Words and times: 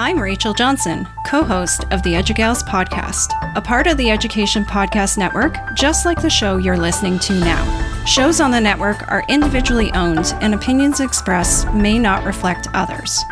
I'm 0.00 0.20
Rachel 0.20 0.54
Johnson, 0.54 1.08
co 1.26 1.42
host 1.42 1.82
of 1.90 2.04
the 2.04 2.14
Edugals 2.14 2.62
podcast, 2.62 3.32
a 3.56 3.60
part 3.60 3.88
of 3.88 3.96
the 3.96 4.12
Education 4.12 4.64
Podcast 4.64 5.18
Network, 5.18 5.56
just 5.74 6.06
like 6.06 6.22
the 6.22 6.30
show 6.30 6.56
you're 6.56 6.76
listening 6.76 7.18
to 7.18 7.32
now. 7.32 8.04
Shows 8.04 8.40
on 8.40 8.52
the 8.52 8.60
network 8.60 9.10
are 9.10 9.24
individually 9.28 9.90
owned, 9.94 10.36
and 10.40 10.54
opinions 10.54 11.00
expressed 11.00 11.68
may 11.72 11.98
not 11.98 12.24
reflect 12.24 12.68
others. 12.74 13.24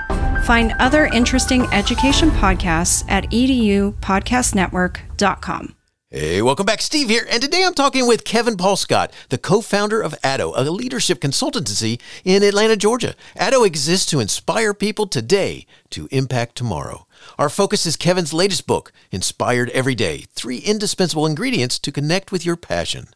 Find 0.43 0.75
other 0.81 1.07
interesting 1.07 1.73
education 1.73 2.31
podcasts 2.31 3.05
at 3.09 3.31
edupodcastnetwork.com. 3.31 5.76
Hey, 6.19 6.41
welcome 6.41 6.65
back. 6.65 6.81
Steve 6.81 7.11
here. 7.11 7.27
And 7.31 7.43
today 7.43 7.63
I'm 7.63 7.75
talking 7.75 8.07
with 8.07 8.25
Kevin 8.25 8.57
Paul 8.57 8.77
Scott, 8.77 9.13
the 9.29 9.37
co 9.37 9.61
founder 9.61 10.01
of 10.01 10.19
Addo, 10.23 10.55
a 10.57 10.63
leadership 10.63 11.21
consultancy 11.21 12.01
in 12.25 12.43
Atlanta, 12.43 12.75
Georgia. 12.75 13.15
Addo 13.39 13.67
exists 13.67 14.07
to 14.07 14.21
inspire 14.21 14.73
people 14.73 15.07
today 15.07 15.67
to 15.91 16.09
impact 16.11 16.57
tomorrow. 16.57 17.07
Our 17.39 17.51
focus 17.51 17.85
is 17.85 17.99
Kevin's 17.99 18.33
latest 18.33 18.67
book, 18.67 18.93
Inspired 19.11 19.69
Every 19.75 19.95
Day 19.95 20.25
Three 20.31 20.57
Indispensable 20.57 21.27
Ingredients 21.27 21.79
to 21.81 21.93
Connect 21.93 22.33
with 22.33 22.47
Your 22.47 22.57
Passion 22.57 23.09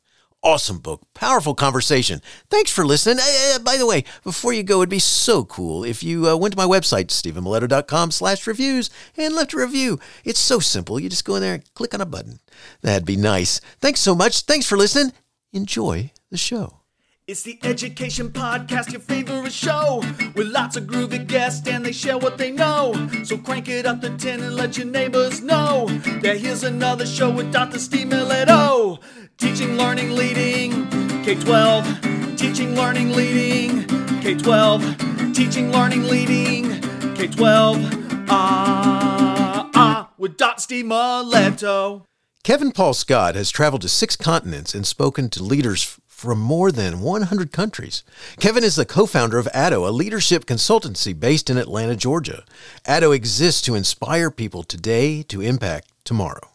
awesome 0.42 0.78
book, 0.78 1.02
powerful 1.14 1.54
conversation. 1.54 2.20
Thanks 2.48 2.70
for 2.70 2.84
listening. 2.84 3.18
Uh, 3.20 3.58
by 3.58 3.76
the 3.76 3.86
way, 3.86 4.04
before 4.22 4.52
you 4.52 4.62
go, 4.62 4.78
it'd 4.78 4.88
be 4.88 4.98
so 4.98 5.44
cool 5.44 5.84
if 5.84 6.02
you 6.02 6.28
uh, 6.28 6.36
went 6.36 6.52
to 6.52 6.58
my 6.58 6.64
website, 6.64 7.06
stephenmiletto.com 7.06 8.10
slash 8.10 8.46
reviews 8.46 8.90
and 9.16 9.34
left 9.34 9.52
a 9.52 9.58
review. 9.58 9.98
It's 10.24 10.40
so 10.40 10.58
simple. 10.58 10.98
You 10.98 11.08
just 11.08 11.24
go 11.24 11.36
in 11.36 11.42
there 11.42 11.54
and 11.54 11.74
click 11.74 11.94
on 11.94 12.00
a 12.00 12.06
button. 12.06 12.40
That'd 12.82 13.06
be 13.06 13.16
nice. 13.16 13.60
Thanks 13.80 14.00
so 14.00 14.14
much. 14.14 14.42
Thanks 14.42 14.66
for 14.66 14.76
listening. 14.76 15.12
Enjoy 15.52 16.12
the 16.30 16.36
show. 16.36 16.80
It's 17.30 17.44
the 17.44 17.60
Education 17.62 18.30
Podcast, 18.30 18.90
your 18.90 19.00
favorite 19.00 19.52
show, 19.52 20.02
with 20.34 20.48
lots 20.48 20.76
of 20.76 20.84
groovy 20.84 21.24
guests 21.24 21.64
and 21.68 21.86
they 21.86 21.92
share 21.92 22.18
what 22.18 22.38
they 22.38 22.50
know. 22.50 22.92
So 23.22 23.38
crank 23.38 23.68
it 23.68 23.86
up 23.86 24.00
to 24.00 24.16
10 24.16 24.40
and 24.40 24.56
let 24.56 24.76
your 24.76 24.88
neighbors 24.88 25.40
know 25.40 25.86
that 26.22 26.38
here's 26.38 26.64
another 26.64 27.06
show 27.06 27.30
with 27.30 27.52
Dr. 27.52 27.78
Steve 27.78 28.08
Miletto. 28.08 28.98
Teaching, 29.40 29.78
learning, 29.78 30.10
leading, 30.10 30.86
K 31.24 31.34
12. 31.34 32.36
Teaching, 32.36 32.76
learning, 32.76 33.12
leading, 33.12 33.86
K 34.20 34.34
12. 34.34 35.32
Teaching, 35.34 35.72
learning, 35.72 36.02
leading, 36.04 36.78
K 37.14 37.26
12. 37.26 38.28
Ah, 38.28 39.70
ah, 39.74 40.10
with 40.18 40.36
Dot 40.36 40.60
Steve 40.60 40.84
Miletto. 40.84 42.04
Kevin 42.44 42.70
Paul 42.70 42.92
Scott 42.92 43.34
has 43.34 43.50
traveled 43.50 43.80
to 43.80 43.88
six 43.88 44.14
continents 44.14 44.74
and 44.74 44.86
spoken 44.86 45.30
to 45.30 45.42
leaders 45.42 45.98
from 46.06 46.38
more 46.38 46.70
than 46.70 47.00
100 47.00 47.50
countries. 47.50 48.04
Kevin 48.38 48.62
is 48.62 48.76
the 48.76 48.84
co 48.84 49.06
founder 49.06 49.38
of 49.38 49.48
Addo, 49.54 49.88
a 49.88 49.90
leadership 49.90 50.44
consultancy 50.44 51.18
based 51.18 51.48
in 51.48 51.56
Atlanta, 51.56 51.96
Georgia. 51.96 52.44
Addo 52.86 53.16
exists 53.16 53.62
to 53.62 53.74
inspire 53.74 54.30
people 54.30 54.62
today 54.62 55.22
to 55.22 55.40
impact 55.40 55.88
tomorrow. 56.04 56.50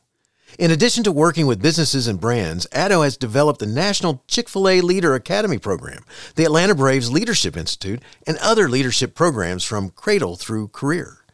In 0.58 0.72
addition 0.72 1.04
to 1.04 1.12
working 1.12 1.48
with 1.48 1.62
businesses 1.62 2.08
and 2.08 2.20
brands, 2.20 2.66
Addo 2.72 3.04
has 3.04 3.18
developed 3.18 3.60
the 3.60 3.66
National 3.66 4.24
Chick 4.28 4.48
fil 4.48 4.70
A 4.70 4.80
Leader 4.80 5.14
Academy 5.14 5.58
program, 5.58 6.06
the 6.36 6.46
Atlanta 6.46 6.74
Braves 6.74 7.12
Leadership 7.12 7.58
Institute, 7.58 8.02
and 8.26 8.38
other 8.38 8.70
leadership 8.70 9.16
programs 9.16 9.66
from 9.66 9.90
cradle 9.90 10.38
through 10.38 10.70
career. 10.70 11.26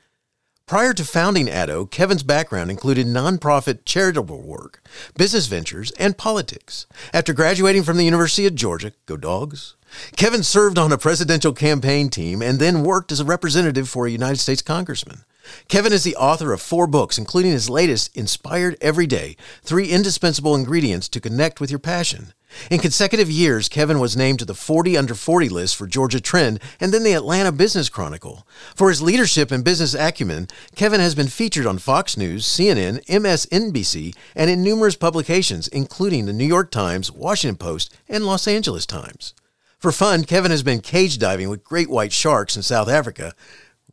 Prior 0.66 0.94
to 0.94 1.05
founding 1.05 1.47
Addo, 1.47 1.89
Kevin's 1.92 2.23
background 2.23 2.72
included 2.72 3.05
nonprofit 3.05 3.86
charitable 3.86 4.42
work, 4.42 4.81
business 5.16 5.45
ventures, 5.45 5.92
and 5.92 6.17
politics. 6.17 6.88
After 7.14 7.33
graduating 7.33 7.83
from 7.83 7.97
the 7.97 8.05
University 8.05 8.47
of 8.47 8.55
Georgia, 8.55 8.94
go 9.05 9.17
dogs, 9.17 9.75
Kevin 10.16 10.42
served 10.42 10.80
on 10.80 10.92
a 10.92 10.97
presidential 10.97 11.53
campaign 11.53 12.09
team 12.09 12.42
and 12.42 12.58
then 12.58 12.83
worked 12.83 13.11
as 13.11 13.19
a 13.19 13.25
representative 13.25 13.88
for 13.88 14.08
a 14.08 14.11
United 14.11 14.39
States 14.39 14.61
congressman. 14.64 15.25
Kevin 15.67 15.94
is 15.94 16.03
the 16.03 16.16
author 16.16 16.53
of 16.53 16.61
four 16.61 16.88
books, 16.88 17.17
including 17.17 17.52
his 17.52 17.70
latest, 17.70 18.16
Inspired 18.16 18.78
Every 18.81 19.08
Day 19.08 19.36
Three 19.64 19.89
Indispensable 19.89 20.56
Ingredients 20.56 21.09
to 21.09 21.20
Connect 21.20 21.59
with 21.59 21.70
Your 21.70 21.80
Passion. 21.80 22.33
In 22.70 22.80
consecutive 22.80 23.32
years, 23.32 23.70
Kevin 23.70 23.99
was 23.99 24.17
named 24.17 24.39
to 24.39 24.45
the 24.45 24.54
40 24.54 24.98
Under 24.98 25.15
40 25.15 25.49
list 25.49 25.76
for 25.76 25.88
Georgia 25.88 26.20
Trend 26.20 26.60
and 26.80 26.93
then 26.93 27.04
the 27.04 27.14
Atlanta 27.14 27.52
Business 27.52 27.89
Chronicle. 27.89 28.45
For 28.76 28.89
his 28.89 29.02
leadership 29.02 29.52
and 29.52 29.64
business 29.64 29.93
acumen, 29.93 30.48
Kevin 30.76 30.99
has 30.99 31.15
been 31.15 31.27
featured 31.27 31.65
on 31.65 31.77
Fox 31.77 32.17
News, 32.17 32.45
CNN, 32.45 33.05
MSNBC, 33.05 34.15
and 34.36 34.49
in 34.49 34.64
numerous 34.64 34.95
publications, 34.95 35.67
including 35.70 36.26
the 36.26 36.33
New 36.33 36.45
York 36.45 36.71
Times, 36.71 37.11
Washington 37.11 37.55
Post, 37.55 37.95
and 38.10 38.26
Los 38.26 38.48
Angeles 38.48 38.86
Times. 38.86 39.33
For 39.80 39.92
fun, 39.92 40.26
Kevin 40.26 40.52
has 40.52 40.61
been 40.61 40.82
cage 40.82 41.17
diving 41.17 41.49
with 41.49 41.64
great 41.64 41.89
white 41.89 42.14
sharks 42.14 42.55
in 42.55 42.61
South 42.61 42.88
Africa, 42.88 43.33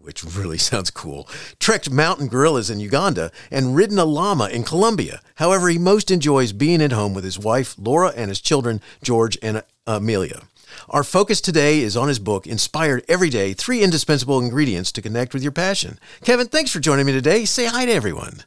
which 0.01 0.25
really 0.25 0.59
sounds 0.71 0.91
cool, 0.91 1.29
trekked 1.59 1.91
mountain 1.91 2.29
gorillas 2.29 2.71
in 2.71 2.81
Uganda, 2.81 3.31
and 3.51 3.77
ridden 3.77 3.99
a 3.99 4.05
llama 4.05 4.49
in 4.49 4.65
Colombia. 4.65 5.21
However, 5.37 5.69
he 5.69 5.79
most 5.79 6.11
enjoys 6.11 6.53
being 6.53 6.83
at 6.83 6.93
home 6.93 7.15
with 7.15 7.25
his 7.25 7.39
wife, 7.39 7.75
Laura, 7.79 8.13
and 8.17 8.29
his 8.29 8.41
children, 8.41 8.81
George 9.03 9.39
and 9.43 9.59
uh, 9.59 9.63
Amelia. 9.87 10.43
Our 10.91 11.05
focus 11.05 11.41
today 11.41 11.81
is 11.81 11.97
on 11.97 12.09
his 12.09 12.19
book, 12.19 12.47
Inspired 12.47 13.05
Every 13.09 13.31
Day 13.31 13.53
Three 13.53 13.83
Indispensable 13.83 14.39
Ingredients 14.39 14.93
to 14.93 15.03
Connect 15.03 15.35
with 15.35 15.43
Your 15.43 15.53
Passion. 15.53 15.99
Kevin, 16.23 16.47
thanks 16.47 16.71
for 16.71 16.81
joining 16.81 17.07
me 17.07 17.13
today. 17.13 17.45
Say 17.45 17.67
hi 17.67 17.87
to 17.87 17.93
everyone. 17.93 18.45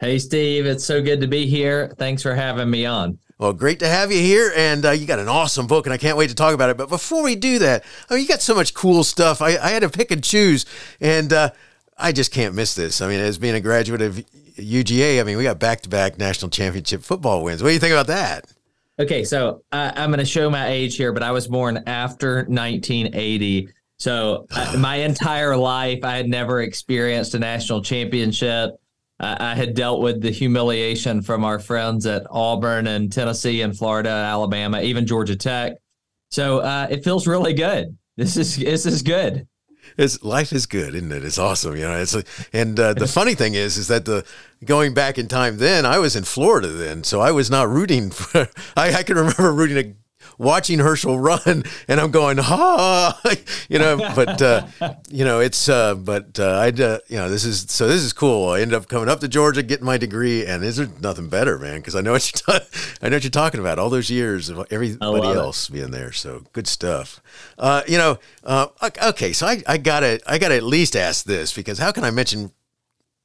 Hey, 0.00 0.18
Steve. 0.18 0.64
It's 0.64 0.84
so 0.84 1.02
good 1.02 1.20
to 1.20 1.26
be 1.26 1.46
here. 1.46 1.92
Thanks 1.98 2.22
for 2.22 2.34
having 2.34 2.70
me 2.70 2.86
on. 2.86 3.18
Well, 3.40 3.54
great 3.54 3.78
to 3.78 3.88
have 3.88 4.12
you 4.12 4.20
here, 4.20 4.52
and 4.54 4.84
uh, 4.84 4.90
you 4.90 5.06
got 5.06 5.18
an 5.18 5.26
awesome 5.26 5.66
book, 5.66 5.86
and 5.86 5.94
I 5.94 5.96
can't 5.96 6.18
wait 6.18 6.28
to 6.28 6.34
talk 6.34 6.52
about 6.52 6.68
it. 6.68 6.76
But 6.76 6.90
before 6.90 7.22
we 7.22 7.36
do 7.36 7.58
that, 7.60 7.82
I 8.10 8.14
mean, 8.14 8.22
you 8.22 8.28
got 8.28 8.42
so 8.42 8.54
much 8.54 8.74
cool 8.74 9.02
stuff. 9.02 9.40
I, 9.40 9.56
I 9.56 9.70
had 9.70 9.80
to 9.80 9.88
pick 9.88 10.10
and 10.10 10.22
choose, 10.22 10.66
and 11.00 11.32
uh, 11.32 11.50
I 11.96 12.12
just 12.12 12.32
can't 12.32 12.54
miss 12.54 12.74
this. 12.74 13.00
I 13.00 13.08
mean, 13.08 13.18
as 13.18 13.38
being 13.38 13.54
a 13.54 13.60
graduate 13.62 14.02
of 14.02 14.22
UGA, 14.56 15.18
I 15.18 15.22
mean, 15.22 15.38
we 15.38 15.42
got 15.44 15.58
back-to-back 15.58 16.18
national 16.18 16.50
championship 16.50 17.02
football 17.02 17.42
wins. 17.42 17.62
What 17.62 17.70
do 17.70 17.72
you 17.72 17.80
think 17.80 17.94
about 17.94 18.08
that? 18.08 18.44
Okay, 18.98 19.24
so 19.24 19.62
uh, 19.72 19.92
I'm 19.96 20.10
going 20.10 20.18
to 20.18 20.26
show 20.26 20.50
my 20.50 20.68
age 20.68 20.98
here, 20.98 21.14
but 21.14 21.22
I 21.22 21.30
was 21.30 21.48
born 21.48 21.82
after 21.86 22.44
1980. 22.44 23.70
So 23.96 24.48
uh, 24.50 24.76
my 24.78 24.96
entire 24.96 25.56
life, 25.56 26.00
I 26.04 26.18
had 26.18 26.28
never 26.28 26.60
experienced 26.60 27.34
a 27.34 27.38
national 27.38 27.80
championship. 27.80 28.78
I 29.20 29.54
had 29.54 29.74
dealt 29.74 30.00
with 30.00 30.22
the 30.22 30.30
humiliation 30.30 31.20
from 31.20 31.44
our 31.44 31.58
friends 31.58 32.06
at 32.06 32.26
Auburn 32.30 32.86
and 32.86 33.12
Tennessee 33.12 33.60
and 33.60 33.76
Florida, 33.76 34.08
Alabama, 34.08 34.80
even 34.80 35.06
Georgia 35.06 35.36
Tech. 35.36 35.74
So 36.30 36.60
uh, 36.60 36.86
it 36.90 37.04
feels 37.04 37.26
really 37.26 37.52
good. 37.52 37.96
This 38.16 38.36
is 38.36 38.56
this 38.56 38.86
is 38.86 39.02
good. 39.02 39.46
It's 39.98 40.22
life 40.22 40.52
is 40.52 40.66
good, 40.66 40.94
isn't 40.94 41.12
it? 41.12 41.24
It's 41.24 41.38
awesome, 41.38 41.76
you 41.76 41.82
know. 41.82 42.00
It's 42.00 42.16
and 42.52 42.78
uh, 42.78 42.94
the 42.94 43.06
funny 43.06 43.34
thing 43.34 43.54
is, 43.54 43.76
is 43.76 43.88
that 43.88 44.04
the 44.04 44.24
going 44.64 44.94
back 44.94 45.18
in 45.18 45.28
time, 45.28 45.58
then 45.58 45.84
I 45.84 45.98
was 45.98 46.16
in 46.16 46.24
Florida 46.24 46.68
then, 46.68 47.04
so 47.04 47.20
I 47.20 47.32
was 47.32 47.50
not 47.50 47.68
rooting 47.68 48.10
for. 48.10 48.48
I, 48.76 48.94
I 48.94 49.02
can 49.02 49.16
remember 49.16 49.52
rooting 49.52 49.96
watching 50.40 50.78
Herschel 50.78 51.18
run, 51.20 51.62
and 51.86 52.00
I'm 52.00 52.10
going, 52.10 52.38
ha, 52.38 53.20
you 53.68 53.78
know. 53.78 53.98
But 53.98 54.42
uh, 54.42 54.66
you 55.08 55.24
know, 55.24 55.40
it's 55.40 55.68
uh, 55.68 55.94
but 55.94 56.40
uh, 56.40 56.52
I, 56.52 56.68
uh, 56.68 56.98
you 57.08 57.16
know, 57.16 57.28
this 57.28 57.44
is 57.44 57.66
so 57.68 57.86
this 57.86 58.02
is 58.02 58.12
cool. 58.12 58.48
I 58.48 58.60
ended 58.60 58.74
up 58.74 58.88
coming 58.88 59.08
up 59.08 59.20
to 59.20 59.28
Georgia, 59.28 59.62
getting 59.62 59.86
my 59.86 59.98
degree, 59.98 60.44
and 60.44 60.64
is 60.64 60.78
there 60.78 60.88
nothing 61.00 61.28
better, 61.28 61.58
man? 61.58 61.78
Because 61.78 61.94
I 61.94 62.00
know 62.00 62.12
what 62.12 62.32
you're, 62.32 62.58
t- 62.58 62.66
I 63.02 63.08
know 63.08 63.16
what 63.16 63.24
you're 63.24 63.30
talking 63.30 63.60
about. 63.60 63.78
All 63.78 63.90
those 63.90 64.10
years 64.10 64.48
of 64.48 64.66
everybody 64.70 65.28
else 65.28 65.68
it. 65.68 65.72
being 65.72 65.90
there, 65.90 66.12
so 66.12 66.44
good 66.52 66.66
stuff. 66.66 67.20
Uh, 67.58 67.82
you 67.86 67.98
know, 67.98 68.18
uh, 68.42 68.68
okay, 69.04 69.32
so 69.32 69.46
I, 69.46 69.62
I 69.68 69.76
gotta, 69.76 70.20
I 70.26 70.38
gotta 70.38 70.56
at 70.56 70.64
least 70.64 70.96
ask 70.96 71.24
this 71.24 71.52
because 71.52 71.78
how 71.78 71.92
can 71.92 72.04
I 72.04 72.10
mention 72.10 72.52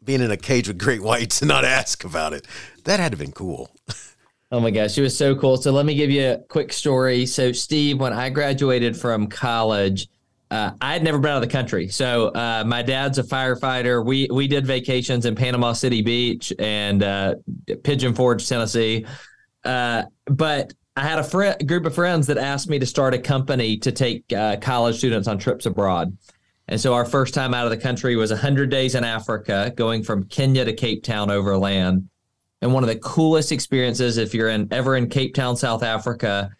being 0.03 0.21
in 0.21 0.31
a 0.31 0.37
cage 0.37 0.67
with 0.67 0.77
great 0.77 1.01
whites 1.01 1.41
and 1.41 1.49
not 1.49 1.63
ask 1.63 2.03
about 2.03 2.33
it? 2.33 2.45
That 2.83 2.99
had 2.99 3.13
to 3.13 3.17
have 3.17 3.25
been 3.25 3.31
cool. 3.31 3.71
Oh 4.55 4.61
my 4.61 4.71
gosh, 4.71 4.97
it 4.97 5.01
was 5.01 5.17
so 5.17 5.35
cool. 5.35 5.57
So 5.57 5.73
let 5.73 5.85
me 5.85 5.95
give 5.95 6.09
you 6.09 6.31
a 6.31 6.37
quick 6.37 6.71
story. 6.71 7.25
So 7.25 7.51
Steve, 7.51 7.99
when 7.99 8.13
I 8.13 8.29
graduated 8.29 8.95
from 8.95 9.27
college, 9.27 10.07
uh, 10.49 10.71
I 10.79 10.93
had 10.93 11.03
never 11.03 11.19
been 11.19 11.31
out 11.31 11.43
of 11.43 11.49
the 11.49 11.51
country. 11.51 11.89
So 11.89 12.29
uh, 12.29 12.63
my 12.65 12.81
dad's 12.81 13.17
a 13.17 13.23
firefighter. 13.23 14.05
We 14.05 14.29
we 14.31 14.47
did 14.47 14.65
vacations 14.65 15.25
in 15.25 15.35
Panama 15.35 15.73
City 15.73 16.01
Beach 16.01 16.53
and 16.57 17.03
uh, 17.03 17.35
Pigeon 17.83 18.15
Forge, 18.15 18.47
Tennessee. 18.47 19.05
Uh, 19.65 20.03
but 20.27 20.71
I 20.95 21.01
had 21.01 21.19
a 21.19 21.63
group 21.65 21.85
of 21.85 21.93
friends 21.93 22.25
that 22.27 22.37
asked 22.37 22.69
me 22.69 22.79
to 22.79 22.85
start 22.85 23.13
a 23.13 23.19
company 23.19 23.75
to 23.79 23.91
take 23.91 24.23
uh, 24.31 24.55
college 24.61 24.99
students 24.99 25.27
on 25.27 25.37
trips 25.37 25.65
abroad. 25.65 26.17
And 26.69 26.79
so 26.79 26.93
our 26.93 27.03
first 27.03 27.33
time 27.33 27.53
out 27.53 27.65
of 27.65 27.71
the 27.71 27.77
country 27.77 28.15
was 28.15 28.31
100 28.31 28.69
days 28.69 28.95
in 28.95 29.03
Africa, 29.03 29.73
going 29.75 30.01
from 30.01 30.23
Kenya 30.27 30.63
to 30.63 30.71
Cape 30.71 31.03
Town 31.03 31.29
overland 31.29 32.07
and 32.61 32.73
one 32.73 32.83
of 32.83 32.89
the 32.89 32.97
coolest 32.97 33.51
experiences 33.51 34.17
if 34.17 34.33
you're 34.33 34.49
in 34.49 34.67
ever 34.71 34.95
in 34.95 35.09
Cape 35.09 35.33
Town, 35.33 35.55
South 35.55 35.83
Africa. 35.83 36.51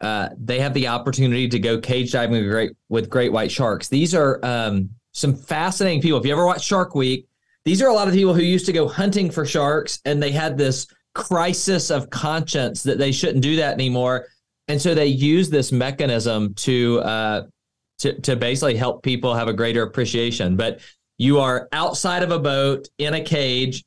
Uh, 0.00 0.28
they 0.36 0.58
have 0.60 0.74
the 0.74 0.88
opportunity 0.88 1.48
to 1.48 1.58
go 1.58 1.78
cage 1.78 2.12
diving 2.12 2.32
with 2.42 2.50
great 2.50 2.72
with 2.88 3.08
great 3.08 3.32
white 3.32 3.50
sharks. 3.50 3.88
These 3.88 4.14
are 4.14 4.44
um, 4.44 4.90
some 5.12 5.34
fascinating 5.34 6.02
people. 6.02 6.18
If 6.18 6.26
you 6.26 6.32
ever 6.32 6.44
watch 6.44 6.64
Shark 6.64 6.94
Week, 6.94 7.26
these 7.64 7.80
are 7.80 7.88
a 7.88 7.94
lot 7.94 8.08
of 8.08 8.14
people 8.14 8.34
who 8.34 8.42
used 8.42 8.66
to 8.66 8.72
go 8.72 8.86
hunting 8.88 9.30
for 9.30 9.46
sharks, 9.46 10.00
and 10.04 10.22
they 10.22 10.32
had 10.32 10.58
this 10.58 10.86
crisis 11.14 11.90
of 11.90 12.10
conscience 12.10 12.82
that 12.82 12.98
they 12.98 13.12
shouldn't 13.12 13.42
do 13.42 13.56
that 13.56 13.74
anymore, 13.74 14.26
and 14.68 14.82
so 14.82 14.94
they 14.94 15.06
use 15.06 15.48
this 15.48 15.72
mechanism 15.72 16.52
to 16.54 17.00
uh, 17.00 17.42
to 17.98 18.20
to 18.22 18.36
basically 18.36 18.76
help 18.76 19.02
people 19.02 19.32
have 19.34 19.48
a 19.48 19.54
greater 19.54 19.84
appreciation. 19.84 20.56
But 20.56 20.80
You 21.18 21.38
are 21.38 21.68
outside 21.72 22.22
of 22.22 22.32
a 22.32 22.38
boat 22.38 22.88
in 22.98 23.14
a 23.14 23.20
cage. 23.22 23.84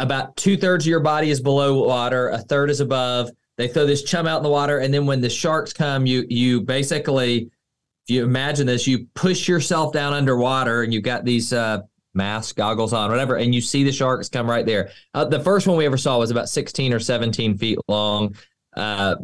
About 0.00 0.36
two 0.36 0.56
thirds 0.56 0.84
of 0.84 0.90
your 0.90 1.00
body 1.00 1.30
is 1.30 1.40
below 1.40 1.86
water, 1.86 2.28
a 2.30 2.38
third 2.38 2.70
is 2.70 2.80
above. 2.80 3.30
They 3.56 3.68
throw 3.68 3.86
this 3.86 4.02
chum 4.02 4.26
out 4.26 4.38
in 4.38 4.42
the 4.42 4.50
water, 4.50 4.78
and 4.78 4.92
then 4.92 5.06
when 5.06 5.20
the 5.20 5.30
sharks 5.30 5.72
come, 5.72 6.06
you 6.06 6.24
you 6.28 6.60
basically, 6.60 7.42
if 7.42 8.14
you 8.14 8.24
imagine 8.24 8.66
this, 8.66 8.86
you 8.86 9.06
push 9.14 9.46
yourself 9.46 9.92
down 9.92 10.12
underwater, 10.12 10.82
and 10.82 10.92
you've 10.92 11.04
got 11.04 11.24
these 11.24 11.52
uh, 11.52 11.82
masks, 12.14 12.52
goggles 12.52 12.92
on, 12.92 13.10
whatever, 13.10 13.36
and 13.36 13.54
you 13.54 13.60
see 13.60 13.84
the 13.84 13.92
sharks 13.92 14.28
come 14.28 14.50
right 14.50 14.66
there. 14.66 14.90
Uh, 15.14 15.24
the 15.24 15.40
first 15.40 15.66
one 15.66 15.76
we 15.76 15.86
ever 15.86 15.96
saw 15.96 16.18
was 16.18 16.32
about 16.32 16.48
16 16.48 16.92
or 16.92 16.98
17 16.98 17.56
feet 17.56 17.78
long. 17.86 18.34
Uh, 18.76 19.16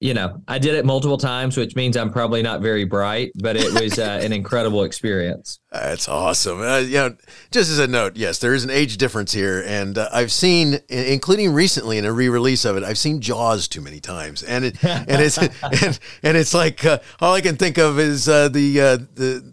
you 0.00 0.14
know, 0.14 0.40
I 0.48 0.58
did 0.58 0.74
it 0.74 0.86
multiple 0.86 1.18
times, 1.18 1.58
which 1.58 1.76
means 1.76 1.94
I'm 1.94 2.10
probably 2.10 2.40
not 2.40 2.62
very 2.62 2.84
bright, 2.84 3.32
but 3.34 3.54
it 3.54 3.78
was 3.78 3.98
uh, 3.98 4.18
an 4.22 4.32
incredible 4.32 4.84
experience. 4.84 5.60
That's 5.70 6.08
awesome. 6.08 6.62
Uh, 6.62 6.78
you 6.78 6.94
know, 6.94 7.16
just 7.50 7.70
as 7.70 7.78
a 7.78 7.86
note, 7.86 8.16
yes, 8.16 8.38
there 8.38 8.54
is 8.54 8.64
an 8.64 8.70
age 8.70 8.96
difference 8.96 9.32
here, 9.32 9.62
and 9.66 9.98
uh, 9.98 10.08
I've 10.10 10.32
seen, 10.32 10.78
including 10.88 11.52
recently 11.52 11.98
in 11.98 12.06
a 12.06 12.12
re-release 12.12 12.64
of 12.64 12.78
it, 12.78 12.82
I've 12.82 12.96
seen 12.96 13.20
Jaws 13.20 13.68
too 13.68 13.82
many 13.82 14.00
times, 14.00 14.42
and 14.42 14.64
it 14.64 14.82
and 14.82 15.20
it's 15.20 15.36
and, 15.82 16.00
and 16.22 16.36
it's 16.36 16.54
like 16.54 16.82
uh, 16.86 17.00
all 17.20 17.34
I 17.34 17.42
can 17.42 17.56
think 17.56 17.76
of 17.76 17.98
is 17.98 18.26
uh, 18.26 18.48
the 18.48 18.80
uh, 18.80 18.96
the 19.16 19.52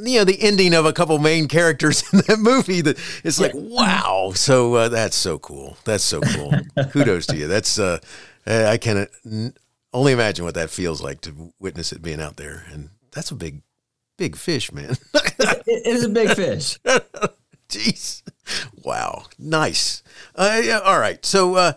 you 0.00 0.18
know 0.20 0.24
the 0.24 0.40
ending 0.42 0.74
of 0.74 0.86
a 0.86 0.92
couple 0.92 1.18
main 1.18 1.48
characters 1.48 2.04
in 2.12 2.20
that 2.28 2.38
movie 2.38 2.82
that 2.82 2.98
it's 3.24 3.40
like 3.40 3.52
wow. 3.54 4.30
So 4.36 4.74
uh, 4.74 4.88
that's 4.90 5.16
so 5.16 5.40
cool. 5.40 5.76
That's 5.84 6.04
so 6.04 6.20
cool. 6.20 6.52
Kudos 6.92 7.26
to 7.26 7.36
you. 7.36 7.48
That's 7.48 7.80
uh 7.80 7.98
i 8.46 8.76
can 8.76 9.06
only 9.92 10.12
imagine 10.12 10.44
what 10.44 10.54
that 10.54 10.70
feels 10.70 11.02
like 11.02 11.20
to 11.20 11.52
witness 11.58 11.92
it 11.92 12.02
being 12.02 12.20
out 12.20 12.36
there 12.36 12.64
and 12.72 12.90
that's 13.12 13.30
a 13.30 13.34
big 13.34 13.62
big 14.16 14.36
fish 14.36 14.72
man 14.72 14.96
it 15.14 15.86
is 15.86 16.04
a 16.04 16.08
big 16.08 16.30
fish 16.30 16.78
jeez 17.68 18.22
wow 18.84 19.24
nice 19.38 20.02
uh, 20.36 20.60
yeah, 20.62 20.78
all 20.78 21.00
right 21.00 21.24
so 21.24 21.54
uh, 21.56 21.72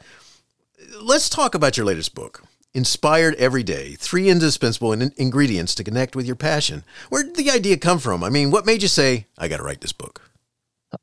let's 1.02 1.30
talk 1.30 1.56
about 1.56 1.78
your 1.78 1.86
latest 1.86 2.14
book 2.14 2.44
Inspired 2.76 3.34
every 3.36 3.64
day, 3.64 3.96
three 3.96 4.30
indispensable 4.30 4.94
in- 4.94 5.12
ingredients 5.18 5.74
to 5.74 5.84
connect 5.84 6.16
with 6.16 6.28
your 6.28 6.36
passion. 6.36 6.84
Where 7.10 7.24
did 7.24 7.36
the 7.36 7.50
idea 7.50 7.78
come 7.78 7.98
from? 7.98 8.24
I 8.24 8.30
mean, 8.30 8.52
what 8.52 8.68
made 8.68 8.84
you 8.84 8.88
say, 8.88 9.26
I 9.40 9.48
got 9.48 9.58
to 9.58 9.64
write 9.64 9.82
this 9.82 9.92
book? 9.92 10.30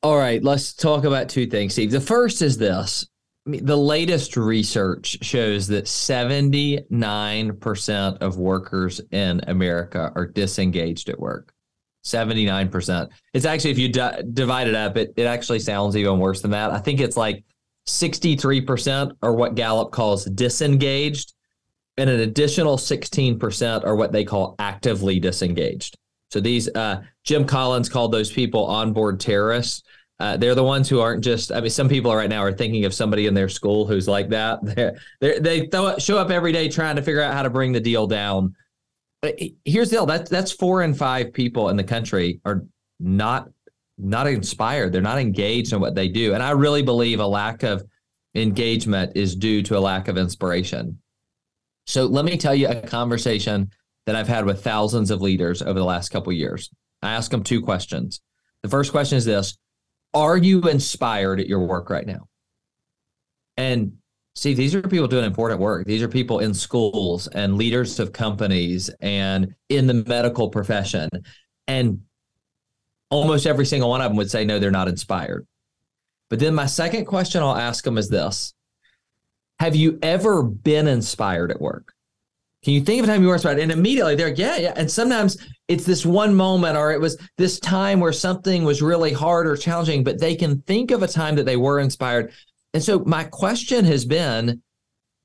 All 0.00 0.16
right, 0.16 0.42
let's 0.44 0.72
talk 0.72 1.02
about 1.02 1.28
two 1.28 1.46
things, 1.48 1.72
Steve. 1.72 1.90
The 1.90 2.00
first 2.00 2.40
is 2.40 2.58
this 2.58 3.08
the 3.46 3.76
latest 3.76 4.36
research 4.36 5.18
shows 5.22 5.68
that 5.68 5.84
79% 5.84 8.18
of 8.18 8.38
workers 8.38 9.00
in 9.12 9.40
America 9.46 10.12
are 10.16 10.26
disengaged 10.26 11.08
at 11.08 11.18
work. 11.18 11.52
79%. 12.04 13.08
It's 13.34 13.44
actually, 13.44 13.70
if 13.70 13.78
you 13.78 13.88
divide 13.88 14.68
it 14.68 14.74
up, 14.74 14.96
it, 14.96 15.12
it 15.16 15.24
actually 15.24 15.60
sounds 15.60 15.96
even 15.96 16.18
worse 16.18 16.40
than 16.40 16.52
that. 16.52 16.72
I 16.72 16.78
think 16.78 17.00
it's 17.00 17.16
like 17.16 17.44
63% 17.88 19.12
are 19.22 19.32
what 19.32 19.54
Gallup 19.54 19.92
calls 19.92 20.24
disengaged, 20.24 21.34
and 21.96 22.10
an 22.10 22.20
additional 22.20 22.76
16% 22.76 23.84
are 23.84 23.96
what 23.96 24.12
they 24.12 24.24
call 24.24 24.56
actively 24.58 25.20
disengaged. 25.20 25.96
So 26.30 26.40
these, 26.40 26.68
uh, 26.74 27.02
Jim 27.24 27.44
Collins 27.44 27.88
called 27.88 28.12
those 28.12 28.32
people 28.32 28.66
onboard 28.66 29.20
terrorists. 29.20 29.82
Uh, 30.18 30.36
they're 30.36 30.54
the 30.54 30.64
ones 30.64 30.88
who 30.88 31.00
aren't 31.00 31.22
just. 31.22 31.52
I 31.52 31.60
mean, 31.60 31.70
some 31.70 31.88
people 31.88 32.14
right 32.14 32.30
now 32.30 32.42
are 32.42 32.52
thinking 32.52 32.84
of 32.86 32.94
somebody 32.94 33.26
in 33.26 33.34
their 33.34 33.48
school 33.48 33.86
who's 33.86 34.08
like 34.08 34.30
that. 34.30 34.60
They're, 34.64 34.98
they're, 35.20 35.40
they 35.40 35.68
show 35.98 36.16
up 36.18 36.30
every 36.30 36.52
day 36.52 36.68
trying 36.68 36.96
to 36.96 37.02
figure 37.02 37.20
out 37.20 37.34
how 37.34 37.42
to 37.42 37.50
bring 37.50 37.72
the 37.72 37.80
deal 37.80 38.06
down. 38.06 38.54
Here's 39.64 39.90
the 39.90 39.96
deal: 39.96 40.06
that 40.06 40.28
that's 40.30 40.52
four 40.52 40.82
and 40.82 40.96
five 40.96 41.32
people 41.32 41.68
in 41.68 41.76
the 41.76 41.84
country 41.84 42.40
are 42.44 42.64
not 42.98 43.50
not 43.98 44.26
inspired. 44.26 44.92
They're 44.92 45.02
not 45.02 45.18
engaged 45.18 45.72
in 45.72 45.80
what 45.80 45.94
they 45.94 46.08
do, 46.08 46.32
and 46.32 46.42
I 46.42 46.50
really 46.50 46.82
believe 46.82 47.20
a 47.20 47.26
lack 47.26 47.62
of 47.62 47.84
engagement 48.34 49.12
is 49.16 49.34
due 49.34 49.62
to 49.64 49.76
a 49.76 49.80
lack 49.80 50.08
of 50.08 50.16
inspiration. 50.16 50.98
So 51.86 52.06
let 52.06 52.24
me 52.24 52.36
tell 52.36 52.54
you 52.54 52.68
a 52.68 52.80
conversation 52.80 53.70
that 54.06 54.16
I've 54.16 54.28
had 54.28 54.44
with 54.44 54.62
thousands 54.62 55.10
of 55.10 55.20
leaders 55.20 55.62
over 55.62 55.78
the 55.78 55.84
last 55.84 56.10
couple 56.10 56.32
years. 56.32 56.70
I 57.02 57.12
ask 57.12 57.30
them 57.30 57.42
two 57.42 57.60
questions. 57.60 58.20
The 58.62 58.68
first 58.68 58.90
question 58.90 59.18
is 59.18 59.24
this 59.24 59.58
Are 60.16 60.38
you 60.38 60.62
inspired 60.62 61.40
at 61.40 61.46
your 61.46 61.60
work 61.60 61.90
right 61.90 62.06
now? 62.06 62.26
And 63.58 63.98
see, 64.34 64.54
these 64.54 64.74
are 64.74 64.80
people 64.80 65.08
doing 65.08 65.26
important 65.26 65.60
work. 65.60 65.86
These 65.86 66.02
are 66.02 66.08
people 66.08 66.38
in 66.38 66.54
schools 66.54 67.26
and 67.26 67.58
leaders 67.58 68.00
of 68.00 68.14
companies 68.14 68.88
and 69.00 69.54
in 69.68 69.86
the 69.86 69.92
medical 69.92 70.48
profession. 70.48 71.10
And 71.66 72.00
almost 73.10 73.46
every 73.46 73.66
single 73.66 73.90
one 73.90 74.00
of 74.00 74.08
them 74.08 74.16
would 74.16 74.30
say, 74.30 74.46
no, 74.46 74.58
they're 74.58 74.70
not 74.70 74.88
inspired. 74.88 75.46
But 76.30 76.38
then 76.38 76.54
my 76.54 76.64
second 76.64 77.04
question 77.04 77.42
I'll 77.42 77.54
ask 77.54 77.84
them 77.84 77.98
is 77.98 78.08
this 78.08 78.54
have 79.60 79.76
you 79.76 79.98
ever 80.00 80.42
been 80.42 80.88
inspired 80.88 81.50
at 81.50 81.60
work? 81.60 81.92
Can 82.66 82.74
you 82.74 82.80
think 82.80 82.98
of 82.98 83.08
a 83.08 83.12
time 83.12 83.22
you 83.22 83.28
were 83.28 83.34
inspired? 83.34 83.60
And 83.60 83.70
immediately 83.70 84.16
they're 84.16 84.30
like, 84.30 84.38
yeah, 84.38 84.56
yeah. 84.56 84.72
And 84.74 84.90
sometimes 84.90 85.36
it's 85.68 85.84
this 85.84 86.04
one 86.04 86.34
moment 86.34 86.76
or 86.76 86.90
it 86.90 87.00
was 87.00 87.16
this 87.38 87.60
time 87.60 88.00
where 88.00 88.12
something 88.12 88.64
was 88.64 88.82
really 88.82 89.12
hard 89.12 89.46
or 89.46 89.56
challenging, 89.56 90.02
but 90.02 90.18
they 90.18 90.34
can 90.34 90.62
think 90.62 90.90
of 90.90 91.04
a 91.04 91.06
time 91.06 91.36
that 91.36 91.46
they 91.46 91.56
were 91.56 91.78
inspired. 91.78 92.32
And 92.74 92.82
so 92.82 93.04
my 93.04 93.22
question 93.22 93.84
has 93.84 94.04
been 94.04 94.60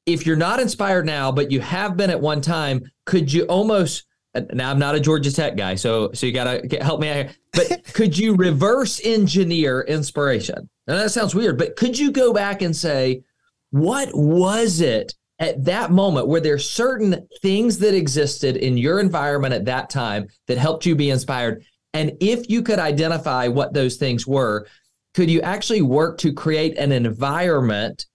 if 0.05 0.23
you're 0.23 0.35
not 0.35 0.59
inspired 0.59 1.07
now, 1.07 1.31
but 1.31 1.49
you 1.49 1.61
have 1.61 1.97
been 1.97 2.11
at 2.11 2.21
one 2.21 2.41
time, 2.41 2.83
could 3.07 3.33
you 3.33 3.45
almost 3.45 4.05
now 4.53 4.69
I'm 4.69 4.77
not 4.77 4.93
a 4.93 4.99
Georgia 4.99 5.33
Tech 5.33 5.57
guy, 5.57 5.73
so 5.73 6.11
so 6.13 6.27
you 6.27 6.33
gotta 6.33 6.61
help 6.79 7.01
me 7.01 7.09
out 7.09 7.15
here. 7.15 7.31
But 7.53 7.83
could 7.93 8.15
you 8.15 8.35
reverse 8.35 9.01
engineer 9.03 9.81
inspiration? 9.81 10.69
Now 10.85 10.97
that 10.97 11.09
sounds 11.09 11.33
weird, 11.33 11.57
but 11.57 11.75
could 11.75 11.97
you 11.97 12.11
go 12.11 12.33
back 12.33 12.61
and 12.61 12.75
say, 12.75 13.23
what 13.71 14.09
was 14.13 14.79
it 14.79 15.15
at 15.41 15.65
that 15.65 15.91
moment 15.91 16.27
where 16.27 16.39
there's 16.39 16.69
certain 16.69 17.27
things 17.41 17.79
that 17.79 17.95
existed 17.95 18.55
in 18.55 18.77
your 18.77 18.99
environment 18.99 19.53
at 19.53 19.65
that 19.65 19.89
time 19.89 20.27
that 20.47 20.57
helped 20.57 20.85
you 20.85 20.95
be 20.95 21.09
inspired? 21.09 21.65
And 21.93 22.15
if 22.21 22.49
you 22.49 22.61
could 22.61 22.79
identify 22.79 23.47
what 23.49 23.73
those 23.73 23.97
things 23.97 24.25
were, 24.25 24.67
could 25.13 25.29
you 25.29 25.41
actually 25.41 25.81
work 25.81 26.17
to 26.19 26.31
create 26.31 26.77
an 26.77 26.93
environment 26.93 28.05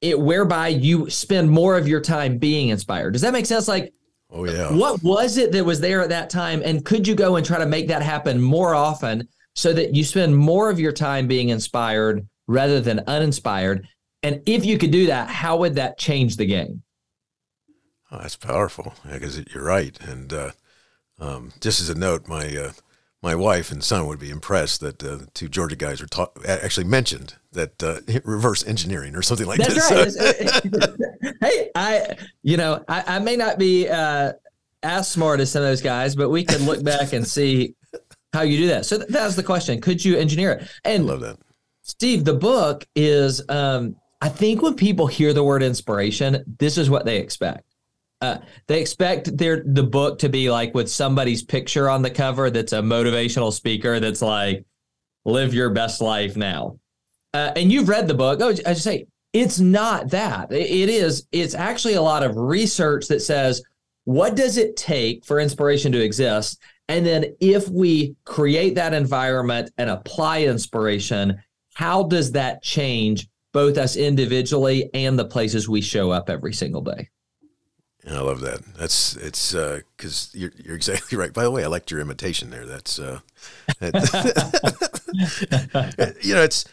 it, 0.00 0.18
whereby 0.18 0.68
you 0.68 1.08
spend 1.08 1.50
more 1.50 1.78
of 1.78 1.88
your 1.88 2.00
time 2.00 2.38
being 2.38 2.68
inspired? 2.68 3.12
Does 3.12 3.22
that 3.22 3.32
make 3.32 3.46
sense? 3.46 3.68
Like, 3.68 3.94
oh 4.30 4.44
yeah, 4.44 4.72
what 4.72 5.02
was 5.02 5.38
it 5.38 5.52
that 5.52 5.64
was 5.64 5.80
there 5.80 6.02
at 6.02 6.10
that 6.10 6.28
time, 6.28 6.60
and 6.64 6.84
could 6.84 7.08
you 7.08 7.14
go 7.14 7.36
and 7.36 7.46
try 7.46 7.58
to 7.58 7.66
make 7.66 7.88
that 7.88 8.02
happen 8.02 8.40
more 8.40 8.74
often 8.74 9.26
so 9.54 9.72
that 9.72 9.94
you 9.94 10.04
spend 10.04 10.36
more 10.36 10.70
of 10.70 10.78
your 10.78 10.92
time 10.92 11.26
being 11.26 11.48
inspired 11.48 12.26
rather 12.46 12.80
than 12.80 13.00
uninspired? 13.06 13.88
And 14.22 14.42
if 14.46 14.64
you 14.64 14.78
could 14.78 14.90
do 14.90 15.06
that, 15.06 15.28
how 15.28 15.58
would 15.58 15.76
that 15.76 15.98
change 15.98 16.36
the 16.36 16.46
game? 16.46 16.82
Oh, 18.10 18.18
that's 18.18 18.36
powerful 18.36 18.94
because 19.08 19.38
yeah, 19.38 19.44
you're 19.52 19.64
right. 19.64 19.98
And 20.00 20.32
uh, 20.32 20.50
um, 21.20 21.52
just 21.60 21.80
as 21.80 21.90
a 21.90 21.94
note, 21.94 22.26
my 22.26 22.46
uh, 22.56 22.72
my 23.22 23.34
wife 23.34 23.70
and 23.70 23.82
son 23.82 24.06
would 24.06 24.18
be 24.18 24.30
impressed 24.30 24.80
that 24.80 25.02
uh, 25.02 25.16
the 25.16 25.26
two 25.34 25.48
Georgia 25.48 25.76
guys 25.76 26.00
are 26.00 26.06
ta- 26.06 26.30
actually 26.46 26.84
mentioned 26.84 27.34
that 27.52 27.82
uh, 27.82 28.00
reverse 28.24 28.66
engineering 28.66 29.14
or 29.14 29.22
something 29.22 29.46
like 29.46 29.58
That's 29.58 29.88
this. 29.88 30.18
Right. 30.18 30.94
hey, 31.40 31.70
I 31.74 32.16
you 32.42 32.56
know 32.56 32.82
I, 32.88 33.04
I 33.06 33.18
may 33.18 33.36
not 33.36 33.58
be 33.58 33.88
uh, 33.88 34.32
as 34.82 35.10
smart 35.10 35.40
as 35.40 35.52
some 35.52 35.62
of 35.62 35.68
those 35.68 35.82
guys, 35.82 36.16
but 36.16 36.30
we 36.30 36.44
can 36.44 36.64
look 36.64 36.82
back 36.82 37.12
and 37.12 37.26
see 37.26 37.74
how 38.32 38.42
you 38.42 38.56
do 38.56 38.66
that. 38.68 38.86
So 38.86 38.98
th- 38.98 39.10
that's 39.10 39.36
the 39.36 39.42
question: 39.42 39.80
Could 39.80 40.02
you 40.02 40.16
engineer 40.16 40.52
it? 40.52 40.70
And 40.84 41.02
I 41.02 41.06
love 41.06 41.20
that, 41.20 41.38
Steve. 41.82 42.24
The 42.24 42.34
book 42.34 42.86
is. 42.96 43.42
Um, 43.50 43.96
I 44.20 44.28
think 44.28 44.62
when 44.62 44.74
people 44.74 45.06
hear 45.06 45.32
the 45.32 45.44
word 45.44 45.62
inspiration, 45.62 46.44
this 46.58 46.76
is 46.76 46.90
what 46.90 47.04
they 47.04 47.18
expect. 47.18 47.64
Uh, 48.20 48.38
they 48.66 48.80
expect 48.80 49.36
their 49.38 49.62
the 49.64 49.84
book 49.84 50.18
to 50.18 50.28
be 50.28 50.50
like 50.50 50.74
with 50.74 50.90
somebody's 50.90 51.42
picture 51.44 51.88
on 51.88 52.02
the 52.02 52.10
cover 52.10 52.50
that's 52.50 52.72
a 52.72 52.80
motivational 52.80 53.52
speaker 53.52 54.00
that's 54.00 54.22
like, 54.22 54.64
live 55.24 55.54
your 55.54 55.70
best 55.70 56.00
life 56.00 56.36
now. 56.36 56.78
Uh, 57.32 57.52
and 57.54 57.70
you've 57.70 57.88
read 57.88 58.08
the 58.08 58.14
book. 58.14 58.40
Oh, 58.40 58.48
I 58.48 58.54
just 58.54 58.82
say 58.82 59.06
it's 59.32 59.60
not 59.60 60.10
that. 60.10 60.50
It 60.50 60.88
is. 60.88 61.28
It's 61.30 61.54
actually 61.54 61.94
a 61.94 62.02
lot 62.02 62.24
of 62.24 62.36
research 62.36 63.06
that 63.08 63.20
says 63.20 63.62
what 64.04 64.34
does 64.34 64.56
it 64.56 64.74
take 64.76 65.24
for 65.24 65.38
inspiration 65.38 65.92
to 65.92 66.02
exist, 66.02 66.60
and 66.88 67.04
then 67.04 67.36
if 67.40 67.68
we 67.68 68.16
create 68.24 68.74
that 68.76 68.94
environment 68.94 69.70
and 69.76 69.90
apply 69.90 70.42
inspiration, 70.44 71.40
how 71.74 72.04
does 72.04 72.32
that 72.32 72.62
change 72.62 73.28
both 73.58 73.76
us 73.76 73.96
individually 73.96 74.88
and 74.94 75.18
the 75.18 75.24
places 75.24 75.68
we 75.68 75.80
show 75.80 76.12
up 76.12 76.30
every 76.30 76.52
single 76.52 76.80
day. 76.80 77.08
And 78.04 78.16
I 78.16 78.20
love 78.20 78.40
that. 78.42 78.60
That's 78.76 79.16
it's 79.16 79.50
because 79.50 80.30
uh, 80.32 80.38
you're 80.38 80.52
you're 80.56 80.76
exactly 80.76 81.18
right. 81.18 81.32
By 81.32 81.42
the 81.42 81.50
way, 81.50 81.64
I 81.64 81.66
liked 81.66 81.90
your 81.90 81.98
imitation 81.98 82.50
there. 82.50 82.64
That's 82.64 83.00
uh, 83.00 83.18
you 86.22 86.34
know 86.34 86.42
it's 86.42 86.66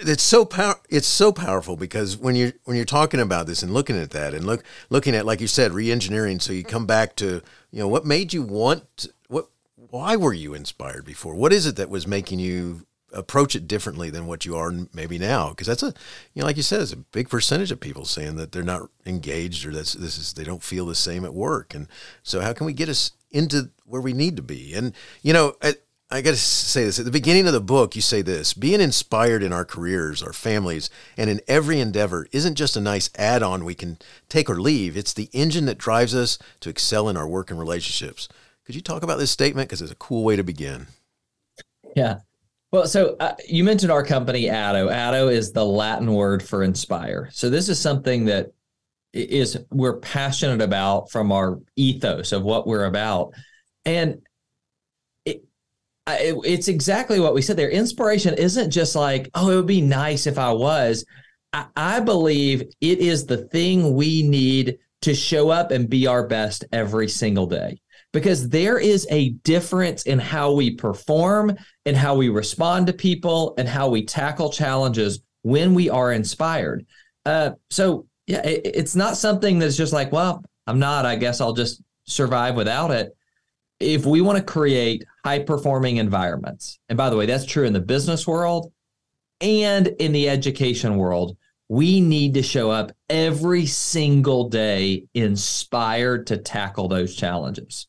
it's 0.00 0.24
so 0.24 0.44
power 0.44 0.74
it's 0.88 1.06
so 1.06 1.30
powerful 1.30 1.76
because 1.76 2.16
when 2.16 2.34
you're 2.34 2.52
when 2.64 2.76
you're 2.76 2.84
talking 2.84 3.20
about 3.20 3.46
this 3.46 3.62
and 3.62 3.72
looking 3.72 3.96
at 3.96 4.10
that 4.10 4.34
and 4.34 4.44
look 4.44 4.64
looking 4.90 5.14
at 5.14 5.24
like 5.24 5.40
you 5.40 5.46
said 5.46 5.70
re-engineering 5.70 6.40
so 6.40 6.52
you 6.52 6.64
come 6.64 6.86
back 6.86 7.14
to 7.14 7.42
you 7.70 7.78
know 7.78 7.86
what 7.86 8.04
made 8.04 8.34
you 8.34 8.42
want 8.42 9.06
what 9.28 9.46
why 9.76 10.16
were 10.16 10.32
you 10.32 10.52
inspired 10.52 11.04
before? 11.04 11.36
What 11.36 11.52
is 11.52 11.64
it 11.64 11.76
that 11.76 11.90
was 11.90 12.08
making 12.08 12.40
you 12.40 12.86
approach 13.16 13.56
it 13.56 13.66
differently 13.66 14.10
than 14.10 14.26
what 14.26 14.44
you 14.44 14.56
are 14.56 14.72
maybe 14.92 15.18
now? 15.18 15.50
Because 15.50 15.66
that's 15.66 15.82
a, 15.82 15.94
you 16.34 16.40
know, 16.40 16.46
like 16.46 16.56
you 16.56 16.62
said, 16.62 16.80
it's 16.80 16.92
a 16.92 16.96
big 16.96 17.28
percentage 17.28 17.72
of 17.72 17.80
people 17.80 18.04
saying 18.04 18.36
that 18.36 18.52
they're 18.52 18.62
not 18.62 18.90
engaged 19.04 19.66
or 19.66 19.72
that's 19.72 19.94
this 19.94 20.18
is 20.18 20.34
they 20.34 20.44
don't 20.44 20.62
feel 20.62 20.86
the 20.86 20.94
same 20.94 21.24
at 21.24 21.34
work. 21.34 21.74
And 21.74 21.88
so, 22.22 22.40
how 22.40 22.52
can 22.52 22.66
we 22.66 22.72
get 22.72 22.88
us 22.88 23.12
into 23.30 23.70
where 23.84 24.00
we 24.00 24.12
need 24.12 24.36
to 24.36 24.42
be? 24.42 24.74
And 24.74 24.92
you 25.22 25.32
know, 25.32 25.54
I, 25.62 25.74
I 26.08 26.22
got 26.22 26.30
to 26.30 26.36
say 26.36 26.84
this 26.84 27.00
at 27.00 27.04
the 27.04 27.10
beginning 27.10 27.48
of 27.48 27.52
the 27.52 27.60
book. 27.60 27.96
You 27.96 28.02
say 28.02 28.22
this: 28.22 28.54
being 28.54 28.80
inspired 28.80 29.42
in 29.42 29.52
our 29.52 29.64
careers, 29.64 30.22
our 30.22 30.32
families, 30.32 30.88
and 31.16 31.28
in 31.28 31.40
every 31.48 31.80
endeavor 31.80 32.28
isn't 32.30 32.54
just 32.54 32.76
a 32.76 32.80
nice 32.80 33.10
add-on 33.16 33.64
we 33.64 33.74
can 33.74 33.98
take 34.28 34.48
or 34.48 34.60
leave. 34.60 34.96
It's 34.96 35.12
the 35.12 35.28
engine 35.32 35.66
that 35.66 35.78
drives 35.78 36.14
us 36.14 36.38
to 36.60 36.70
excel 36.70 37.08
in 37.08 37.16
our 37.16 37.26
work 37.26 37.50
and 37.50 37.58
relationships. 37.58 38.28
Could 38.64 38.74
you 38.74 38.80
talk 38.80 39.02
about 39.02 39.18
this 39.18 39.30
statement 39.30 39.68
because 39.68 39.82
it's 39.82 39.92
a 39.92 39.96
cool 39.96 40.22
way 40.24 40.36
to 40.36 40.42
begin? 40.44 40.88
Yeah. 41.96 42.18
Well, 42.76 42.86
so 42.86 43.16
uh, 43.20 43.34
you 43.48 43.64
mentioned 43.64 43.90
our 43.90 44.04
company, 44.04 44.48
Addo. 44.48 44.92
Addo 44.92 45.32
is 45.32 45.50
the 45.50 45.64
Latin 45.64 46.12
word 46.12 46.42
for 46.42 46.62
inspire. 46.62 47.30
So 47.32 47.48
this 47.48 47.70
is 47.70 47.80
something 47.80 48.26
that 48.26 48.52
is 49.14 49.56
we're 49.70 49.96
passionate 49.96 50.60
about 50.60 51.10
from 51.10 51.32
our 51.32 51.58
ethos 51.76 52.32
of 52.32 52.42
what 52.42 52.66
we're 52.66 52.84
about, 52.84 53.32
and 53.86 54.20
it, 55.24 55.42
it, 56.06 56.36
it's 56.44 56.68
exactly 56.68 57.18
what 57.18 57.32
we 57.32 57.40
said 57.40 57.56
there. 57.56 57.70
Inspiration 57.70 58.34
isn't 58.34 58.70
just 58.70 58.94
like, 58.94 59.30
oh, 59.32 59.48
it 59.50 59.56
would 59.56 59.66
be 59.66 59.80
nice 59.80 60.26
if 60.26 60.36
I 60.36 60.52
was. 60.52 61.06
I, 61.54 61.68
I 61.74 62.00
believe 62.00 62.60
it 62.82 62.98
is 62.98 63.24
the 63.24 63.38
thing 63.38 63.94
we 63.94 64.22
need 64.22 64.76
to 65.00 65.14
show 65.14 65.48
up 65.48 65.70
and 65.70 65.88
be 65.88 66.06
our 66.06 66.26
best 66.26 66.66
every 66.72 67.08
single 67.08 67.46
day 67.46 67.80
because 68.16 68.48
there 68.48 68.78
is 68.78 69.06
a 69.10 69.28
difference 69.44 70.04
in 70.04 70.18
how 70.18 70.50
we 70.50 70.70
perform 70.70 71.54
and 71.84 71.94
how 71.94 72.14
we 72.14 72.30
respond 72.30 72.86
to 72.86 72.92
people 72.94 73.52
and 73.58 73.68
how 73.68 73.90
we 73.90 74.02
tackle 74.02 74.50
challenges 74.50 75.20
when 75.42 75.74
we 75.74 75.90
are 75.90 76.12
inspired. 76.12 76.86
Uh, 77.26 77.50
so 77.68 78.06
yeah, 78.26 78.40
it, 78.40 78.62
it's 78.64 78.96
not 78.96 79.18
something 79.18 79.58
that's 79.58 79.76
just 79.76 79.92
like, 79.92 80.12
well, 80.12 80.42
I'm 80.66 80.78
not. 80.78 81.04
I 81.04 81.16
guess 81.16 81.42
I'll 81.42 81.52
just 81.52 81.82
survive 82.06 82.56
without 82.56 82.90
it. 82.90 83.14
If 83.80 84.06
we 84.06 84.22
want 84.22 84.38
to 84.38 84.44
create 84.44 85.04
high 85.22 85.40
performing 85.40 85.98
environments, 85.98 86.78
and 86.88 86.96
by 86.96 87.10
the 87.10 87.18
way, 87.18 87.26
that's 87.26 87.44
true 87.44 87.66
in 87.66 87.74
the 87.74 87.80
business 87.80 88.26
world 88.26 88.72
and 89.42 89.88
in 89.88 90.12
the 90.12 90.30
education 90.30 90.96
world, 90.96 91.36
we 91.68 92.00
need 92.00 92.32
to 92.32 92.42
show 92.42 92.70
up 92.70 92.92
every 93.10 93.66
single 93.66 94.48
day 94.48 95.04
inspired 95.12 96.28
to 96.28 96.38
tackle 96.38 96.88
those 96.88 97.14
challenges. 97.14 97.88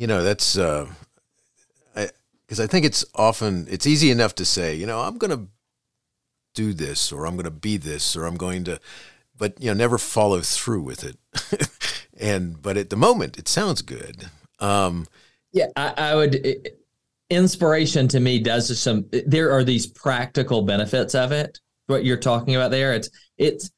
You 0.00 0.06
know, 0.06 0.22
that's 0.22 0.56
uh, 0.56 0.86
because 1.94 2.58
I, 2.58 2.64
I 2.64 2.66
think 2.66 2.86
it's 2.86 3.04
often 3.14 3.66
it's 3.68 3.86
easy 3.86 4.10
enough 4.10 4.34
to 4.36 4.46
say, 4.46 4.74
you 4.74 4.86
know, 4.86 5.00
I'm 5.00 5.18
going 5.18 5.30
to 5.30 5.48
do 6.54 6.72
this 6.72 7.12
or 7.12 7.26
I'm 7.26 7.34
going 7.34 7.44
to 7.44 7.50
be 7.50 7.76
this 7.76 8.16
or 8.16 8.24
I'm 8.24 8.38
going 8.38 8.64
to, 8.64 8.80
but 9.36 9.60
you 9.60 9.66
know, 9.66 9.74
never 9.74 9.98
follow 9.98 10.40
through 10.40 10.80
with 10.80 11.04
it. 11.04 11.18
and 12.18 12.62
but 12.62 12.78
at 12.78 12.88
the 12.88 12.96
moment, 12.96 13.38
it 13.38 13.46
sounds 13.46 13.82
good. 13.82 14.30
Um, 14.58 15.06
yeah, 15.52 15.66
I, 15.76 15.92
I 15.94 16.14
would. 16.14 16.34
It, 16.36 16.80
inspiration 17.28 18.08
to 18.08 18.20
me 18.20 18.38
does 18.38 18.80
some. 18.80 19.04
There 19.26 19.52
are 19.52 19.64
these 19.64 19.86
practical 19.86 20.62
benefits 20.62 21.14
of 21.14 21.30
it. 21.30 21.60
What 21.88 22.06
you're 22.06 22.16
talking 22.16 22.56
about 22.56 22.70
there, 22.70 22.94
it's 22.94 23.10
it's 23.36 23.70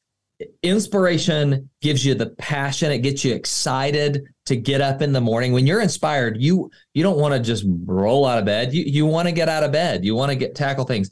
inspiration 0.61 1.69
gives 1.81 2.05
you 2.05 2.15
the 2.15 2.27
passion 2.27 2.93
it 2.93 2.99
gets 2.99 3.25
you 3.25 3.33
excited 3.33 4.23
to 4.45 4.55
get 4.55 4.81
up 4.81 5.01
in 5.01 5.13
the 5.13 5.21
morning. 5.21 5.53
When 5.53 5.65
you're 5.65 5.81
inspired 5.81 6.41
you 6.41 6.69
you 6.93 7.03
don't 7.03 7.17
want 7.17 7.33
to 7.33 7.39
just 7.39 7.65
roll 7.85 8.25
out 8.25 8.39
of 8.39 8.45
bed. 8.45 8.73
You 8.73 8.83
you 8.83 9.05
want 9.05 9.27
to 9.27 9.33
get 9.33 9.49
out 9.49 9.63
of 9.63 9.71
bed. 9.71 10.03
You 10.03 10.15
want 10.15 10.31
to 10.31 10.35
get 10.35 10.55
tackle 10.55 10.85
things. 10.85 11.09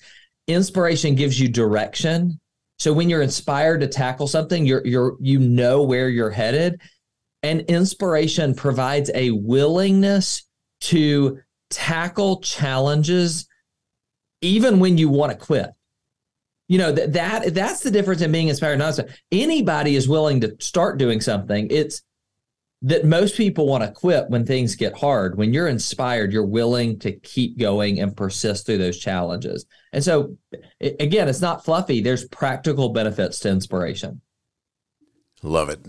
Inspiration 0.48 1.16
gives 1.16 1.40
you 1.40 1.48
direction. 1.48 2.40
So 2.80 2.92
when 2.92 3.10
you're 3.10 3.22
inspired 3.22 3.82
to 3.82 3.88
tackle 3.88 4.28
something 4.28 4.66
you're 4.66 4.86
you're 4.86 5.16
you 5.20 5.40
know 5.40 5.84
where 5.84 6.10
you're 6.10 6.32
headed. 6.32 6.82
And 7.44 7.62
inspiration 7.62 8.54
provides 8.54 9.10
a 9.16 9.32
willingness 9.32 10.44
to 10.82 11.40
tackle 11.72 12.42
challenges 12.42 13.48
even 14.42 14.80
when 14.80 14.98
you 14.98 15.10
want 15.10 15.32
to 15.32 15.38
quit. 15.38 15.70
You 16.68 16.78
know 16.78 16.92
that 16.92 17.14
that 17.14 17.54
that's 17.54 17.82
the 17.82 17.92
difference 17.92 18.22
in 18.22 18.32
being 18.32 18.48
inspired 18.48 18.80
not 18.80 18.96
so 18.96 19.06
anybody 19.32 19.96
is 19.96 20.08
willing 20.08 20.40
to 20.42 20.56
start 20.60 20.98
doing 20.98 21.20
something. 21.20 21.68
It's 21.70 22.02
that 22.84 23.06
most 23.06 23.38
people 23.38 23.68
want 23.68 23.84
to 23.84 23.92
quit 23.92 24.30
when 24.30 24.46
things 24.46 24.76
get 24.76 24.98
hard 24.98 25.38
when 25.38 25.54
you're 25.54 25.68
inspired 25.68 26.32
you're 26.32 26.46
willing 26.46 26.98
to 26.98 27.12
keep 27.20 27.58
going 27.58 28.00
and 28.00 28.18
persist 28.18 28.66
through 28.66 28.78
those 28.78 28.98
challenges 28.98 29.66
and 29.94 30.04
so 30.04 30.36
again 30.82 31.28
it's 31.28 31.42
not 31.42 31.64
fluffy 31.64 32.02
there's 32.02 32.26
practical 32.30 32.90
benefits 32.90 33.40
to 33.40 33.50
inspiration 33.50 34.22
love 35.44 35.70
it 35.70 35.80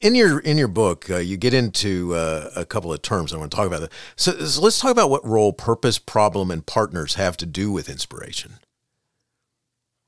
in 0.00 0.14
your 0.14 0.38
in 0.40 0.56
your 0.56 0.68
book, 0.68 1.10
uh, 1.10 1.18
you 1.18 1.36
get 1.36 1.54
into 1.54 2.14
uh, 2.14 2.50
a 2.56 2.64
couple 2.64 2.92
of 2.92 3.02
terms 3.02 3.32
I 3.32 3.36
want 3.36 3.50
to 3.50 3.56
talk 3.56 3.66
about. 3.66 3.90
So, 4.16 4.32
so, 4.46 4.62
let's 4.62 4.80
talk 4.80 4.90
about 4.90 5.10
what 5.10 5.24
role 5.26 5.52
purpose, 5.52 5.98
problem, 5.98 6.50
and 6.50 6.64
partners 6.64 7.14
have 7.14 7.36
to 7.38 7.46
do 7.46 7.70
with 7.70 7.88
inspiration. 7.88 8.54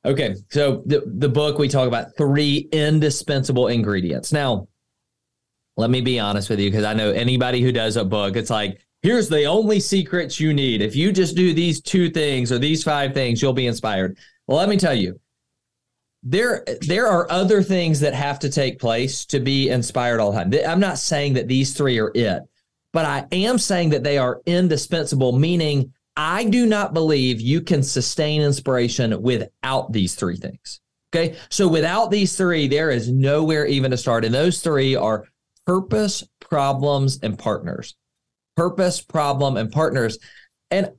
Okay, 0.04 0.34
so 0.50 0.82
the 0.86 1.02
the 1.06 1.28
book 1.28 1.58
we 1.58 1.68
talk 1.68 1.86
about 1.86 2.16
three 2.16 2.68
indispensable 2.72 3.68
ingredients. 3.68 4.32
Now, 4.32 4.66
let 5.76 5.90
me 5.90 6.00
be 6.00 6.18
honest 6.18 6.50
with 6.50 6.60
you 6.60 6.70
because 6.70 6.84
I 6.84 6.94
know 6.94 7.10
anybody 7.10 7.60
who 7.60 7.72
does 7.72 7.96
a 7.96 8.04
book, 8.04 8.36
it's 8.36 8.50
like 8.50 8.80
here's 9.02 9.28
the 9.28 9.44
only 9.44 9.80
secrets 9.80 10.38
you 10.38 10.52
need. 10.52 10.82
If 10.82 10.94
you 10.94 11.12
just 11.12 11.34
do 11.34 11.52
these 11.52 11.80
two 11.80 12.10
things 12.10 12.52
or 12.52 12.58
these 12.58 12.84
five 12.84 13.14
things, 13.14 13.40
you'll 13.40 13.52
be 13.52 13.66
inspired. 13.66 14.18
Well, 14.46 14.58
let 14.58 14.68
me 14.68 14.76
tell 14.76 14.94
you, 14.94 15.18
there 16.22 16.64
there 16.82 17.08
are 17.08 17.30
other 17.30 17.62
things 17.62 18.00
that 18.00 18.14
have 18.14 18.38
to 18.40 18.50
take 18.50 18.78
place 18.78 19.24
to 19.26 19.40
be 19.40 19.70
inspired 19.70 20.20
all 20.20 20.32
the 20.32 20.38
time. 20.38 20.52
I'm 20.66 20.80
not 20.80 20.98
saying 20.98 21.34
that 21.34 21.48
these 21.48 21.74
three 21.74 21.98
are 21.98 22.12
it, 22.14 22.42
but 22.92 23.04
I 23.04 23.26
am 23.32 23.58
saying 23.58 23.90
that 23.90 24.04
they 24.04 24.18
are 24.18 24.40
indispensable, 24.46 25.32
meaning 25.32 25.92
I 26.16 26.44
do 26.44 26.66
not 26.66 26.92
believe 26.92 27.40
you 27.40 27.60
can 27.60 27.82
sustain 27.82 28.42
inspiration 28.42 29.20
without 29.22 29.92
these 29.92 30.14
three 30.14 30.36
things. 30.36 30.80
Okay. 31.14 31.36
So 31.50 31.68
without 31.68 32.10
these 32.10 32.36
three, 32.36 32.68
there 32.68 32.90
is 32.90 33.10
nowhere 33.10 33.66
even 33.66 33.90
to 33.90 33.96
start. 33.98 34.24
And 34.24 34.34
those 34.34 34.60
three 34.60 34.94
are 34.94 35.26
purpose, 35.66 36.24
problems, 36.40 37.18
and 37.22 37.38
partners. 37.38 37.94
Purpose, 38.56 39.00
problem, 39.00 39.56
and 39.56 39.70
partners. 39.70 40.18
And 40.70 40.90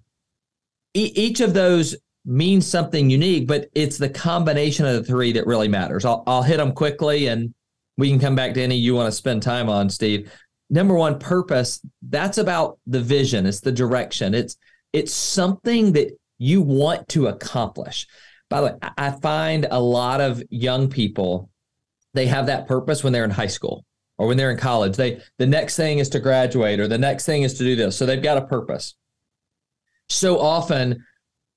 e- 0.93 1.11
each 1.15 1.41
of 1.41 1.53
those 1.53 1.95
means 2.25 2.65
something 2.65 3.09
unique, 3.09 3.47
but 3.47 3.69
it's 3.75 3.97
the 3.97 4.09
combination 4.09 4.85
of 4.85 4.95
the 4.95 5.03
three 5.03 5.33
that 5.33 5.45
really 5.45 5.67
matters. 5.67 6.05
I'll, 6.05 6.23
I'll 6.25 6.43
hit 6.43 6.57
them 6.57 6.71
quickly 6.71 7.27
and 7.27 7.53
we 7.97 8.09
can 8.09 8.19
come 8.19 8.35
back 8.35 8.53
to 8.53 8.61
any 8.61 8.75
you 8.75 8.95
want 8.95 9.07
to 9.07 9.11
spend 9.11 9.43
time 9.43 9.69
on, 9.69 9.89
Steve. 9.89 10.31
Number 10.69 10.95
one, 10.95 11.19
purpose. 11.19 11.81
That's 12.01 12.37
about 12.37 12.79
the 12.87 13.01
vision. 13.01 13.45
It's 13.45 13.59
the 13.59 13.71
direction. 13.71 14.33
It's 14.33 14.57
it's 14.93 15.13
something 15.13 15.91
that 15.93 16.17
you 16.37 16.61
want 16.61 17.07
to 17.09 17.27
accomplish. 17.27 18.07
By 18.49 18.61
the 18.61 18.67
way, 18.67 18.73
I 18.97 19.11
find 19.11 19.67
a 19.69 19.79
lot 19.79 20.21
of 20.21 20.41
young 20.49 20.87
people, 20.87 21.49
they 22.13 22.27
have 22.27 22.47
that 22.47 22.67
purpose 22.67 23.03
when 23.03 23.11
they're 23.11 23.23
in 23.23 23.31
high 23.31 23.47
school 23.47 23.85
or 24.23 24.27
when 24.27 24.37
they're 24.37 24.51
in 24.51 24.57
college. 24.57 24.95
They 24.95 25.21
the 25.37 25.45
next 25.45 25.75
thing 25.75 25.99
is 25.99 26.09
to 26.09 26.19
graduate 26.19 26.79
or 26.79 26.87
the 26.87 26.97
next 26.97 27.25
thing 27.25 27.43
is 27.43 27.53
to 27.55 27.63
do 27.63 27.75
this. 27.75 27.97
So 27.97 28.05
they've 28.05 28.23
got 28.23 28.37
a 28.37 28.45
purpose. 28.45 28.95
So 30.07 30.39
often 30.39 31.05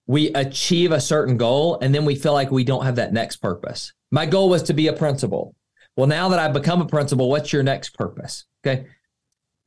we 0.07 0.33
achieve 0.35 0.93
a 0.93 1.01
certain 1.01 1.37
goal 1.37 1.79
and 1.81 1.95
then 1.95 2.05
we 2.05 2.17
feel 2.17 2.33
like 2.33 2.51
we 2.51 2.65
don't 2.65 2.85
have 2.85 2.97
that 2.97 3.13
next 3.13 3.37
purpose. 3.37 3.93
My 4.11 4.27
goal 4.27 4.49
was 4.49 4.65
to 4.65 4.75
be 4.75 4.89
a 4.89 4.93
principal. 4.93 5.55
Well, 5.97 6.07
now 6.07 6.29
that 6.29 6.39
I've 6.39 6.53
become 6.53 6.81
a 6.81 6.87
principal, 6.87 7.31
what's 7.31 7.53
your 7.53 7.63
next 7.63 7.95
purpose? 7.95 8.45
Okay. 8.65 8.87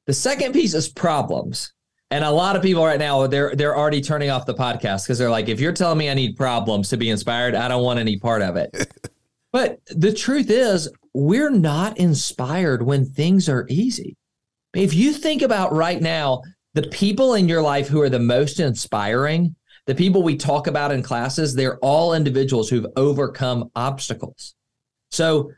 The 0.06 0.14
second 0.14 0.54
piece 0.54 0.74
is 0.74 0.90
problems. 0.90 1.74
And 2.12 2.24
a 2.24 2.32
lot 2.32 2.56
of 2.56 2.62
people 2.62 2.84
right 2.84 3.00
now, 3.00 3.28
they're 3.28 3.56
they're 3.56 3.78
already 3.78 4.02
turning 4.02 4.30
off 4.30 4.46
the 4.46 4.56
podcast 4.56 5.04
because 5.04 5.20
they're 5.20 5.30
like, 5.30 5.48
if 5.48 5.60
you're 5.60 5.74
telling 5.74 6.00
me 6.00 6.10
I 6.10 6.16
need 6.16 6.36
problems 6.36 6.90
to 6.90 6.98
be 6.98 7.10
inspired, 7.10 7.54
I 7.54 7.68
don't 7.68 7.84
want 7.84 8.00
any 8.00 8.18
part 8.18 8.42
of 8.42 8.56
it. 8.56 8.92
but 9.52 9.80
the 9.88 10.12
truth 10.12 10.50
is, 10.50 10.90
we're 11.14 11.50
not 11.50 11.98
inspired 11.98 12.84
when 12.84 13.06
things 13.06 13.50
are 13.50 13.66
easy. 13.70 14.16
If 14.74 14.94
you 14.94 15.14
think 15.14 15.42
about 15.42 15.74
right 15.74 16.02
now, 16.02 16.42
the 16.74 16.84
people 16.84 17.34
in 17.34 17.50
your 17.50 17.62
life 17.62 17.88
who 17.88 18.02
are 18.02 18.10
the 18.10 18.20
most 18.20 18.60
inspiring, 18.60 19.56
the 19.88 19.96
people 19.96 20.22
we 20.22 20.38
talk 20.38 20.68
about 20.68 20.92
in 20.92 21.02
classes, 21.02 21.56
they're 21.56 21.80
all 21.80 22.14
individuals 22.14 22.70
who've 22.70 22.86
overcome 22.96 23.72
obstacles. 23.76 24.54
So 25.12 25.52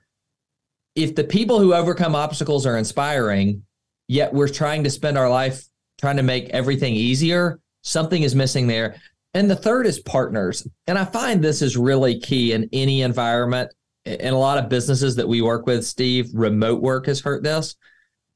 if 0.96 1.16
the 1.16 1.24
people 1.24 1.60
who 1.60 1.74
overcome 1.74 2.16
obstacles 2.16 2.66
are 2.66 2.78
inspiring, 2.78 3.64
yet 4.08 4.34
we're 4.34 4.48
trying 4.48 4.84
to 4.86 4.90
spend 4.90 5.18
our 5.18 5.30
life 5.30 5.66
trying 6.00 6.18
to 6.18 6.24
make 6.24 6.50
everything 6.50 6.96
easier, 6.96 7.60
something 7.84 8.24
is 8.24 8.36
missing 8.36 8.68
there. 8.68 8.96
And 9.34 9.50
the 9.50 9.56
third 9.56 9.86
is 9.86 10.00
partners. 10.00 10.68
And 10.88 10.98
I 10.98 11.06
find 11.06 11.42
this 11.42 11.62
is 11.62 11.78
really 11.78 12.20
key 12.20 12.54
in 12.54 12.70
any 12.74 13.02
environment. 13.02 13.72
In 14.06 14.34
a 14.34 14.40
lot 14.40 14.58
of 14.58 14.70
businesses 14.70 15.16
that 15.18 15.28
we 15.28 15.42
work 15.42 15.66
with, 15.66 15.86
Steve, 15.86 16.30
remote 16.34 16.82
work 16.82 17.06
has 17.06 17.20
hurt 17.20 17.44
this. 17.44 17.76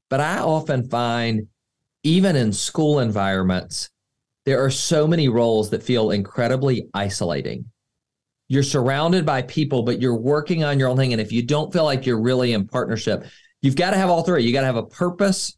But 0.09 0.19
I 0.19 0.39
often 0.39 0.87
find, 0.89 1.47
even 2.03 2.35
in 2.35 2.53
school 2.53 2.99
environments, 2.99 3.89
there 4.45 4.63
are 4.63 4.69
so 4.69 5.07
many 5.07 5.27
roles 5.27 5.71
that 5.71 5.81
feel 5.81 6.11
incredibly 6.11 6.87
isolating. 6.93 7.65
You're 8.47 8.61
surrounded 8.61 9.25
by 9.25 9.41
people, 9.41 9.81
but 9.81 9.99
you're 9.99 10.15
working 10.15 10.63
on 10.63 10.77
your 10.77 10.87
own 10.87 10.97
thing. 10.97 11.13
And 11.13 11.21
if 11.21 11.31
you 11.31 11.41
don't 11.41 11.73
feel 11.73 11.83
like 11.83 12.05
you're 12.05 12.21
really 12.21 12.53
in 12.53 12.67
partnership, 12.67 13.25
you've 13.63 13.75
got 13.75 13.91
to 13.91 13.97
have 13.97 14.11
all 14.11 14.21
three. 14.21 14.43
You 14.43 14.53
got 14.53 14.61
to 14.61 14.67
have 14.67 14.75
a 14.75 14.85
purpose, 14.85 15.57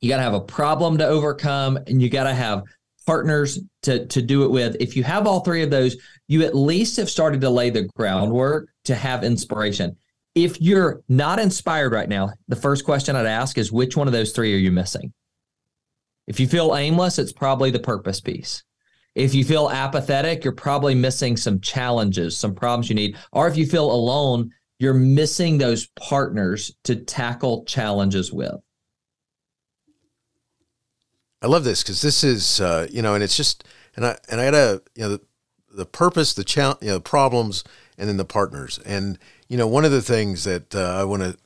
you 0.00 0.08
got 0.08 0.18
to 0.18 0.22
have 0.22 0.34
a 0.34 0.40
problem 0.40 0.98
to 0.98 1.06
overcome, 1.08 1.76
and 1.88 2.00
you 2.00 2.08
got 2.08 2.24
to 2.24 2.34
have 2.34 2.62
partners 3.06 3.60
to, 3.82 4.06
to 4.06 4.22
do 4.22 4.44
it 4.44 4.50
with. 4.50 4.76
If 4.80 4.96
you 4.96 5.04
have 5.04 5.26
all 5.26 5.40
three 5.40 5.62
of 5.62 5.70
those, 5.70 5.96
you 6.28 6.42
at 6.42 6.54
least 6.54 6.96
have 6.96 7.10
started 7.10 7.40
to 7.42 7.50
lay 7.50 7.70
the 7.70 7.88
groundwork 7.96 8.68
to 8.84 8.94
have 8.94 9.24
inspiration. 9.24 9.96
If 10.34 10.60
you're 10.60 11.02
not 11.08 11.38
inspired 11.38 11.92
right 11.92 12.08
now, 12.08 12.32
the 12.48 12.56
first 12.56 12.84
question 12.84 13.14
I'd 13.14 13.26
ask 13.26 13.56
is 13.56 13.70
which 13.70 13.96
one 13.96 14.08
of 14.08 14.12
those 14.12 14.32
three 14.32 14.54
are 14.54 14.58
you 14.58 14.72
missing? 14.72 15.12
If 16.26 16.40
you 16.40 16.48
feel 16.48 16.74
aimless, 16.74 17.18
it's 17.18 17.32
probably 17.32 17.70
the 17.70 17.78
purpose 17.78 18.20
piece. 18.20 18.64
If 19.14 19.34
you 19.34 19.44
feel 19.44 19.70
apathetic, 19.70 20.42
you're 20.42 20.52
probably 20.52 20.94
missing 20.94 21.36
some 21.36 21.60
challenges, 21.60 22.36
some 22.36 22.54
problems 22.54 22.88
you 22.88 22.96
need. 22.96 23.16
Or 23.32 23.46
if 23.46 23.56
you 23.56 23.66
feel 23.66 23.90
alone, 23.92 24.50
you're 24.80 24.94
missing 24.94 25.56
those 25.56 25.86
partners 26.00 26.74
to 26.84 26.96
tackle 26.96 27.64
challenges 27.64 28.32
with. 28.32 28.56
I 31.44 31.46
love 31.46 31.62
this 31.62 31.82
because 31.82 32.00
this 32.00 32.24
is, 32.24 32.58
uh, 32.58 32.86
you 32.90 33.02
know, 33.02 33.12
and 33.12 33.22
it's 33.22 33.36
just, 33.36 33.64
and 33.96 34.06
I 34.06 34.16
and 34.30 34.40
I 34.40 34.44
had 34.44 34.54
a, 34.54 34.80
you 34.94 35.02
know, 35.02 35.10
the, 35.10 35.20
the 35.74 35.84
purpose, 35.84 36.32
the 36.32 36.42
challenge, 36.42 36.78
you 36.80 36.88
know, 36.88 37.00
problems, 37.00 37.64
and 37.98 38.08
then 38.08 38.16
the 38.16 38.24
partners. 38.24 38.80
And 38.86 39.18
you 39.50 39.58
know, 39.58 39.66
one 39.66 39.84
of 39.84 39.90
the 39.90 40.00
things 40.00 40.44
that 40.44 40.74
uh, 40.74 40.96
I 40.98 41.04
want 41.04 41.22
to 41.22 41.36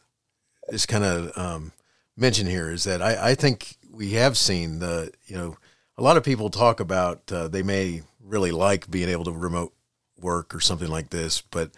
just 0.70 0.86
kind 0.86 1.02
of 1.02 1.36
um, 1.36 1.72
mention 2.16 2.46
here 2.46 2.70
is 2.70 2.84
that 2.84 3.02
I, 3.02 3.30
I 3.30 3.34
think 3.34 3.76
we 3.90 4.12
have 4.12 4.38
seen 4.38 4.78
the, 4.78 5.10
you 5.26 5.36
know, 5.36 5.56
a 5.96 6.02
lot 6.02 6.16
of 6.16 6.22
people 6.22 6.48
talk 6.48 6.78
about 6.78 7.32
uh, 7.32 7.48
they 7.48 7.64
may 7.64 8.02
really 8.24 8.52
like 8.52 8.88
being 8.88 9.08
able 9.08 9.24
to 9.24 9.32
remote 9.32 9.74
work 10.20 10.54
or 10.54 10.60
something 10.60 10.88
like 10.88 11.10
this, 11.10 11.40
but 11.40 11.72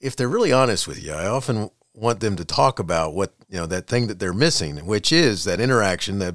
if 0.00 0.16
they're 0.16 0.26
really 0.26 0.54
honest 0.54 0.88
with 0.88 1.04
you, 1.04 1.12
I 1.12 1.26
often 1.26 1.70
want 1.92 2.20
them 2.20 2.36
to 2.36 2.46
talk 2.46 2.78
about 2.78 3.12
what 3.12 3.34
you 3.50 3.58
know 3.58 3.66
that 3.66 3.88
thing 3.88 4.06
that 4.06 4.20
they're 4.20 4.32
missing, 4.32 4.86
which 4.86 5.12
is 5.12 5.44
that 5.44 5.60
interaction 5.60 6.18
that 6.20 6.34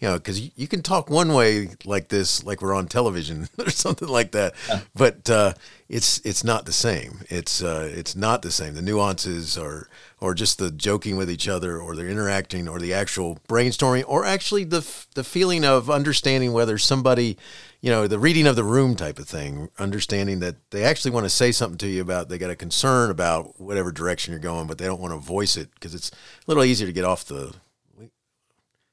you 0.00 0.08
know 0.08 0.14
because 0.14 0.40
you, 0.40 0.50
you, 0.56 0.68
can 0.68 0.82
talk 0.82 1.10
one 1.10 1.32
way 1.32 1.70
like 1.84 2.08
this, 2.08 2.44
like 2.44 2.62
we're 2.62 2.74
on 2.74 2.86
television 2.86 3.48
or 3.58 3.70
something 3.70 4.08
like 4.08 4.32
that, 4.32 4.54
yeah. 4.68 4.80
but 4.94 5.28
uh, 5.30 5.52
it's 5.88 6.20
it's 6.24 6.44
not 6.44 6.66
the 6.66 6.72
same. 6.72 7.20
It's 7.28 7.62
uh, 7.62 7.90
it's 7.92 8.14
not 8.14 8.42
the 8.42 8.50
same. 8.50 8.74
The 8.74 8.82
nuances 8.82 9.58
are 9.58 9.88
or 10.20 10.34
just 10.34 10.58
the 10.58 10.70
joking 10.70 11.16
with 11.16 11.30
each 11.30 11.48
other 11.48 11.78
or 11.78 11.96
the 11.96 12.06
interacting 12.06 12.68
or 12.68 12.78
the 12.78 12.92
actual 12.92 13.38
brainstorming 13.48 14.04
or 14.06 14.24
actually 14.24 14.64
the 14.64 14.86
the 15.14 15.24
feeling 15.24 15.64
of 15.64 15.90
understanding 15.90 16.52
whether 16.52 16.78
somebody 16.78 17.36
you 17.80 17.90
know 17.90 18.06
the 18.06 18.18
reading 18.18 18.46
of 18.46 18.56
the 18.56 18.64
room 18.64 18.94
type 18.94 19.18
of 19.18 19.26
thing 19.26 19.70
understanding 19.78 20.40
that 20.40 20.56
they 20.70 20.84
actually 20.84 21.10
want 21.10 21.24
to 21.24 21.30
say 21.30 21.50
something 21.50 21.78
to 21.78 21.88
you 21.88 22.02
about 22.02 22.28
they 22.28 22.38
got 22.38 22.50
a 22.50 22.56
concern 22.56 23.10
about 23.10 23.58
whatever 23.60 23.90
direction 23.90 24.32
you're 24.32 24.40
going 24.40 24.66
but 24.66 24.78
they 24.78 24.86
don't 24.86 25.00
want 25.00 25.12
to 25.12 25.18
voice 25.18 25.56
it 25.56 25.70
because 25.74 25.94
it's 25.94 26.10
a 26.10 26.14
little 26.46 26.64
easier 26.64 26.86
to 26.86 26.92
get 26.92 27.04
off 27.04 27.24
the 27.24 27.54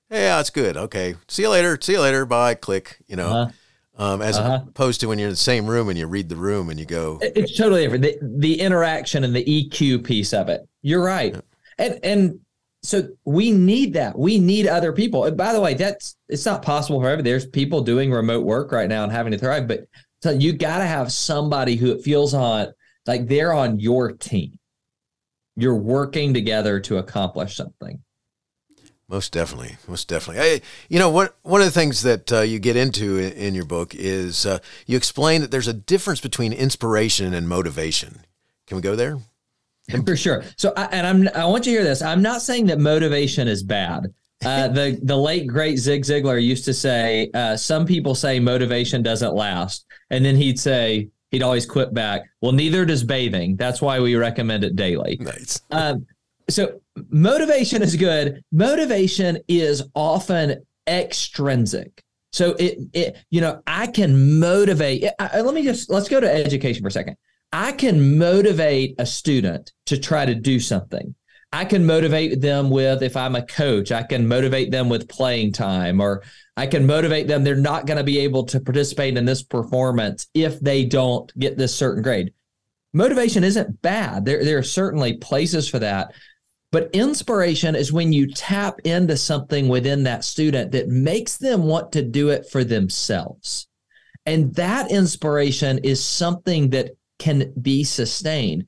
hey, 0.10 0.24
yeah 0.24 0.40
it's 0.40 0.50
good 0.50 0.78
okay 0.78 1.16
see 1.28 1.44
you 1.44 1.50
later 1.50 1.78
see 1.82 1.94
you 1.94 2.02
later 2.02 2.26
bye 2.26 2.54
click 2.54 2.98
you 3.08 3.16
know 3.16 3.28
uh-huh. 3.28 3.52
Um, 4.00 4.22
as 4.22 4.38
uh-huh. 4.38 4.60
opposed 4.68 5.02
to 5.02 5.08
when 5.08 5.18
you're 5.18 5.30
in 5.30 5.34
the 5.34 5.38
same 5.38 5.66
room 5.66 5.90
and 5.90 5.98
you 5.98 6.06
read 6.06 6.30
the 6.30 6.36
room 6.36 6.70
and 6.70 6.80
you 6.80 6.86
go. 6.86 7.18
It's 7.20 7.58
totally 7.58 7.82
different. 7.82 8.04
The, 8.04 8.20
the 8.22 8.62
interaction 8.62 9.24
and 9.24 9.36
the 9.36 9.44
EQ 9.44 10.04
piece 10.06 10.34
of 10.34 10.50
it. 10.50 10.68
You're 10.84 11.04
right. 11.04 11.34
Yeah. 11.34 11.42
And 11.80 12.00
and 12.04 12.40
so 12.84 13.10
we 13.26 13.52
need 13.52 13.94
that. 13.94 14.18
We 14.18 14.38
need 14.38 14.68
other 14.68 14.94
people. 14.94 15.26
And 15.26 15.36
by 15.36 15.52
the 15.52 15.60
way, 15.60 15.74
that's 15.74 16.16
it's 16.30 16.46
not 16.46 16.62
possible 16.62 17.02
for 17.02 17.08
everybody. 17.08 17.32
There's 17.32 17.48
people 17.48 17.82
doing 17.82 18.12
remote 18.12 18.46
work 18.46 18.72
right 18.72 18.88
now 18.88 19.04
and 19.04 19.12
having 19.12 19.32
to 19.32 19.38
thrive, 19.38 19.68
but 19.68 19.88
so 20.22 20.32
you 20.32 20.54
got 20.54 20.80
to 20.80 20.86
have 20.86 21.12
somebody 21.12 21.76
who 21.76 21.92
it 21.92 22.04
feels 22.04 22.34
on 22.34 22.74
like 23.06 23.28
they're 23.28 23.54
on 23.54 23.80
your 23.80 24.12
team. 24.12 24.58
You're 25.56 25.76
working 25.76 26.34
together 26.34 26.80
to 26.82 26.98
accomplish 26.98 27.56
something. 27.56 28.00
Most 29.10 29.32
definitely, 29.32 29.78
most 29.88 30.10
definitely. 30.10 30.42
I, 30.42 30.62
you 30.90 31.00
know, 31.00 31.10
one 31.10 31.30
one 31.44 31.62
of 31.62 31.68
the 31.68 31.72
things 31.72 32.02
that 32.04 32.32
uh, 32.32 32.42
you 32.42 32.60
get 32.60 32.76
into 32.76 33.18
in, 33.18 33.32
in 33.34 33.56
your 33.56 33.64
book 33.64 33.96
is 33.96 34.46
uh, 34.46 34.60
you 34.86 34.98
explain 34.98 35.40
that 35.42 35.50
there's 35.50 35.70
a 35.70 35.74
difference 35.74 36.20
between 36.20 36.52
inspiration 36.52 37.34
and 37.34 37.48
motivation. 37.48 38.26
Can 38.68 38.76
we 38.76 38.82
go 38.82 38.98
there? 38.98 39.18
For 40.06 40.18
sure. 40.18 40.44
So, 40.58 40.74
I, 40.76 40.86
and 40.92 41.08
I'm 41.08 41.30
I 41.42 41.46
want 41.46 41.66
you 41.66 41.74
to 41.74 41.80
hear 41.80 41.84
this. 41.88 42.02
I'm 42.02 42.22
not 42.22 42.42
saying 42.42 42.66
that 42.66 42.80
motivation 42.80 43.48
is 43.48 43.64
bad. 43.64 44.14
Uh, 44.44 44.68
the 44.68 45.00
the 45.04 45.18
late 45.18 45.48
great 45.48 45.78
Zig 45.78 46.04
Ziglar 46.04 46.44
used 46.44 46.66
to 46.66 46.74
say, 46.74 47.32
uh, 47.34 47.56
"Some 47.56 47.86
people 47.86 48.14
say 48.14 48.42
motivation 48.42 49.04
doesn't 49.04 49.34
last," 49.34 49.86
and 50.10 50.26
then 50.26 50.36
he'd 50.36 50.60
say 50.60 51.08
he'd 51.32 51.44
always 51.44 51.66
quit 51.66 51.94
back. 51.94 52.24
Well, 52.42 52.52
neither 52.52 52.84
does 52.84 53.06
bathing. 53.06 53.56
That's 53.56 53.82
why 53.82 54.02
we 54.02 54.16
recommend 54.16 54.66
it 54.66 54.76
daily. 54.76 55.18
Nice. 55.22 55.62
Um, 55.72 56.06
so 56.50 56.82
motivation 57.10 57.82
is 57.82 57.96
good. 57.96 58.42
Motivation 58.52 59.40
is 59.48 59.84
often 59.94 60.64
extrinsic. 60.88 62.04
So 62.32 62.56
it 62.60 62.78
it 62.94 63.18
you 63.30 63.42
know 63.42 63.62
I 63.66 63.88
can 63.88 64.40
motivate. 64.40 65.06
I, 65.20 65.42
let 65.42 65.54
me 65.54 65.64
just 65.64 65.90
let's 65.90 66.10
go 66.10 66.20
to 66.20 66.32
education 66.32 66.82
for 66.82 66.90
a 66.90 66.92
second. 66.92 67.18
I 67.52 67.72
can 67.72 68.18
motivate 68.18 68.96
a 69.00 69.06
student 69.06 69.72
to 69.86 69.98
try 69.98 70.26
to 70.26 70.36
do 70.36 70.60
something. 70.60 71.16
I 71.54 71.64
can 71.64 71.86
motivate 71.86 72.42
them 72.42 72.70
with, 72.70 73.02
if 73.02 73.16
I'm 73.16 73.36
a 73.36 73.46
coach, 73.46 73.92
I 73.92 74.04
can 74.04 74.28
motivate 74.28 74.70
them 74.70 74.90
with 74.90 75.08
playing 75.08 75.54
time, 75.54 76.02
or 76.02 76.24
I 76.58 76.68
can 76.68 76.86
motivate 76.86 77.28
them. 77.28 77.44
They're 77.44 77.56
not 77.56 77.86
going 77.86 77.98
to 77.98 78.04
be 78.04 78.20
able 78.20 78.44
to 78.48 78.60
participate 78.60 79.16
in 79.16 79.24
this 79.24 79.44
performance 79.44 80.28
if 80.34 80.60
they 80.60 80.84
don't 80.84 81.32
get 81.40 81.58
this 81.58 81.74
certain 81.74 82.04
grade. 82.04 82.34
Motivation 82.94 83.46
isn't 83.46 83.82
bad. 83.82 84.26
There, 84.26 84.44
there 84.44 84.58
are 84.58 84.64
certainly 84.64 85.18
places 85.18 85.70
for 85.70 85.80
that. 85.80 86.12
But 86.72 86.90
inspiration 86.94 87.76
is 87.76 87.94
when 87.94 88.12
you 88.12 88.28
tap 88.28 88.80
into 88.84 89.16
something 89.16 89.70
within 89.70 90.04
that 90.04 90.26
student 90.26 90.72
that 90.74 90.90
makes 90.90 91.38
them 91.38 91.64
want 91.64 91.94
to 91.94 92.02
do 92.02 92.30
it 92.30 92.50
for 92.50 92.64
themselves. 92.64 93.68
And 94.26 94.54
that 94.56 94.92
inspiration 94.92 95.80
is 95.80 96.04
something 96.04 96.72
that 96.72 96.92
can 97.20 97.54
be 97.62 97.86
sustained. 97.86 98.68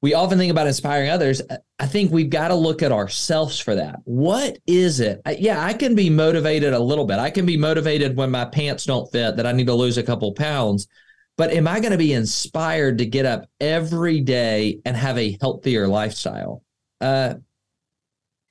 We 0.00 0.14
often 0.14 0.38
think 0.38 0.50
about 0.50 0.66
inspiring 0.66 1.10
others. 1.10 1.42
I 1.78 1.86
think 1.86 2.10
we've 2.10 2.30
got 2.30 2.48
to 2.48 2.54
look 2.54 2.82
at 2.82 2.92
ourselves 2.92 3.58
for 3.58 3.74
that. 3.74 4.00
What 4.04 4.58
is 4.66 5.00
it? 5.00 5.20
Yeah, 5.38 5.62
I 5.62 5.74
can 5.74 5.94
be 5.94 6.10
motivated 6.10 6.72
a 6.72 6.78
little 6.78 7.06
bit. 7.06 7.18
I 7.18 7.30
can 7.30 7.46
be 7.46 7.56
motivated 7.56 8.16
when 8.16 8.30
my 8.30 8.46
pants 8.46 8.84
don't 8.84 9.10
fit 9.12 9.36
that 9.36 9.46
I 9.46 9.52
need 9.52 9.66
to 9.66 9.74
lose 9.74 9.98
a 9.98 10.02
couple 10.02 10.32
pounds. 10.32 10.88
But 11.36 11.52
am 11.52 11.68
I 11.68 11.80
going 11.80 11.92
to 11.92 11.98
be 11.98 12.12
inspired 12.12 12.98
to 12.98 13.06
get 13.06 13.26
up 13.26 13.46
every 13.60 14.20
day 14.20 14.80
and 14.84 14.96
have 14.96 15.18
a 15.18 15.36
healthier 15.40 15.86
lifestyle? 15.86 16.63
Uh, 17.04 17.34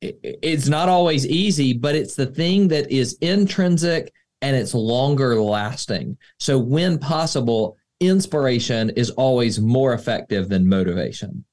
it's 0.01 0.67
not 0.67 0.89
always 0.89 1.25
easy, 1.25 1.73
but 1.73 1.95
it's 1.95 2.15
the 2.15 2.25
thing 2.25 2.67
that 2.67 2.91
is 2.91 3.17
intrinsic 3.21 4.13
and 4.41 4.55
it's 4.55 4.73
longer 4.73 5.41
lasting. 5.41 6.17
So, 6.39 6.59
when 6.59 6.99
possible, 6.99 7.77
inspiration 7.99 8.89
is 8.91 9.09
always 9.11 9.59
more 9.59 9.93
effective 9.93 10.49
than 10.49 10.67
motivation. 10.67 11.45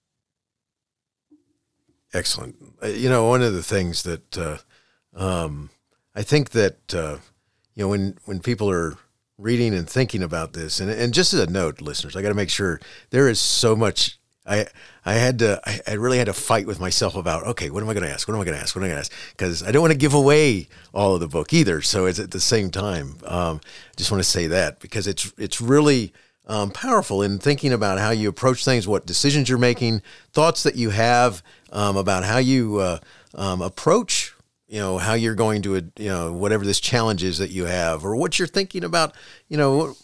Excellent. 2.12 2.56
Uh, 2.82 2.88
you 2.88 3.08
know, 3.08 3.28
one 3.28 3.42
of 3.42 3.54
the 3.54 3.62
things 3.62 4.02
that 4.02 4.36
uh, 4.36 4.58
um, 5.14 5.70
I 6.14 6.22
think 6.22 6.50
that 6.50 6.94
uh, 6.94 7.18
you 7.74 7.84
know 7.84 7.88
when 7.88 8.18
when 8.24 8.40
people 8.40 8.68
are 8.70 8.96
reading 9.38 9.74
and 9.74 9.88
thinking 9.88 10.22
about 10.22 10.52
this, 10.52 10.80
and 10.80 10.90
and 10.90 11.14
just 11.14 11.32
as 11.32 11.40
a 11.40 11.46
note, 11.46 11.80
listeners, 11.80 12.16
I 12.16 12.22
got 12.22 12.28
to 12.28 12.34
make 12.34 12.50
sure 12.50 12.80
there 13.10 13.28
is 13.28 13.40
so 13.40 13.76
much. 13.76 14.18
I 14.50 14.66
I 15.06 15.14
had 15.14 15.38
to 15.38 15.60
I, 15.64 15.80
I 15.86 15.92
really 15.94 16.18
had 16.18 16.26
to 16.26 16.32
fight 16.32 16.66
with 16.66 16.80
myself 16.80 17.14
about 17.14 17.46
okay, 17.46 17.70
what 17.70 17.82
am 17.82 17.88
I 17.88 17.94
going 17.94 18.06
to 18.06 18.12
ask? 18.12 18.26
What 18.28 18.34
am 18.34 18.40
I 18.40 18.44
going 18.44 18.56
to 18.56 18.62
ask? 18.62 18.74
What 18.74 18.82
am 18.82 18.86
I 18.86 18.88
going 18.88 18.96
to 18.96 19.00
ask? 19.00 19.12
Because 19.30 19.62
I 19.62 19.70
don't 19.70 19.80
want 19.80 19.92
to 19.92 19.98
give 19.98 20.14
away 20.14 20.68
all 20.92 21.14
of 21.14 21.20
the 21.20 21.28
book 21.28 21.52
either. 21.52 21.80
So 21.80 22.06
it's 22.06 22.18
at 22.18 22.32
the 22.32 22.40
same 22.40 22.70
time. 22.70 23.16
Um, 23.24 23.60
just 23.96 24.10
want 24.10 24.22
to 24.22 24.28
say 24.28 24.48
that 24.48 24.80
because 24.80 25.06
it's 25.06 25.32
it's 25.38 25.60
really 25.60 26.12
um, 26.46 26.70
powerful 26.72 27.22
in 27.22 27.38
thinking 27.38 27.72
about 27.72 27.98
how 27.98 28.10
you 28.10 28.28
approach 28.28 28.64
things, 28.64 28.88
what 28.88 29.06
decisions 29.06 29.48
you're 29.48 29.58
making, 29.58 30.02
thoughts 30.32 30.64
that 30.64 30.74
you 30.74 30.90
have 30.90 31.42
um, 31.72 31.96
about 31.96 32.24
how 32.24 32.38
you 32.38 32.78
uh, 32.78 32.98
um, 33.36 33.62
approach, 33.62 34.34
you 34.66 34.80
know, 34.80 34.98
how 34.98 35.14
you're 35.14 35.36
going 35.36 35.62
to, 35.62 35.76
you 35.96 36.08
know, 36.08 36.32
whatever 36.32 36.64
this 36.64 36.80
challenge 36.80 37.22
is 37.22 37.38
that 37.38 37.50
you 37.50 37.66
have, 37.66 38.04
or 38.04 38.16
what 38.16 38.38
you're 38.38 38.48
thinking 38.48 38.82
about, 38.82 39.14
you 39.48 39.56
know, 39.56 39.94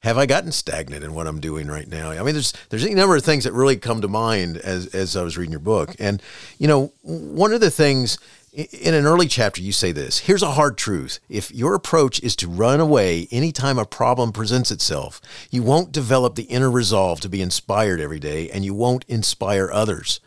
have 0.00 0.16
I 0.16 0.26
gotten 0.26 0.52
stagnant 0.52 1.04
in 1.04 1.14
what 1.14 1.26
I'm 1.26 1.40
doing 1.40 1.68
right 1.68 1.88
now? 1.88 2.10
I 2.10 2.22
mean, 2.22 2.34
there's 2.34 2.52
there's 2.70 2.84
a 2.84 2.94
number 2.94 3.16
of 3.16 3.24
things 3.24 3.44
that 3.44 3.52
really 3.52 3.76
come 3.76 4.00
to 4.00 4.08
mind 4.08 4.56
as 4.58 4.86
as 4.94 5.16
I 5.16 5.22
was 5.22 5.36
reading 5.36 5.52
your 5.52 5.60
book, 5.60 5.94
and 5.98 6.22
you 6.58 6.68
know, 6.68 6.92
one 7.02 7.52
of 7.52 7.60
the 7.60 7.70
things 7.70 8.18
in 8.52 8.94
an 8.94 9.06
early 9.06 9.28
chapter, 9.28 9.62
you 9.62 9.72
say 9.72 9.92
this 9.92 10.20
Here's 10.20 10.42
a 10.42 10.52
hard 10.52 10.76
truth. 10.76 11.20
If 11.28 11.52
your 11.52 11.74
approach 11.74 12.20
is 12.22 12.34
to 12.36 12.48
run 12.48 12.80
away 12.80 13.28
anytime 13.30 13.78
a 13.78 13.84
problem 13.84 14.32
presents 14.32 14.70
itself, 14.70 15.20
you 15.50 15.62
won't 15.62 15.92
develop 15.92 16.34
the 16.34 16.44
inner 16.44 16.70
resolve 16.70 17.20
to 17.20 17.28
be 17.28 17.42
inspired 17.42 18.00
every 18.00 18.18
day 18.18 18.50
and 18.50 18.64
you 18.64 18.74
won't 18.74 19.04
inspire 19.06 19.70
others. 19.70 20.20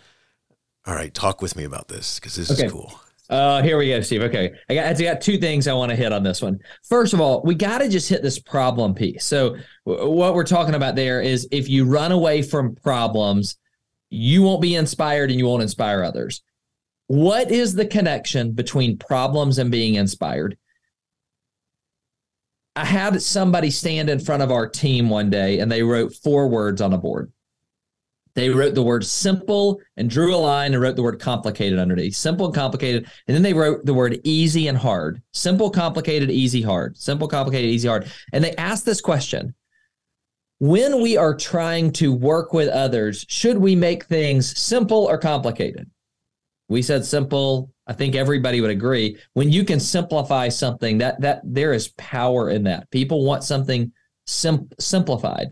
All 0.85 0.95
right, 0.95 1.13
talk 1.13 1.41
with 1.41 1.55
me 1.55 1.63
about 1.63 1.87
this 1.87 2.19
because 2.19 2.35
this 2.35 2.51
okay. 2.51 2.65
is 2.65 2.71
cool. 2.71 2.99
Uh, 3.29 3.61
here 3.63 3.77
we 3.77 3.87
go, 3.87 4.01
Steve. 4.01 4.21
Okay. 4.23 4.51
I 4.69 4.75
got, 4.75 4.85
I 4.85 4.93
got 4.93 5.21
two 5.21 5.37
things 5.37 5.67
I 5.67 5.73
want 5.73 5.89
to 5.91 5.95
hit 5.95 6.11
on 6.11 6.23
this 6.23 6.41
one. 6.41 6.59
First 6.83 7.13
of 7.13 7.21
all, 7.21 7.41
we 7.43 7.55
got 7.55 7.79
to 7.79 7.87
just 7.89 8.09
hit 8.09 8.21
this 8.21 8.37
problem 8.37 8.93
piece. 8.93 9.25
So, 9.25 9.55
w- 9.85 10.09
what 10.09 10.35
we're 10.35 10.43
talking 10.43 10.75
about 10.75 10.95
there 10.95 11.21
is 11.21 11.47
if 11.51 11.69
you 11.69 11.85
run 11.85 12.11
away 12.11 12.41
from 12.41 12.75
problems, 12.75 13.57
you 14.09 14.43
won't 14.43 14.61
be 14.61 14.75
inspired 14.75 15.31
and 15.31 15.39
you 15.39 15.45
won't 15.45 15.63
inspire 15.63 16.03
others. 16.03 16.41
What 17.07 17.49
is 17.49 17.73
the 17.73 17.85
connection 17.85 18.51
between 18.51 18.97
problems 18.97 19.57
and 19.57 19.71
being 19.71 19.95
inspired? 19.95 20.57
I 22.75 22.85
had 22.85 23.21
somebody 23.21 23.71
stand 23.71 24.09
in 24.09 24.19
front 24.19 24.43
of 24.43 24.51
our 24.51 24.67
team 24.67 25.09
one 25.09 25.29
day 25.29 25.59
and 25.59 25.71
they 25.71 25.83
wrote 25.83 26.13
four 26.13 26.47
words 26.47 26.81
on 26.81 26.93
a 26.93 26.97
board. 26.97 27.31
They 28.35 28.49
wrote 28.49 28.73
the 28.73 28.83
word 28.83 29.05
simple 29.05 29.79
and 29.95 30.09
drew 30.09 30.35
a 30.35 30.37
line 30.37 30.73
and 30.73 30.81
wrote 30.81 30.95
the 30.95 31.03
word 31.03 31.19
complicated 31.19 31.77
underneath. 31.77 32.15
Simple 32.15 32.47
and 32.47 32.55
complicated. 32.55 33.07
And 33.27 33.35
then 33.35 33.43
they 33.43 33.53
wrote 33.53 33.85
the 33.85 33.93
word 33.93 34.19
easy 34.23 34.67
and 34.67 34.77
hard. 34.77 35.21
Simple, 35.33 35.69
complicated, 35.69 36.31
easy, 36.31 36.61
hard. 36.61 36.97
Simple, 36.97 37.27
complicated, 37.27 37.69
easy, 37.69 37.87
hard. 37.87 38.11
And 38.31 38.43
they 38.43 38.55
asked 38.55 38.85
this 38.85 39.01
question 39.01 39.53
When 40.57 41.01
we 41.01 41.15
are 41.15 41.35
trying 41.35 41.91
to 41.93 42.11
work 42.11 42.53
with 42.53 42.69
others, 42.69 43.23
should 43.29 43.57
we 43.57 43.75
make 43.75 44.05
things 44.05 44.57
simple 44.59 45.05
or 45.05 45.19
complicated? 45.19 45.89
We 46.69 46.81
said 46.81 47.05
simple. 47.05 47.69
I 47.85 47.93
think 47.93 48.15
everybody 48.15 48.61
would 48.61 48.71
agree. 48.71 49.17
When 49.33 49.51
you 49.51 49.63
can 49.63 49.79
simplify 49.79 50.49
something, 50.49 50.97
that 50.97 51.21
that 51.21 51.41
there 51.43 51.73
is 51.73 51.89
power 51.97 52.49
in 52.49 52.63
that. 52.63 52.89
People 52.89 53.25
want 53.25 53.43
something 53.43 53.91
sim- 54.25 54.69
simplified. 54.79 55.49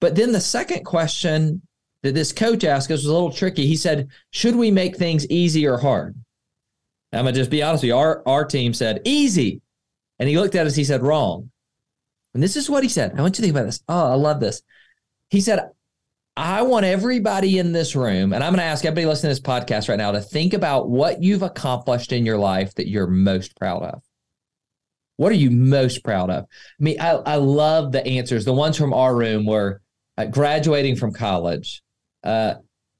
But 0.00 0.16
then 0.16 0.32
the 0.32 0.40
second 0.40 0.84
question 0.84 1.62
that 2.04 2.14
this 2.14 2.32
coach 2.32 2.62
asked 2.62 2.90
us 2.90 3.00
was 3.00 3.06
a 3.06 3.12
little 3.12 3.32
tricky. 3.32 3.66
He 3.66 3.76
said, 3.76 4.08
"Should 4.30 4.54
we 4.54 4.70
make 4.70 4.96
things 4.96 5.26
easy 5.28 5.66
or 5.66 5.78
hard?" 5.78 6.14
I'm 7.12 7.24
gonna 7.24 7.32
just 7.32 7.50
be 7.50 7.62
honest 7.62 7.82
with 7.82 7.88
you. 7.88 7.96
Our 7.96 8.22
our 8.26 8.44
team 8.44 8.72
said 8.72 9.02
easy, 9.04 9.60
and 10.20 10.28
he 10.28 10.38
looked 10.38 10.54
at 10.54 10.66
us. 10.66 10.76
He 10.76 10.84
said 10.84 11.02
wrong, 11.02 11.50
and 12.34 12.42
this 12.42 12.56
is 12.56 12.70
what 12.70 12.82
he 12.82 12.88
said. 12.88 13.14
I 13.16 13.22
want 13.22 13.38
you 13.38 13.42
to 13.42 13.42
think 13.42 13.56
about 13.56 13.66
this. 13.66 13.82
Oh, 13.88 14.12
I 14.12 14.14
love 14.14 14.38
this. 14.40 14.62
He 15.30 15.40
said, 15.40 15.70
I 16.36 16.62
want 16.62 16.84
everybody 16.84 17.58
in 17.58 17.72
this 17.72 17.94
room, 17.94 18.32
and 18.32 18.42
I'm 18.42 18.52
going 18.52 18.58
to 18.58 18.64
ask 18.64 18.84
everybody 18.84 19.06
listening 19.06 19.34
to 19.34 19.40
this 19.40 19.48
podcast 19.48 19.88
right 19.88 19.98
now 19.98 20.10
to 20.10 20.20
think 20.20 20.52
about 20.52 20.88
what 20.90 21.22
you've 21.22 21.42
accomplished 21.42 22.12
in 22.12 22.26
your 22.26 22.38
life 22.38 22.74
that 22.74 22.88
you're 22.88 23.06
most 23.06 23.56
proud 23.56 23.82
of. 23.84 24.02
What 25.16 25.30
are 25.30 25.36
you 25.36 25.52
most 25.52 26.02
proud 26.02 26.30
of? 26.30 26.44
I 26.44 26.82
mean, 26.82 27.00
I, 27.00 27.10
I 27.10 27.36
love 27.36 27.92
the 27.92 28.04
answers. 28.04 28.44
The 28.44 28.52
ones 28.52 28.76
from 28.76 28.92
our 28.92 29.14
room 29.14 29.46
were 29.46 29.80
uh, 30.18 30.24
graduating 30.24 30.96
from 30.96 31.12
college, 31.12 31.83
uh, 32.24 32.54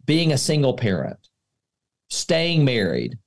being 0.04 0.32
a 0.32 0.38
single 0.38 0.74
parent, 0.74 1.18
staying 2.10 2.64
married, 2.64 3.18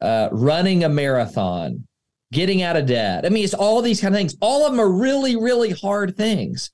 uh, 0.00 0.28
running 0.32 0.84
a 0.84 0.88
marathon, 0.88 1.86
getting 2.32 2.62
out 2.62 2.76
of 2.76 2.86
debt. 2.86 3.24
I 3.24 3.28
mean, 3.28 3.44
it's 3.44 3.54
all 3.54 3.80
these 3.80 4.00
kind 4.00 4.14
of 4.14 4.18
things. 4.18 4.36
All 4.40 4.66
of 4.66 4.72
them 4.72 4.80
are 4.80 4.90
really, 4.90 5.36
really 5.36 5.70
hard 5.70 6.16
things. 6.16 6.70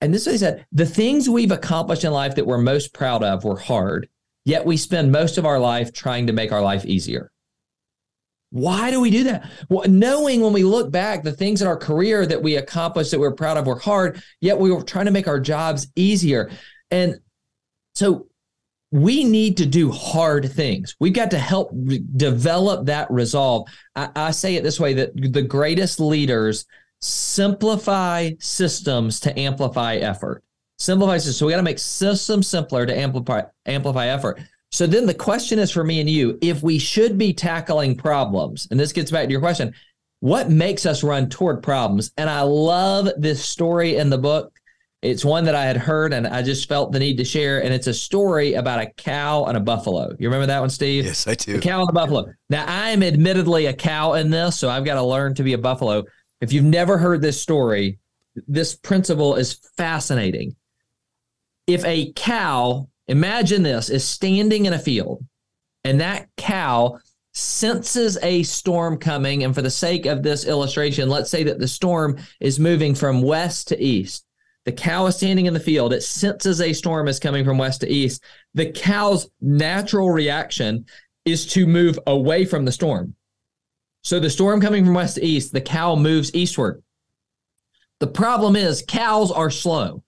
And 0.00 0.12
this 0.12 0.22
is 0.22 0.26
what 0.26 0.32
he 0.32 0.38
said 0.38 0.66
the 0.72 0.86
things 0.86 1.28
we've 1.28 1.50
accomplished 1.50 2.04
in 2.04 2.12
life 2.12 2.34
that 2.36 2.46
we're 2.46 2.58
most 2.58 2.92
proud 2.92 3.22
of 3.22 3.44
were 3.44 3.58
hard, 3.58 4.08
yet 4.44 4.64
we 4.64 4.76
spend 4.76 5.10
most 5.10 5.38
of 5.38 5.46
our 5.46 5.58
life 5.58 5.92
trying 5.92 6.26
to 6.26 6.32
make 6.32 6.52
our 6.52 6.62
life 6.62 6.84
easier. 6.84 7.30
Why 8.50 8.90
do 8.90 9.00
we 9.00 9.10
do 9.10 9.24
that? 9.24 9.50
Well, 9.68 9.88
knowing 9.88 10.40
when 10.40 10.54
we 10.54 10.64
look 10.64 10.90
back, 10.90 11.22
the 11.22 11.32
things 11.32 11.60
in 11.60 11.68
our 11.68 11.76
career 11.76 12.24
that 12.26 12.42
we 12.42 12.56
accomplished 12.56 13.10
that 13.10 13.20
we're 13.20 13.34
proud 13.34 13.58
of 13.58 13.66
were 13.66 13.78
hard, 13.78 14.22
yet 14.40 14.58
we 14.58 14.72
were 14.72 14.82
trying 14.82 15.04
to 15.04 15.10
make 15.10 15.28
our 15.28 15.40
jobs 15.40 15.88
easier. 15.96 16.50
And 16.90 17.18
so 17.98 18.28
we 18.92 19.24
need 19.24 19.56
to 19.56 19.66
do 19.66 19.90
hard 19.90 20.52
things. 20.52 20.94
We've 21.00 21.12
got 21.12 21.32
to 21.32 21.38
help 21.38 21.70
re- 21.72 22.00
develop 22.14 22.86
that 22.86 23.10
resolve. 23.10 23.66
I, 23.96 24.08
I 24.14 24.30
say 24.30 24.54
it 24.54 24.62
this 24.62 24.78
way 24.78 24.94
that 24.94 25.10
the 25.16 25.42
greatest 25.42 25.98
leaders 25.98 26.64
simplify 27.00 28.30
systems 28.38 29.18
to 29.18 29.36
amplify 29.36 29.96
effort. 29.96 30.44
Simplify 30.78 31.16
systems. 31.16 31.38
So 31.38 31.46
we 31.46 31.52
got 31.52 31.56
to 31.56 31.64
make 31.64 31.80
systems 31.80 32.46
simpler 32.46 32.86
to 32.86 32.96
amplify 32.96 33.42
amplify 33.66 34.06
effort. 34.06 34.38
So 34.70 34.86
then 34.86 35.04
the 35.04 35.12
question 35.12 35.58
is 35.58 35.72
for 35.72 35.82
me 35.82 35.98
and 35.98 36.08
you, 36.08 36.38
if 36.40 36.62
we 36.62 36.78
should 36.78 37.18
be 37.18 37.32
tackling 37.32 37.96
problems, 37.96 38.68
and 38.70 38.78
this 38.78 38.92
gets 38.92 39.10
back 39.10 39.24
to 39.24 39.32
your 39.32 39.40
question, 39.40 39.74
what 40.20 40.50
makes 40.50 40.86
us 40.86 41.02
run 41.02 41.28
toward 41.28 41.64
problems? 41.64 42.12
And 42.16 42.30
I 42.30 42.42
love 42.42 43.08
this 43.18 43.44
story 43.44 43.96
in 43.96 44.08
the 44.08 44.18
book. 44.18 44.57
It's 45.00 45.24
one 45.24 45.44
that 45.44 45.54
I 45.54 45.64
had 45.64 45.76
heard 45.76 46.12
and 46.12 46.26
I 46.26 46.42
just 46.42 46.68
felt 46.68 46.90
the 46.90 46.98
need 46.98 47.18
to 47.18 47.24
share. 47.24 47.62
And 47.62 47.72
it's 47.72 47.86
a 47.86 47.94
story 47.94 48.54
about 48.54 48.80
a 48.80 48.86
cow 48.96 49.44
and 49.44 49.56
a 49.56 49.60
buffalo. 49.60 50.14
You 50.18 50.28
remember 50.28 50.46
that 50.46 50.60
one, 50.60 50.70
Steve? 50.70 51.04
Yes, 51.04 51.26
I 51.28 51.34
do. 51.34 51.54
The 51.54 51.60
cow 51.60 51.80
and 51.80 51.88
the 51.88 51.92
buffalo. 51.92 52.26
Now, 52.50 52.64
I 52.66 52.90
am 52.90 53.02
admittedly 53.02 53.66
a 53.66 53.72
cow 53.72 54.14
in 54.14 54.30
this, 54.30 54.58
so 54.58 54.68
I've 54.68 54.84
got 54.84 54.94
to 54.94 55.02
learn 55.02 55.34
to 55.36 55.44
be 55.44 55.52
a 55.52 55.58
buffalo. 55.58 56.04
If 56.40 56.52
you've 56.52 56.64
never 56.64 56.98
heard 56.98 57.22
this 57.22 57.40
story, 57.40 57.98
this 58.48 58.74
principle 58.74 59.36
is 59.36 59.60
fascinating. 59.76 60.56
If 61.68 61.84
a 61.84 62.12
cow, 62.14 62.88
imagine 63.06 63.62
this, 63.62 63.90
is 63.90 64.04
standing 64.04 64.66
in 64.66 64.72
a 64.72 64.78
field 64.78 65.24
and 65.84 66.00
that 66.00 66.28
cow 66.36 66.98
senses 67.32 68.18
a 68.22 68.42
storm 68.42 68.98
coming. 68.98 69.44
And 69.44 69.54
for 69.54 69.62
the 69.62 69.70
sake 69.70 70.06
of 70.06 70.22
this 70.22 70.44
illustration, 70.44 71.08
let's 71.08 71.30
say 71.30 71.44
that 71.44 71.58
the 71.58 71.68
storm 71.68 72.18
is 72.40 72.58
moving 72.58 72.94
from 72.94 73.22
west 73.22 73.68
to 73.68 73.82
east. 73.82 74.24
The 74.68 74.72
cow 74.72 75.06
is 75.06 75.16
standing 75.16 75.46
in 75.46 75.54
the 75.54 75.60
field. 75.60 75.94
It 75.94 76.02
senses 76.02 76.60
a 76.60 76.74
storm 76.74 77.08
is 77.08 77.18
coming 77.18 77.42
from 77.42 77.56
west 77.56 77.80
to 77.80 77.88
east. 77.88 78.22
The 78.52 78.70
cow's 78.70 79.30
natural 79.40 80.10
reaction 80.10 80.84
is 81.24 81.46
to 81.54 81.66
move 81.66 81.98
away 82.06 82.44
from 82.44 82.66
the 82.66 82.70
storm. 82.70 83.14
So 84.02 84.20
the 84.20 84.28
storm 84.28 84.60
coming 84.60 84.84
from 84.84 84.92
west 84.92 85.14
to 85.14 85.24
east, 85.24 85.54
the 85.54 85.62
cow 85.62 85.96
moves 85.96 86.34
eastward. 86.34 86.82
The 88.00 88.08
problem 88.08 88.56
is 88.56 88.84
cows 88.86 89.32
are 89.32 89.48
slow. 89.48 90.04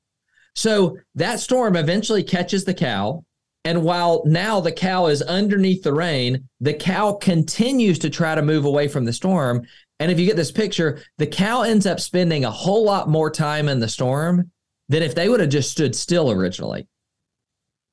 So 0.55 0.99
that 1.15 1.41
storm 1.41 1.75
eventually 1.75 2.23
catches 2.23 2.67
the 2.67 2.75
cow. 2.75 3.25
And 3.65 3.83
while 3.83 4.23
now 4.27 4.61
the 4.61 4.73
cow 4.73 5.07
is 5.07 5.23
underneath 5.23 5.83
the 5.83 5.95
rain, 5.95 6.51
the 6.61 6.75
cow 6.75 7.15
continues 7.15 7.99
to 8.01 8.11
try 8.11 8.35
to 8.35 8.43
move 8.43 8.67
away 8.67 8.89
from 8.89 9.07
the 9.07 9.15
storm. 9.15 9.63
And 10.01 10.11
if 10.11 10.19
you 10.19 10.27
get 10.27 10.37
this 10.37 10.51
picture, 10.51 11.01
the 11.19 11.27
cow 11.27 11.63
ends 11.63 11.87
up 11.87 12.01
spending 12.01 12.45
a 12.45 12.51
whole 12.51 12.85
lot 12.85 13.09
more 13.09 13.31
time 13.31 13.69
in 13.69 13.81
the 13.81 13.89
storm 13.89 14.51
than 14.89 15.03
if 15.03 15.15
they 15.15 15.29
would 15.29 15.41
have 15.41 15.51
just 15.51 15.71
stood 15.71 15.95
still 15.95 16.31
originally. 16.31 16.89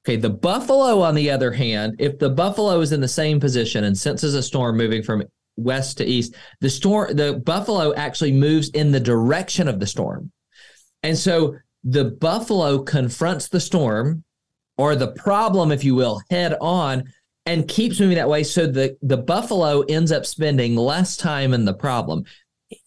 Okay, 0.06 0.16
the 0.16 0.30
buffalo, 0.30 1.02
on 1.02 1.16
the 1.16 1.30
other 1.30 1.52
hand, 1.52 1.98
if 2.00 2.18
the 2.18 2.30
buffalo 2.30 2.80
is 2.80 2.94
in 2.94 3.02
the 3.02 3.08
same 3.10 3.42
position 3.42 3.84
and 3.84 3.98
senses 3.98 4.36
a 4.36 4.42
storm 4.42 4.78
moving 4.78 5.04
from 5.04 5.26
west 5.58 5.98
to 5.98 6.06
east, 6.06 6.34
the 6.62 6.70
storm, 6.70 7.14
the 7.14 7.34
buffalo 7.46 7.94
actually 7.94 8.32
moves 8.32 8.70
in 8.70 8.92
the 8.92 9.02
direction 9.02 9.68
of 9.68 9.82
the 9.82 9.88
storm. 9.88 10.32
And 11.04 11.18
so 11.18 11.58
the 11.84 12.06
buffalo 12.06 12.80
confronts 12.80 13.50
the 13.50 13.60
storm 13.60 14.24
or 14.78 14.96
the 14.96 15.12
problem, 15.12 15.74
if 15.74 15.84
you 15.84 15.94
will, 15.94 16.22
head 16.30 16.56
on 16.62 17.04
and 17.48 17.68
keeps 17.68 18.00
moving 18.00 18.18
that 18.18 18.30
way. 18.30 18.44
So 18.44 18.68
the, 18.68 18.98
the 19.02 19.18
buffalo 19.18 19.82
ends 19.82 20.12
up 20.12 20.26
spending 20.26 20.76
less 20.76 21.16
time 21.16 21.54
in 21.54 21.66
the 21.66 21.74
problem. 21.74 22.26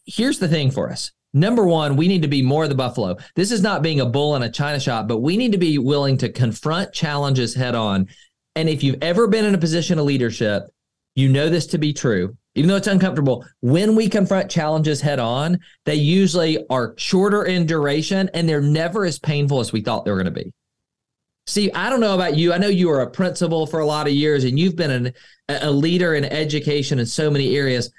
Here's 0.05 0.39
the 0.39 0.49
thing 0.49 0.71
for 0.71 0.91
us. 0.91 1.11
Number 1.33 1.65
one, 1.65 1.97
we 1.97 2.09
need 2.09 2.23
to 2.23 2.29
be 2.29 2.43
more 2.43 2.69
the 2.69 2.75
buffalo. 2.75 3.17
This 3.37 3.53
is 3.53 3.63
not 3.63 3.83
being 3.83 4.01
a 4.01 4.07
bull 4.07 4.37
in 4.37 4.43
a 4.43 4.51
china 4.51 4.79
shop, 4.79 5.09
but 5.09 5.19
we 5.19 5.37
need 5.37 5.53
to 5.53 5.59
be 5.59 5.79
willing 5.79 6.19
to 6.19 6.29
confront 6.29 6.93
challenges 6.93 7.55
head 7.55 7.75
on. 7.75 8.09
And 8.55 8.69
if 8.69 8.83
you've 8.83 9.03
ever 9.03 9.27
been 9.29 9.45
in 9.45 9.55
a 9.55 9.59
position 9.59 9.99
of 9.99 10.05
leadership, 10.05 10.65
you 11.15 11.29
know 11.29 11.49
this 11.49 11.67
to 11.69 11.79
be 11.79 11.93
true. 11.93 12.37
Even 12.57 12.69
though 12.69 12.77
it's 12.77 12.89
uncomfortable, 12.89 13.47
when 13.61 13.95
we 13.95 14.09
confront 14.09 14.51
challenges 14.51 15.01
head 15.01 15.21
on, 15.21 15.61
they 15.87 15.95
usually 15.95 16.67
are 16.69 16.95
shorter 16.99 17.45
in 17.45 17.65
duration 17.65 18.29
and 18.35 18.49
they're 18.49 18.61
never 18.61 19.07
as 19.07 19.21
painful 19.21 19.61
as 19.61 19.73
we 19.73 19.81
thought 19.81 20.05
they 20.05 20.11
were 20.11 20.23
going 20.23 20.35
to 20.35 20.43
be. 20.43 20.53
See, 21.51 21.73
I 21.73 21.91
don't 21.91 21.99
know 21.99 22.15
about 22.15 22.37
you. 22.37 22.53
I 22.53 22.59
know 22.59 22.69
you 22.69 22.87
were 22.87 23.01
a 23.01 23.11
principal 23.11 23.67
for 23.67 23.81
a 23.81 23.87
lot 23.87 24.07
of 24.07 24.13
years 24.13 24.45
and 24.45 24.57
you've 24.57 24.77
been 24.77 24.91
an, 24.93 25.13
a 25.49 25.69
leader 25.69 26.15
in 26.15 26.25
education 26.25 27.01
in 27.01 27.07
so 27.07 27.29
many 27.29 27.57
areas. 27.57 27.91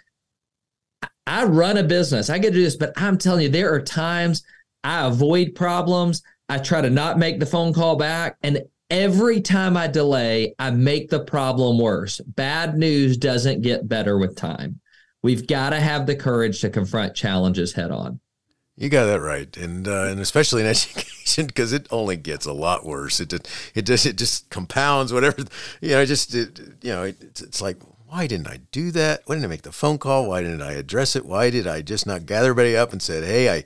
I 1.28 1.44
run 1.44 1.76
a 1.76 1.84
business. 1.84 2.30
I 2.30 2.38
get 2.38 2.52
to 2.52 2.56
do 2.56 2.64
this, 2.64 2.78
but 2.78 2.94
I'm 2.96 3.18
telling 3.18 3.44
you, 3.44 3.50
there 3.50 3.74
are 3.74 3.82
times 3.82 4.44
I 4.86 5.06
avoid 5.06 5.54
problems. 5.54 6.24
I 6.48 6.60
try 6.60 6.80
to 6.80 6.90
not 6.90 7.20
make 7.20 7.42
the 7.42 7.46
phone 7.46 7.74
call 7.74 7.98
back. 7.98 8.38
And 8.42 8.62
every 8.90 9.42
time 9.42 9.76
I 9.76 9.88
delay, 9.88 10.56
I 10.58 10.72
make 10.72 11.10
the 11.10 11.26
problem 11.26 11.78
worse. 11.78 12.22
Bad 12.22 12.78
news 12.78 13.18
doesn't 13.18 13.64
get 13.64 13.86
better 13.86 14.18
with 14.18 14.38
time. 14.38 14.80
We've 15.24 15.46
got 15.46 15.72
to 15.72 15.80
have 15.82 16.06
the 16.06 16.16
courage 16.16 16.62
to 16.62 16.70
confront 16.70 17.16
challenges 17.16 17.74
head 17.74 17.92
on. 17.92 18.22
You 18.78 18.90
got 18.90 19.06
that 19.06 19.20
right, 19.20 19.56
and 19.58 19.88
uh, 19.88 20.06
and 20.06 20.20
especially 20.20 20.62
in 20.62 20.68
education 20.70 21.46
because 21.46 21.74
it 21.74 21.88
only 21.92 22.16
gets 22.16 22.46
a 22.46 22.54
lot 22.54 22.86
worse. 22.86 23.20
It 23.20 23.30
just, 23.30 23.48
it 23.76 23.82
just 23.84 24.06
it 24.06 24.18
just 24.18 24.50
compounds 24.50 25.14
whatever 25.14 25.44
you 25.82 25.90
know. 25.90 26.06
Just 26.06 26.34
it, 26.34 26.60
you 26.82 26.92
know, 26.92 27.04
it, 27.04 27.18
it's 27.22 27.62
like 27.62 27.78
why 28.12 28.28
didn't 28.28 28.48
I 28.48 28.60
do 28.72 28.92
that? 28.92 29.22
Why 29.26 29.36
didn't 29.36 29.46
I 29.46 29.50
make 29.50 29.62
the 29.62 29.72
phone 29.72 29.98
call? 29.98 30.28
Why 30.28 30.42
didn't 30.42 30.62
I 30.62 30.74
address 30.74 31.16
it? 31.16 31.26
Why 31.26 31.50
did 31.50 31.66
I 31.66 31.82
just 31.82 32.06
not 32.06 32.26
gather 32.26 32.50
everybody 32.50 32.76
up 32.76 32.92
and 32.92 33.02
said, 33.02 33.24
hey, 33.24 33.50
I, 33.50 33.64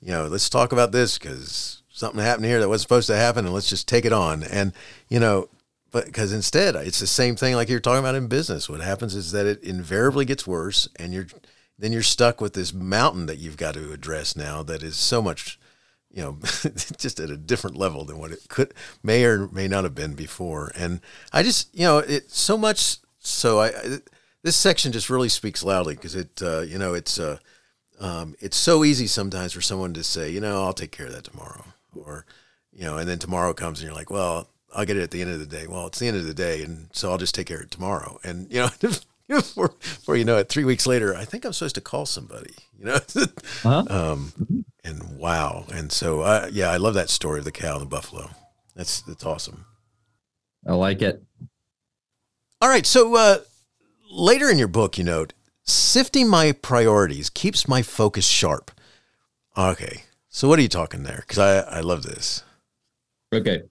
you 0.00 0.08
know, 0.08 0.28
let's 0.28 0.48
talk 0.48 0.72
about 0.72 0.92
this 0.92 1.18
because 1.18 1.82
something 1.90 2.18
happened 2.18 2.46
here 2.46 2.58
that 2.58 2.70
wasn't 2.70 2.88
supposed 2.88 3.06
to 3.08 3.16
happen, 3.16 3.44
and 3.44 3.52
let's 3.52 3.68
just 3.68 3.86
take 3.86 4.06
it 4.06 4.12
on. 4.12 4.44
And 4.44 4.72
you 5.08 5.20
know, 5.20 5.50
but 5.90 6.06
because 6.06 6.32
instead 6.32 6.74
it's 6.74 7.00
the 7.00 7.06
same 7.06 7.36
thing 7.36 7.54
like 7.54 7.68
you're 7.68 7.80
talking 7.80 7.98
about 7.98 8.14
in 8.14 8.28
business. 8.28 8.66
What 8.66 8.80
happens 8.80 9.14
is 9.14 9.32
that 9.32 9.44
it 9.44 9.62
invariably 9.62 10.24
gets 10.24 10.46
worse, 10.46 10.88
and 10.96 11.12
you're 11.12 11.26
then 11.82 11.90
you're 11.92 12.00
stuck 12.00 12.40
with 12.40 12.52
this 12.52 12.72
mountain 12.72 13.26
that 13.26 13.38
you've 13.38 13.56
got 13.56 13.74
to 13.74 13.92
address 13.92 14.36
now 14.36 14.62
that 14.62 14.84
is 14.84 14.94
so 14.94 15.20
much, 15.20 15.58
you 16.12 16.22
know, 16.22 16.38
just 16.96 17.18
at 17.18 17.28
a 17.28 17.36
different 17.36 17.76
level 17.76 18.04
than 18.04 18.18
what 18.18 18.30
it 18.30 18.38
could 18.48 18.72
may 19.02 19.24
or 19.24 19.48
may 19.48 19.66
not 19.66 19.82
have 19.82 19.94
been 19.94 20.14
before. 20.14 20.70
And 20.76 21.00
I 21.32 21.42
just, 21.42 21.74
you 21.74 21.84
know, 21.84 21.98
it 21.98 22.30
so 22.30 22.56
much 22.56 22.98
so 23.18 23.58
I, 23.58 23.66
I 23.66 23.98
this 24.44 24.54
section 24.54 24.92
just 24.92 25.10
really 25.10 25.28
speaks 25.28 25.64
loudly 25.64 25.96
because 25.96 26.14
it, 26.14 26.40
uh, 26.40 26.60
you 26.60 26.78
know, 26.78 26.94
it's 26.94 27.18
uh, 27.18 27.38
um, 27.98 28.36
it's 28.38 28.56
so 28.56 28.84
easy 28.84 29.08
sometimes 29.08 29.52
for 29.52 29.60
someone 29.60 29.92
to 29.94 30.04
say, 30.04 30.30
you 30.30 30.40
know, 30.40 30.62
I'll 30.62 30.72
take 30.72 30.92
care 30.92 31.06
of 31.06 31.12
that 31.12 31.24
tomorrow, 31.24 31.64
or 31.96 32.26
you 32.72 32.84
know, 32.84 32.96
and 32.96 33.08
then 33.08 33.18
tomorrow 33.18 33.54
comes 33.54 33.80
and 33.80 33.86
you're 33.86 33.96
like, 33.96 34.10
well, 34.10 34.48
I'll 34.72 34.84
get 34.84 34.96
it 34.96 35.02
at 35.02 35.10
the 35.10 35.20
end 35.20 35.32
of 35.32 35.40
the 35.40 35.46
day. 35.46 35.66
Well, 35.66 35.88
it's 35.88 35.98
the 35.98 36.06
end 36.06 36.16
of 36.16 36.26
the 36.26 36.34
day, 36.34 36.62
and 36.62 36.90
so 36.92 37.10
I'll 37.10 37.18
just 37.18 37.34
take 37.34 37.48
care 37.48 37.58
of 37.58 37.64
it 37.64 37.70
tomorrow. 37.72 38.20
And 38.22 38.52
you 38.52 38.60
know, 38.60 38.68
before, 39.40 39.68
before 39.68 40.16
you 40.16 40.24
know 40.24 40.36
it, 40.38 40.48
three 40.48 40.64
weeks 40.64 40.86
later, 40.86 41.14
I 41.14 41.24
think 41.24 41.44
I'm 41.44 41.52
supposed 41.52 41.74
to 41.76 41.80
call 41.80 42.06
somebody. 42.06 42.54
You 42.78 42.86
know, 42.86 42.94
uh-huh. 43.64 43.84
um, 43.88 44.64
and 44.84 45.16
wow, 45.18 45.64
and 45.72 45.90
so 45.90 46.20
uh, 46.20 46.48
yeah, 46.52 46.70
I 46.70 46.76
love 46.76 46.94
that 46.94 47.10
story 47.10 47.38
of 47.38 47.44
the 47.44 47.52
cow 47.52 47.74
and 47.74 47.82
the 47.82 47.86
buffalo. 47.86 48.30
That's 48.74 49.00
that's 49.02 49.24
awesome. 49.24 49.66
I 50.66 50.74
like 50.74 51.02
it. 51.02 51.22
All 52.60 52.68
right, 52.68 52.86
so 52.86 53.16
uh, 53.16 53.38
later 54.10 54.48
in 54.50 54.58
your 54.58 54.68
book, 54.68 54.98
you 54.98 55.04
note 55.04 55.32
sifting 55.64 56.28
my 56.28 56.52
priorities 56.52 57.30
keeps 57.30 57.66
my 57.66 57.82
focus 57.82 58.26
sharp. 58.26 58.70
Okay, 59.56 60.04
so 60.28 60.48
what 60.48 60.58
are 60.58 60.62
you 60.62 60.68
talking 60.68 61.02
there? 61.02 61.24
Because 61.26 61.38
I 61.38 61.78
I 61.78 61.80
love 61.80 62.02
this. 62.02 62.42
Okay, 63.34 63.62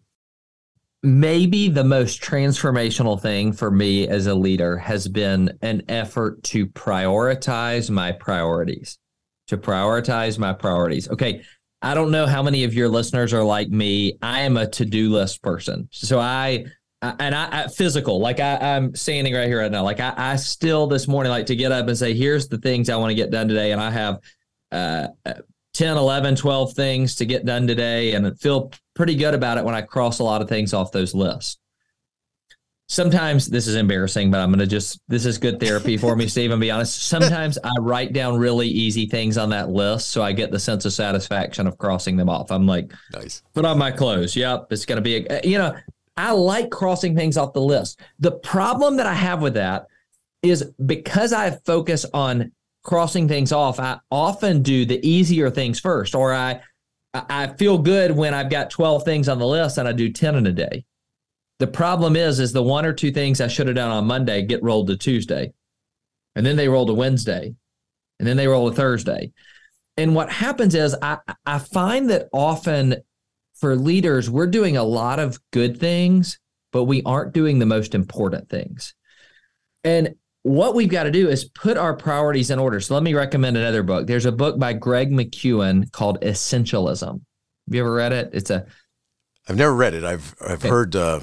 maybe 1.04 1.68
the 1.68 1.84
most 1.84 2.22
transformational 2.22 3.20
thing 3.20 3.52
for 3.52 3.72
me 3.72 4.08
as 4.08 4.28
a 4.28 4.36
leader 4.36 4.78
has 4.78 5.08
been 5.08 5.58
an 5.62 5.82
effort 5.90 6.44
to 6.44 6.68
prioritize 6.68 7.90
my 7.90 8.12
priorities. 8.12 9.00
To 9.48 9.58
prioritize 9.58 10.38
my 10.38 10.54
priorities. 10.54 11.10
Okay. 11.10 11.44
I 11.82 11.96
don't 11.96 12.12
know 12.12 12.28
how 12.28 12.44
many 12.44 12.64
of 12.64 12.76
your 12.76 12.88
listeners 12.88 13.34
are 13.34 13.44
like 13.44 13.70
me. 13.70 14.18
I 14.22 14.42
am 14.42 14.56
a 14.56 14.68
to 14.70 14.86
do 14.86 15.10
list 15.10 15.42
person. 15.42 15.90
So 15.92 16.20
I, 16.20 16.66
and 17.02 17.34
I, 17.34 17.64
I 17.64 17.68
physical, 17.68 18.20
like 18.20 18.40
I, 18.40 18.76
am 18.76 18.94
standing 18.96 19.34
right 19.34 19.48
here 19.48 19.60
right 19.60 19.72
now. 19.72 19.84
Like 19.84 20.00
I, 20.00 20.14
I 20.16 20.36
still 20.36 20.86
this 20.86 21.08
morning 21.08 21.32
like 21.32 21.48
to 21.48 21.56
get 21.56 21.72
up 21.72 21.88
and 21.88 21.98
say, 21.98 22.14
here's 22.14 22.48
the 22.48 22.60
things 22.60 22.90
I 22.90 22.98
want 22.98 23.10
to 23.10 23.16
get 23.16 23.32
done 23.32 23.48
today. 23.48 23.72
And 23.72 23.82
I 23.82 23.90
have 23.90 24.20
uh, 24.72 25.08
10, 25.74 25.98
11, 25.98 26.36
12 26.36 26.74
things 26.74 27.16
to 27.16 27.26
get 27.26 27.46
done 27.46 27.68
today 27.68 28.14
and 28.14 28.40
feel 28.40 28.72
pretty 28.94 29.16
good 29.16 29.34
about 29.34 29.58
it 29.58 29.64
when 29.64 29.76
I 29.76 29.82
cross 29.82 30.20
a 30.20 30.24
lot 30.24 30.42
of 30.42 30.50
things 30.50 30.74
off 30.74 30.92
those 30.92 31.16
lists. 31.16 31.58
Sometimes 32.90 33.48
this 33.48 33.68
is 33.68 33.76
embarrassing, 33.76 34.32
but 34.32 34.42
I'm 34.42 34.50
going 34.50 34.60
to 34.60 34.68
just, 34.68 35.00
this 35.08 35.26
is 35.26 35.38
good 35.38 35.62
therapy 35.62 35.96
for 35.96 36.14
me, 36.14 36.28
Steve. 36.28 36.52
And 36.52 36.60
be 36.60 36.72
honest. 36.72 37.04
Sometimes 37.08 37.58
I 37.64 37.72
write 37.80 38.12
down 38.12 38.38
really 38.38 38.68
easy 38.68 39.06
things 39.06 39.38
on 39.38 39.50
that 39.52 39.70
list 39.70 40.10
so 40.10 40.22
I 40.22 40.34
get 40.34 40.52
the 40.52 40.60
sense 40.60 40.84
of 40.84 40.92
satisfaction 40.92 41.68
of 41.68 41.78
crossing 41.78 42.18
them 42.18 42.28
off. 42.28 42.52
I'm 42.52 42.68
like, 42.68 42.92
nice. 43.14 43.44
Put 43.54 43.64
on 43.64 43.78
my 43.78 43.92
clothes. 43.92 44.36
Yep. 44.36 44.68
It's 44.72 44.86
going 44.86 44.98
to 44.98 45.02
be, 45.02 45.26
a, 45.26 45.38
uh, 45.38 45.42
you 45.42 45.58
know, 45.58 45.74
I 46.18 46.32
like 46.32 46.70
crossing 46.70 47.16
things 47.16 47.38
off 47.38 47.54
the 47.54 47.62
list. 47.62 48.02
The 48.20 48.34
problem 48.34 48.98
that 48.98 49.08
I 49.08 49.14
have 49.14 49.42
with 49.42 49.54
that 49.54 49.88
is 50.44 50.64
because 50.86 51.32
I 51.32 51.52
focus 51.52 52.06
on 52.14 52.52
crossing 52.84 53.28
things 53.28 53.52
off, 53.52 53.80
I 53.80 54.00
often 54.10 54.62
do 54.62 54.86
the 54.86 55.06
easier 55.08 55.50
things 55.50 55.80
first, 55.80 56.16
or 56.16 56.34
I 56.34 56.62
I 57.14 57.48
feel 57.48 57.78
good 57.78 58.12
when 58.12 58.34
I've 58.34 58.50
got 58.50 58.70
12 58.70 59.04
things 59.04 59.28
on 59.28 59.38
the 59.38 59.46
list 59.46 59.78
and 59.78 59.88
I 59.88 59.92
do 59.92 60.12
10 60.12 60.36
in 60.36 60.48
a 60.48 60.52
day. 60.54 60.86
The 61.60 61.68
problem 61.68 62.16
is, 62.16 62.40
is 62.40 62.54
the 62.54 62.64
one 62.64 62.86
or 62.86 62.94
two 62.94 63.12
things 63.12 63.42
I 63.42 63.48
should 63.48 63.68
have 63.68 63.76
done 63.76 63.92
on 63.92 64.08
Monday 64.08 64.44
get 64.44 64.64
rolled 64.64 64.88
to 64.88 64.98
Tuesday. 64.98 65.52
And 66.36 66.46
then 66.46 66.56
they 66.56 66.70
roll 66.70 66.86
to 66.86 66.94
Wednesday. 66.94 67.54
And 68.18 68.28
then 68.28 68.38
they 68.38 68.48
roll 68.48 68.70
to 68.70 68.76
Thursday. 68.76 69.34
And 69.98 70.16
what 70.16 70.32
happens 70.32 70.74
is 70.74 70.96
I, 71.02 71.18
I 71.46 71.60
find 71.60 72.10
that 72.10 72.30
often 72.32 72.96
for 73.56 73.76
leaders, 73.76 74.30
we're 74.30 74.48
doing 74.48 74.78
a 74.78 74.84
lot 74.84 75.20
of 75.20 75.40
good 75.52 75.80
things, 75.80 76.40
but 76.72 76.86
we 76.86 77.04
aren't 77.04 77.34
doing 77.34 77.60
the 77.60 77.66
most 77.66 77.94
important 77.94 78.50
things. 78.50 78.96
And 79.84 80.16
what 80.44 80.74
we've 80.74 80.90
got 80.90 81.04
to 81.04 81.12
do 81.12 81.30
is 81.30 81.46
put 81.46 81.78
our 81.78 81.96
priorities 81.96 82.50
in 82.50 82.60
order. 82.60 82.80
So 82.80 82.94
let 82.94 83.04
me 83.04 83.14
recommend 83.14 83.58
another 83.58 83.84
book. 83.84 84.08
There's 84.08 84.26
a 84.26 84.32
book 84.32 84.58
by 84.58 84.74
Greg 84.74 85.12
McKeown 85.12 85.92
called 85.92 86.20
Essentialism. 86.22 87.12
Have 87.12 87.76
you 87.76 87.82
ever 87.82 87.94
read 87.94 88.14
it? 88.14 88.32
It's 88.34 88.50
a 88.50 88.66
I've 89.48 89.56
never 89.56 89.76
read 89.76 89.94
it. 89.94 90.04
I've 90.04 90.36
I've 90.42 90.60
okay. 90.60 90.70
heard 90.70 90.96
uh, 90.96 91.20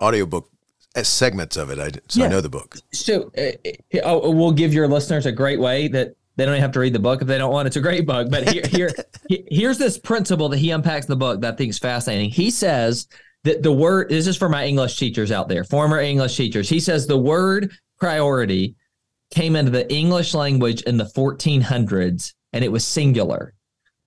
audiobook 0.00 0.48
uh, 0.94 1.02
segments 1.02 1.56
of 1.56 1.70
it. 1.70 1.78
I 1.78 1.90
so 2.08 2.20
yeah. 2.20 2.26
I 2.26 2.28
know 2.28 2.40
the 2.40 2.48
book. 2.48 2.76
So 2.92 3.32
uh, 3.36 4.00
oh, 4.04 4.30
we'll 4.30 4.52
give 4.52 4.72
your 4.72 4.88
listeners 4.88 5.26
a 5.26 5.32
great 5.32 5.60
way 5.60 5.88
that 5.88 6.14
they 6.36 6.44
don't 6.44 6.54
even 6.54 6.62
have 6.62 6.72
to 6.72 6.80
read 6.80 6.94
the 6.94 6.98
book 6.98 7.20
if 7.20 7.28
they 7.28 7.38
don't 7.38 7.52
want. 7.52 7.66
It's 7.66 7.76
a 7.76 7.80
great 7.80 8.06
book. 8.06 8.30
But 8.30 8.48
here, 8.48 8.62
here 8.68 8.90
here's 9.50 9.78
this 9.78 9.98
principle 9.98 10.48
that 10.50 10.58
he 10.58 10.70
unpacks 10.70 11.06
in 11.06 11.10
the 11.10 11.16
book 11.16 11.40
that 11.40 11.54
I 11.54 11.56
think 11.56 11.70
is 11.70 11.78
fascinating. 11.78 12.30
He 12.30 12.50
says 12.50 13.08
that 13.44 13.62
the 13.62 13.72
word 13.72 14.08
this 14.08 14.26
is 14.26 14.36
for 14.36 14.48
my 14.48 14.64
English 14.66 14.98
teachers 14.98 15.32
out 15.32 15.48
there, 15.48 15.64
former 15.64 15.98
English 15.98 16.36
teachers. 16.36 16.68
He 16.68 16.80
says 16.80 17.06
the 17.06 17.18
word 17.18 17.72
priority 18.02 18.74
came 19.30 19.54
into 19.54 19.70
the 19.70 19.88
English 19.94 20.34
language 20.34 20.82
in 20.82 20.96
the 20.96 21.04
1400s 21.04 22.34
and 22.52 22.64
it 22.64 22.72
was 22.72 22.84
singular. 22.84 23.54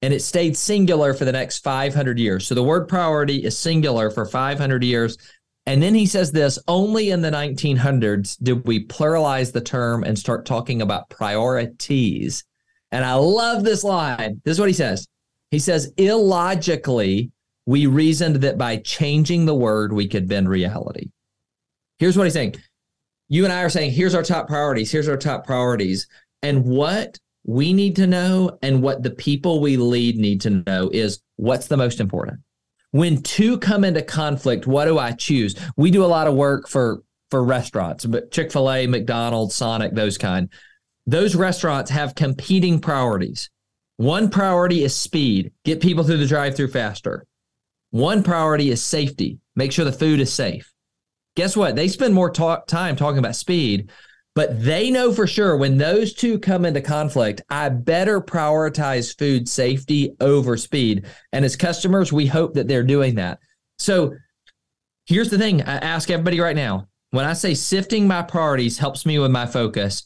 And 0.02 0.14
it 0.14 0.22
stayed 0.22 0.58
singular 0.58 1.14
for 1.14 1.24
the 1.24 1.32
next 1.32 1.60
500 1.60 2.20
years. 2.20 2.46
So 2.46 2.56
the 2.56 2.62
word 2.62 2.90
priority 2.90 3.46
is 3.46 3.58
singular 3.58 4.12
for 4.12 4.26
500 4.26 4.84
years. 4.84 5.18
And 5.66 5.82
then 5.82 5.96
he 5.96 6.08
says 6.08 6.34
this 6.34 6.60
only 6.68 7.12
in 7.12 7.22
the 7.22 7.32
1900s 7.32 8.36
did 8.44 8.68
we 8.68 8.86
pluralize 8.86 9.54
the 9.54 9.62
term 9.62 10.04
and 10.04 10.20
start 10.20 10.46
talking 10.46 10.82
about 10.82 11.10
priorities. 11.10 12.44
And 12.92 13.06
I 13.06 13.14
love 13.14 13.64
this 13.64 13.86
line. 13.86 14.42
This 14.44 14.56
is 14.56 14.60
what 14.60 14.68
he 14.68 14.74
says. 14.74 15.08
He 15.52 15.60
says, 15.60 15.94
illogically, 15.96 17.32
we 17.66 17.88
reasoned 17.88 18.36
that 18.44 18.58
by 18.58 18.76
changing 18.76 19.46
the 19.46 19.56
word, 19.56 19.94
we 19.94 20.10
could 20.10 20.28
bend 20.28 20.50
reality. 20.50 21.12
Here's 21.98 22.18
what 22.18 22.26
he's 22.26 22.34
saying 22.34 22.56
you 23.28 23.44
and 23.44 23.54
I 23.54 23.64
are 23.64 23.70
saying, 23.70 23.92
here's 23.92 24.16
our 24.16 24.24
top 24.24 24.48
priorities, 24.48 24.92
here's 24.92 25.08
our 25.08 25.18
top 25.18 25.46
priorities. 25.46 26.08
And 26.42 26.66
what 26.66 27.18
we 27.44 27.74
need 27.74 27.96
to 27.98 28.08
know 28.08 28.58
and 28.62 28.82
what 28.82 29.04
the 29.04 29.12
people 29.12 29.60
we 29.60 29.78
lead 29.78 30.18
need 30.18 30.42
to 30.42 30.64
know 30.66 30.90
is 30.92 31.22
what's 31.36 31.68
the 31.68 31.78
most 31.78 32.00
important. 32.00 32.40
When 32.92 33.22
two 33.22 33.58
come 33.58 33.84
into 33.84 34.02
conflict, 34.02 34.68
what 34.68 34.86
do 34.86 34.98
I 34.98 35.12
choose? 35.12 35.56
We 35.76 35.92
do 35.92 36.04
a 36.04 36.08
lot 36.08 36.28
of 36.28 36.36
work 36.36 36.68
for 36.68 37.02
for 37.32 37.44
restaurants, 37.44 38.06
but 38.06 38.32
Chick-fil-A, 38.32 38.86
McDonald's, 38.86 39.56
Sonic, 39.56 39.94
those 39.94 40.18
kind. 40.18 40.48
Those 41.08 41.36
restaurants 41.36 41.90
have 41.90 42.14
competing 42.14 42.80
priorities. 42.80 43.50
One 43.98 44.30
priority 44.30 44.84
is 44.84 44.96
speed, 44.96 45.52
get 45.64 45.82
people 45.82 46.04
through 46.04 46.18
the 46.18 46.28
drive-through 46.28 46.70
faster. 46.70 47.26
One 47.90 48.22
priority 48.22 48.70
is 48.70 48.84
safety, 48.84 49.40
make 49.56 49.72
sure 49.72 49.86
the 49.86 49.92
food 49.92 50.20
is 50.20 50.32
safe 50.32 50.75
guess 51.36 51.56
what? 51.56 51.76
They 51.76 51.88
spend 51.88 52.14
more 52.14 52.30
talk, 52.30 52.68
time 52.68 52.96
talking 52.96 53.20
about 53.20 53.36
speed, 53.36 53.92
but 54.36 54.62
they 54.62 54.92
know 54.92 55.14
for 55.14 55.28
sure 55.28 55.56
when 55.56 55.78
those 55.78 56.14
two 56.14 56.40
come 56.40 56.66
into 56.66 56.82
conflict, 56.82 57.42
I 57.50 57.70
better 57.70 58.20
prioritize 58.20 59.18
food 59.18 59.48
safety 59.48 60.16
over 60.20 60.58
speed. 60.58 61.06
And 61.32 61.46
as 61.46 61.56
customers, 61.56 62.12
we 62.12 62.26
hope 62.26 62.54
that 62.56 62.68
they're 62.68 62.84
doing 62.84 63.16
that. 63.16 63.40
So 63.80 64.16
here's 65.06 65.30
the 65.30 65.38
thing 65.38 65.62
I 65.62 65.78
ask 65.78 66.10
everybody 66.10 66.40
right 66.40 66.56
now 66.56 66.88
when 67.12 67.26
I 67.26 67.34
say 67.34 67.54
sifting 67.54 68.08
my 68.08 68.22
priorities 68.22 68.78
helps 68.78 69.06
me 69.06 69.20
with 69.20 69.32
my 69.32 69.46
focus, 69.46 70.04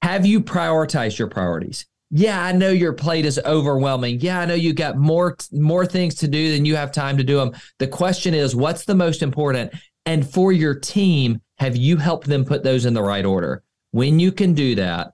have 0.00 0.24
you 0.24 0.40
prioritized 0.40 1.18
your 1.18 1.28
priorities? 1.28 1.84
Yeah, 2.10 2.42
I 2.42 2.52
know 2.52 2.70
your 2.70 2.94
plate 2.94 3.26
is 3.26 3.38
overwhelming. 3.44 4.20
Yeah, 4.20 4.40
I 4.40 4.46
know 4.46 4.54
you 4.54 4.72
got 4.72 4.96
more 4.96 5.36
more 5.52 5.84
things 5.84 6.14
to 6.16 6.28
do 6.28 6.52
than 6.52 6.64
you 6.64 6.76
have 6.76 6.92
time 6.92 7.18
to 7.18 7.24
do 7.24 7.36
them. 7.36 7.52
The 7.78 7.86
question 7.86 8.32
is, 8.32 8.56
what's 8.56 8.86
the 8.86 8.94
most 8.94 9.22
important? 9.22 9.74
And 10.08 10.26
for 10.26 10.52
your 10.52 10.74
team, 10.74 11.42
have 11.58 11.76
you 11.76 11.98
helped 11.98 12.28
them 12.28 12.46
put 12.46 12.62
those 12.62 12.86
in 12.86 12.94
the 12.94 13.02
right 13.02 13.26
order? 13.26 13.62
When 13.90 14.18
you 14.18 14.32
can 14.32 14.54
do 14.54 14.74
that, 14.76 15.12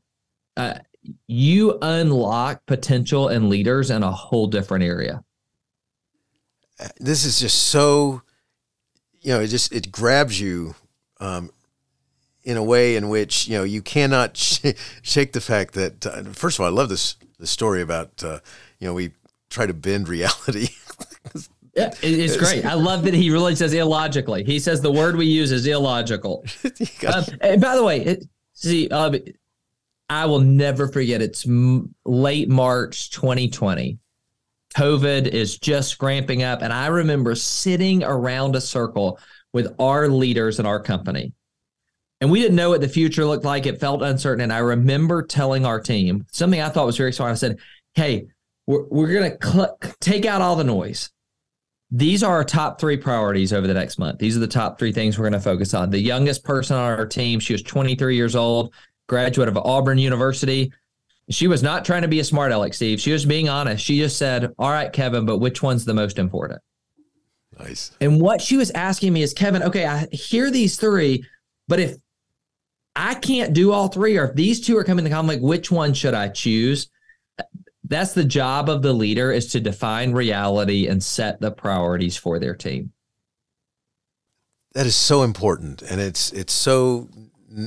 uh, 0.57 0.75
you 1.27 1.77
unlock 1.83 2.65
potential 2.67 3.27
and 3.27 3.49
leaders 3.49 3.91
in 3.91 4.05
a 4.05 4.13
whole 4.13 4.47
different 4.47 4.85
area. 4.85 5.25
This 7.01 7.25
is 7.25 7.41
just 7.41 7.61
so, 7.61 8.23
you 9.21 9.33
know, 9.33 9.41
it 9.41 9.49
just 9.49 9.73
it 9.73 9.91
grabs 9.91 10.41
you 10.41 10.77
um, 11.19 11.51
in 12.45 12.57
a 12.57 12.63
way 12.63 12.95
in 12.95 13.09
which 13.09 13.49
you 13.49 13.59
know 13.59 13.65
you 13.65 13.83
cannot 13.83 14.37
sh- 14.37 14.75
shake 15.03 15.33
the 15.33 15.41
fact 15.41 15.75
that 15.75 16.07
uh, 16.07 16.23
first 16.33 16.61
of 16.61 16.61
all, 16.61 16.69
I 16.69 16.73
love 16.73 16.89
this 16.89 17.17
the 17.41 17.49
story 17.49 17.83
about 17.83 18.23
uh, 18.23 18.39
you 18.79 18.87
know 18.87 18.95
we 18.95 19.11
try 19.51 19.67
to 19.67 19.75
bend 19.75 20.09
reality. 20.17 20.69
Yeah, 21.77 21.93
it's 22.03 22.37
great. 22.37 22.65
I 22.65 22.75
love 22.75 23.03
that 23.05 23.15
he 23.15 23.31
really 23.31 23.57
says 23.57 23.73
illogically. 23.73 24.45
He 24.45 24.61
says 24.61 24.81
the 24.81 24.93
word 24.93 25.17
we 25.17 25.27
use 25.27 25.51
is 25.51 25.67
illogical. 25.67 26.45
um, 27.13 27.25
and 27.41 27.61
by 27.61 27.75
the 27.75 27.83
way, 27.83 28.01
it, 28.01 28.25
see, 28.53 28.89
um, 28.89 29.17
I 30.09 30.27
will 30.27 30.41
never 30.41 30.87
forget. 30.87 31.21
It's 31.21 31.47
m- 31.47 31.95
late 32.05 32.49
March 32.49 33.11
2020. 33.11 33.99
COVID 34.77 35.27
is 35.29 35.59
just 35.59 36.03
ramping 36.03 36.43
up, 36.43 36.63
and 36.63 36.73
I 36.73 36.89
remember 36.89 37.35
sitting 37.35 38.03
around 38.05 38.57
a 38.57 38.61
circle 38.61 39.19
with 39.53 39.75
our 39.79 40.09
leaders 40.09 40.59
in 40.59 40.67
our 40.67 40.81
company. 40.81 41.33
And 42.21 42.31
we 42.31 42.41
didn't 42.41 42.57
know 42.57 42.71
what 42.71 42.81
the 42.81 42.89
future 42.89 43.25
looked 43.25 43.45
like. 43.45 43.67
It 43.67 43.81
felt 43.81 44.03
uncertain. 44.03 44.43
And 44.43 44.53
I 44.53 44.59
remember 44.59 45.23
telling 45.23 45.67
our 45.67 45.81
team 45.81 46.27
something 46.33 46.61
I 46.61 46.69
thought 46.69 46.87
was 46.87 46.97
very 46.97 47.13
smart. 47.13 47.33
I 47.33 47.35
said, 47.35 47.59
Hey, 47.95 48.27
we're, 48.67 48.85
we're 48.85 49.13
going 49.13 49.31
to 49.31 49.47
cl- 49.47 49.79
take 50.01 50.25
out 50.25 50.41
all 50.41 50.57
the 50.57 50.65
noise. 50.65 51.11
These 51.97 52.25
are 52.25 52.33
our 52.35 52.43
top 52.43 52.81
three 52.81 52.97
priorities 52.97 53.53
over 53.53 53.69
the 53.69 53.75
next 53.75 54.01
month. 54.01 54.19
These 54.19 54.37
are 54.37 54.41
the 54.41 54.49
top 54.49 54.81
three 54.81 54.91
things 54.91 55.17
we're 55.17 55.31
going 55.31 55.35
to 55.35 55.39
focus 55.41 55.75
on. 55.75 55.91
The 55.91 56.01
youngest 56.01 56.43
person 56.43 56.77
on 56.77 56.83
our 56.83 57.07
team, 57.07 57.39
she 57.39 57.53
was 57.53 57.63
23 57.63 58.17
years 58.17 58.35
old, 58.35 58.75
graduate 59.07 59.49
of 59.49 59.57
Auburn 59.57 59.99
University. 59.99 60.73
She 61.31 61.47
was 61.47 61.63
not 61.63 61.85
trying 61.85 62.03
to 62.03 62.09
be 62.09 62.19
a 62.19 62.25
smart 62.25 62.51
aleck, 62.51 62.75
Steve. 62.75 63.01
She 63.01 63.13
was 63.13 63.25
being 63.25 63.49
honest. 63.49 63.85
She 63.85 63.97
just 63.97 64.19
said, 64.19 64.53
All 64.59 64.73
right, 64.73 64.93
Kevin, 64.93 65.25
but 65.25 65.39
which 65.39 65.63
one's 65.63 65.85
the 65.85 65.95
most 65.95 66.19
important? 66.19 66.61
Nice. 67.61 67.93
And 68.01 68.21
what 68.21 68.43
she 68.43 68.57
was 68.57 68.73
asking 68.73 69.13
me 69.13 69.23
is, 69.23 69.33
Kevin, 69.33 69.63
okay, 69.63 69.87
I 69.87 70.09
hear 70.11 70.51
these 70.51 70.77
three, 70.77 71.25
but 71.69 71.79
if 71.79 71.95
I 72.97 73.15
can't 73.15 73.53
do 73.53 73.71
all 73.71 73.87
three, 73.87 74.19
or 74.19 74.25
if 74.25 74.35
these 74.35 74.61
two 74.61 74.77
are 74.77 74.83
coming 74.83 75.05
to 75.05 75.13
conflict, 75.13 75.45
which 75.45 75.71
one 75.71 75.95
should 75.95 76.15
I 76.15 76.27
choose? 76.27 76.89
That's 77.85 78.15
the 78.15 78.25
job 78.25 78.71
of 78.71 78.83
the 78.83 78.93
leader 78.93 79.31
is 79.31 79.53
to 79.53 79.61
define 79.61 80.13
reality 80.13 80.87
and 80.87 81.03
set 81.03 81.41
the 81.41 81.51
priorities 81.51 82.17
for 82.17 82.39
their 82.39 82.55
team. 82.55 82.93
That 84.73 84.87
is 84.87 84.97
so 84.97 85.23
important, 85.23 85.83
and 85.83 86.01
it's 86.01 86.33
it's 86.33 86.53
so 86.53 87.09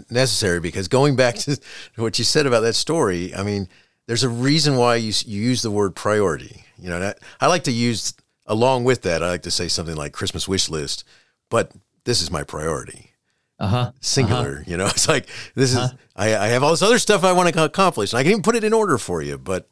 necessary 0.10 0.60
because 0.60 0.88
going 0.88 1.16
back 1.16 1.36
to 1.36 1.58
what 1.96 2.18
you 2.18 2.26
said 2.26 2.46
about 2.46 2.62
that 2.62 2.74
story, 2.74 3.34
I 3.34 3.44
mean, 3.44 3.70
there's 4.08 4.24
a 4.24 4.30
reason 4.30 4.76
why 4.76 4.96
you 4.96 5.14
you 5.26 5.42
use 5.42 5.62
the 5.62 5.72
word 5.72 5.96
priority. 5.96 6.64
You 6.78 6.90
know, 6.90 7.14
I 7.40 7.48
like 7.48 7.64
to 7.64 7.72
use 7.72 8.14
along 8.48 8.86
with 8.86 9.04
that, 9.04 9.22
I 9.22 9.28
like 9.28 9.44
to 9.44 9.52
say 9.52 9.68
something 9.68 9.96
like 9.96 10.14
Christmas 10.14 10.48
wish 10.48 10.70
list, 10.70 11.04
but 11.50 11.72
this 12.06 12.22
is 12.22 12.32
my 12.32 12.44
priority. 12.44 13.12
Uh-huh. 13.60 13.92
Singular, 14.02 14.60
uh-huh. 14.62 14.64
you 14.68 14.78
know, 14.78 14.86
it's 14.88 15.08
like 15.08 15.28
this 15.56 15.76
uh-huh. 15.76 15.86
is 15.86 15.94
I, 16.16 16.36
I 16.36 16.48
have 16.48 16.64
all 16.64 16.72
this 16.72 16.82
other 16.82 17.00
stuff 17.00 17.24
I 17.24 17.34
want 17.34 17.54
to 17.54 17.64
accomplish, 17.64 18.14
and 18.14 18.20
I 18.20 18.24
can 18.24 18.32
even 18.32 18.44
put 18.44 18.56
it 18.56 18.64
in 18.64 18.74
order 18.74 18.98
for 18.98 19.22
you, 19.22 19.38
but 19.38 19.70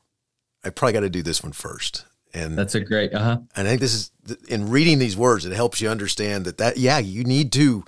I 0.65 0.69
probably 0.69 0.93
got 0.93 1.01
to 1.01 1.09
do 1.09 1.23
this 1.23 1.43
one 1.43 1.51
first. 1.51 2.05
And 2.33 2.57
that's 2.57 2.75
a 2.75 2.81
great, 2.81 3.13
uh-huh. 3.13 3.37
And 3.55 3.67
I 3.67 3.71
think 3.71 3.81
this 3.81 3.93
is 3.93 4.11
in 4.49 4.69
reading 4.69 4.99
these 4.99 5.15
words, 5.15 5.45
it 5.45 5.53
helps 5.53 5.79
you 5.79 5.87
understand 5.87 6.43
that 6.45 6.57
that 6.57 6.77
yeah, 6.77 6.97
you 6.97 7.23
need 7.23 7.53
to, 7.53 7.85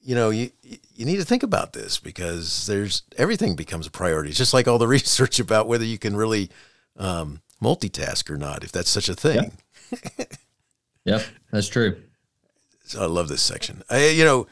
you 0.00 0.14
know, 0.16 0.30
you 0.30 0.50
you 0.62 1.04
need 1.04 1.16
to 1.16 1.24
think 1.24 1.44
about 1.44 1.74
this 1.74 1.98
because 1.98 2.66
there's 2.66 3.04
everything 3.16 3.54
becomes 3.54 3.86
a 3.86 3.92
priority. 3.92 4.30
It's 4.30 4.38
just 4.38 4.54
like 4.54 4.66
all 4.66 4.78
the 4.78 4.88
research 4.98 5.38
about 5.38 5.68
whether 5.68 5.84
you 5.84 5.98
can 5.98 6.16
really 6.16 6.50
um, 6.96 7.40
multitask 7.62 8.28
or 8.30 8.36
not, 8.36 8.64
if 8.64 8.72
that's 8.72 8.90
such 8.90 9.08
a 9.08 9.14
thing. 9.14 9.52
yep, 11.04 11.22
that's 11.52 11.68
true. 11.68 11.96
So 12.84 13.02
I 13.02 13.06
love 13.06 13.28
this 13.28 13.42
section. 13.42 13.82
I, 13.88 14.08
you 14.08 14.24
know, 14.24 14.46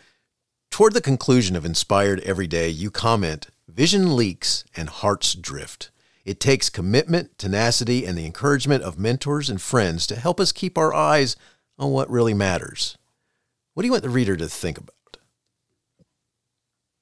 toward 0.70 0.94
the 0.94 1.00
conclusion 1.00 1.56
of 1.56 1.66
Inspired 1.66 2.20
Every 2.20 2.46
Day, 2.46 2.68
you 2.68 2.90
comment 2.90 3.48
vision 3.68 4.16
leaks 4.16 4.64
and 4.76 4.88
hearts 4.88 5.34
drift. 5.34 5.90
It 6.24 6.38
takes 6.38 6.70
commitment, 6.70 7.36
tenacity, 7.36 8.06
and 8.06 8.16
the 8.16 8.26
encouragement 8.26 8.84
of 8.84 8.98
mentors 8.98 9.50
and 9.50 9.60
friends 9.60 10.06
to 10.06 10.16
help 10.16 10.38
us 10.38 10.52
keep 10.52 10.78
our 10.78 10.94
eyes 10.94 11.36
on 11.78 11.90
what 11.90 12.10
really 12.10 12.34
matters. 12.34 12.96
What 13.74 13.82
do 13.82 13.86
you 13.86 13.92
want 13.92 14.04
the 14.04 14.10
reader 14.10 14.36
to 14.36 14.48
think 14.48 14.78
about? 14.78 14.94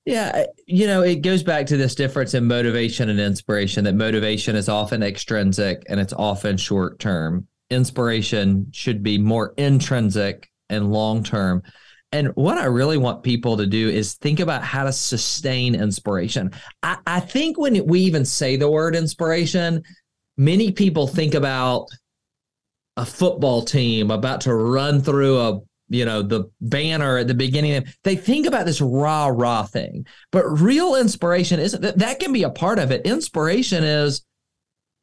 Yeah, 0.07 0.47
you 0.67 0.87
know, 0.87 1.03
it 1.03 1.17
goes 1.17 1.43
back 1.43 1.67
to 1.67 1.77
this 1.77 1.95
difference 1.95 2.33
in 2.33 2.47
motivation 2.47 3.11
and 3.11 3.21
inspiration 3.21 3.85
that 3.85 3.95
motivation 3.95 4.57
is 4.57 4.69
often 4.69 5.03
extrinsic 5.03 5.83
and 5.89 6.01
it's 6.01 6.15
often 6.15 6.57
short 6.57 6.99
term. 6.99 7.47
Inspiration 7.69 8.69
should 8.73 9.03
be 9.03 9.19
more 9.19 9.53
intrinsic 9.59 10.51
and 10.71 10.91
long 10.91 11.23
term. 11.23 11.63
And 12.13 12.29
what 12.35 12.59
I 12.59 12.65
really 12.65 12.99
want 12.99 13.23
people 13.23 13.57
to 13.57 13.67
do 13.67 13.89
is 13.89 14.15
think 14.15 14.41
about 14.41 14.65
how 14.65 14.85
to 14.85 14.93
sustain 14.93 15.75
inspiration. 15.77 16.51
I, 16.83 16.99
I 17.07 17.21
think 17.21 17.59
when 17.59 17.87
we 17.87 18.01
even 18.01 18.25
say 18.25 18.57
the 18.57 18.71
word 18.71 18.97
inspiration, 18.97 19.85
many 20.37 20.73
people 20.73 21.07
think 21.07 21.35
about 21.35 21.87
a 22.97 23.07
football 23.07 23.63
team 23.63 24.11
about 24.11 24.41
to 24.43 24.55
run 24.55 25.01
through 25.01 25.39
a 25.39 25.61
you 25.89 26.05
know 26.05 26.23
the 26.23 26.51
banner 26.61 27.19
at 27.19 27.29
the 27.29 27.35
beginning. 27.35 27.85
They 28.05 28.17
think 28.17 28.47
about 28.47 28.67
this 28.67 28.81
rah 28.81 29.27
rah 29.27 29.65
thing. 29.65 30.07
But 30.33 30.47
real 30.47 30.97
inspiration 30.97 31.61
isn't 31.61 31.83
that 31.83 31.99
that 31.99 32.21
can 32.21 32.33
be 32.33 32.43
a 32.45 32.51
part 32.51 32.79
of 32.79 32.91
it. 32.91 33.07
Inspiration 33.07 33.85
is 33.85 34.23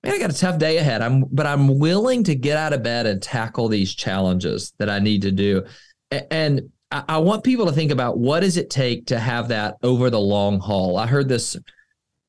man 0.04 0.13
i 0.13 0.20
got 0.20 0.30
a 0.30 0.38
tough 0.38 0.60
day 0.60 0.78
ahead. 0.78 1.02
I'm 1.02 1.26
but 1.32 1.46
i'm 1.46 1.80
willing 1.80 2.24
to 2.26 2.36
get 2.36 2.58
out 2.58 2.74
of 2.74 2.84
bed 2.84 3.06
and 3.06 3.22
tackle 3.22 3.67
these 3.67 3.93
challenges 3.93 4.74
that 4.78 4.89
i 4.89 5.00
need 5.00 5.24
to 5.24 5.32
do. 5.32 5.65
And 6.32 6.70
I, 6.89 7.17
want 7.17 7.43
people 7.43 7.65
to 7.65 7.73
think 7.73 7.91
about 7.91 8.17
what 8.17 8.39
does 8.39 8.56
it 8.56 8.69
take 8.69 9.08
to 9.08 9.19
have 9.19 9.50
that 9.50 9.76
over 9.84 10.10
the 10.10 10.19
long 10.19 10.60
haul 10.60 10.97
i 10.97 11.06
heard 11.06 11.28
this 11.28 11.58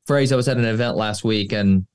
phrase 0.07 0.33
i 0.33 0.37
was 0.37 0.49
at 0.49 0.57
an 0.57 0.65
event 0.65 0.97
last 0.97 1.25
week 1.25 1.53
and 1.53 1.87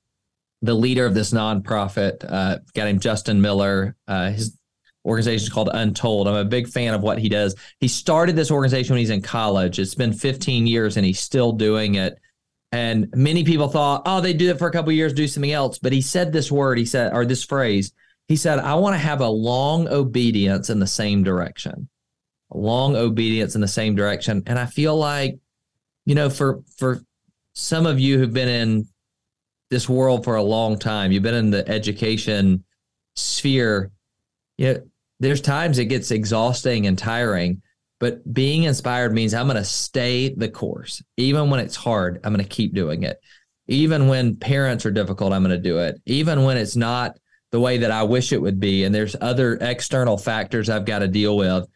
the 0.62 0.73
leader 0.73 1.06
of 1.06 1.13
this 1.13 1.32
nonprofit 1.34 2.23
uh, 2.28 2.60
guy 2.73 2.86
named 2.86 3.02
justin 3.02 3.41
miller 3.41 3.95
uh, 4.08 4.32
his 4.32 4.58
organization 5.06 5.47
is 5.47 5.54
called 5.54 5.69
Untold. 5.73 6.28
I'm 6.28 6.36
a 6.36 6.45
big 6.45 6.67
fan 6.67 6.93
of 6.93 7.02
what 7.02 7.19
he 7.19 7.30
does. 7.30 7.56
He 7.80 7.88
started 7.88 8.36
this 8.36 8.52
organization 8.52 8.93
when 8.93 8.99
he's 8.99 9.10
in 9.10 9.21
college. 9.21 9.80
It's 9.80 9.95
been 9.95 10.13
15 10.13 10.67
years 10.67 10.97
and 10.97 11.06
he's 11.06 11.19
still 11.19 11.52
doing 11.52 11.95
it. 11.95 12.17
And 12.71 13.13
many 13.15 13.43
people 13.43 13.67
thought, 13.67 14.04
oh, 14.06 14.21
they 14.21 14.34
do 14.34 14.49
it 14.49 14.58
for 14.58 14.67
a 14.67 14.71
couple 14.71 14.91
years, 14.91 15.13
do 15.13 15.28
something 15.28 15.52
else. 15.52 15.78
But 15.78 15.93
he 15.93 16.02
said 16.02 16.32
this 16.32 16.52
word, 16.52 16.78
he 16.78 16.86
said, 16.86 17.13
or 17.13 17.26
this 17.26 17.43
phrase, 17.43 17.93
he 18.28 18.36
said, 18.36 18.60
I 18.60 18.76
want 18.76 18.95
to 18.95 18.99
have 18.99 19.21
a 19.21 19.28
long 19.28 19.88
obedience 19.88 20.69
in 20.69 20.80
the 20.80 20.88
same 20.88 21.23
direction. 21.23 21.89
Long 22.54 22.96
obedience 22.96 23.56
in 23.56 23.62
the 23.62 23.68
same 23.68 23.96
direction. 23.96 24.44
And 24.48 24.58
I 24.60 24.66
feel 24.66 24.96
like, 24.96 25.38
you 26.06 26.16
know, 26.16 26.30
for 26.30 26.63
for 26.78 27.02
some 27.54 27.86
of 27.86 28.00
you 28.00 28.18
who've 28.18 28.34
been 28.34 28.50
in 28.50 28.88
this 29.70 29.88
world 29.89 30.24
for 30.24 30.36
a 30.36 30.44
long 30.44 30.78
time, 30.78 31.12
you've 31.12 31.24
been 31.24 31.34
in 31.34 31.50
the 31.50 31.68
education 31.68 32.63
sphere, 33.16 33.92
you 34.58 34.74
know, 34.74 34.82
there's 35.20 35.42
times 35.42 35.80
it 35.80 35.86
gets 35.86 36.12
exhausting 36.12 36.88
and 36.88 36.98
tiring, 36.98 37.62
but 38.00 38.34
being 38.34 38.63
inspired 38.63 39.13
means 39.13 39.34
I'm 39.34 39.48
going 39.48 39.56
to 39.56 39.63
stay 39.63 40.34
the 40.36 40.50
course. 40.50 41.02
Even 41.18 41.50
when 41.50 41.60
it's 41.60 41.76
hard, 41.76 42.20
I'm 42.24 42.34
going 42.34 42.44
to 42.44 42.50
keep 42.50 42.74
doing 42.74 43.04
it. 43.04 43.18
Even 43.68 44.08
when 44.08 44.36
parents 44.36 44.86
are 44.86 44.92
difficult, 44.92 45.32
I'm 45.32 45.44
going 45.44 45.56
to 45.56 45.62
do 45.62 45.78
it. 45.80 46.02
Even 46.06 46.44
when 46.44 46.58
it's 46.58 46.76
not 46.76 47.18
the 47.52 47.60
way 47.60 47.78
that 47.78 47.92
I 47.92 48.04
wish 48.04 48.34
it 48.34 48.42
would 48.42 48.60
be, 48.60 48.84
and 48.84 48.94
there's 48.94 49.16
other 49.22 49.58
external 49.62 50.18
factors 50.18 50.70
I've 50.70 50.86
got 50.86 51.00
to 51.00 51.08
deal 51.08 51.38
with, 51.38 51.68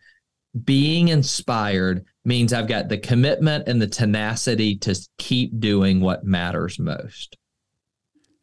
being 0.63 1.09
inspired 1.09 2.05
means 2.25 2.53
I've 2.53 2.67
got 2.67 2.89
the 2.89 2.97
commitment 2.97 3.67
and 3.67 3.81
the 3.81 3.87
tenacity 3.87 4.75
to 4.79 4.95
keep 5.17 5.59
doing 5.59 6.01
what 6.01 6.23
matters 6.23 6.79
most. 6.79 7.37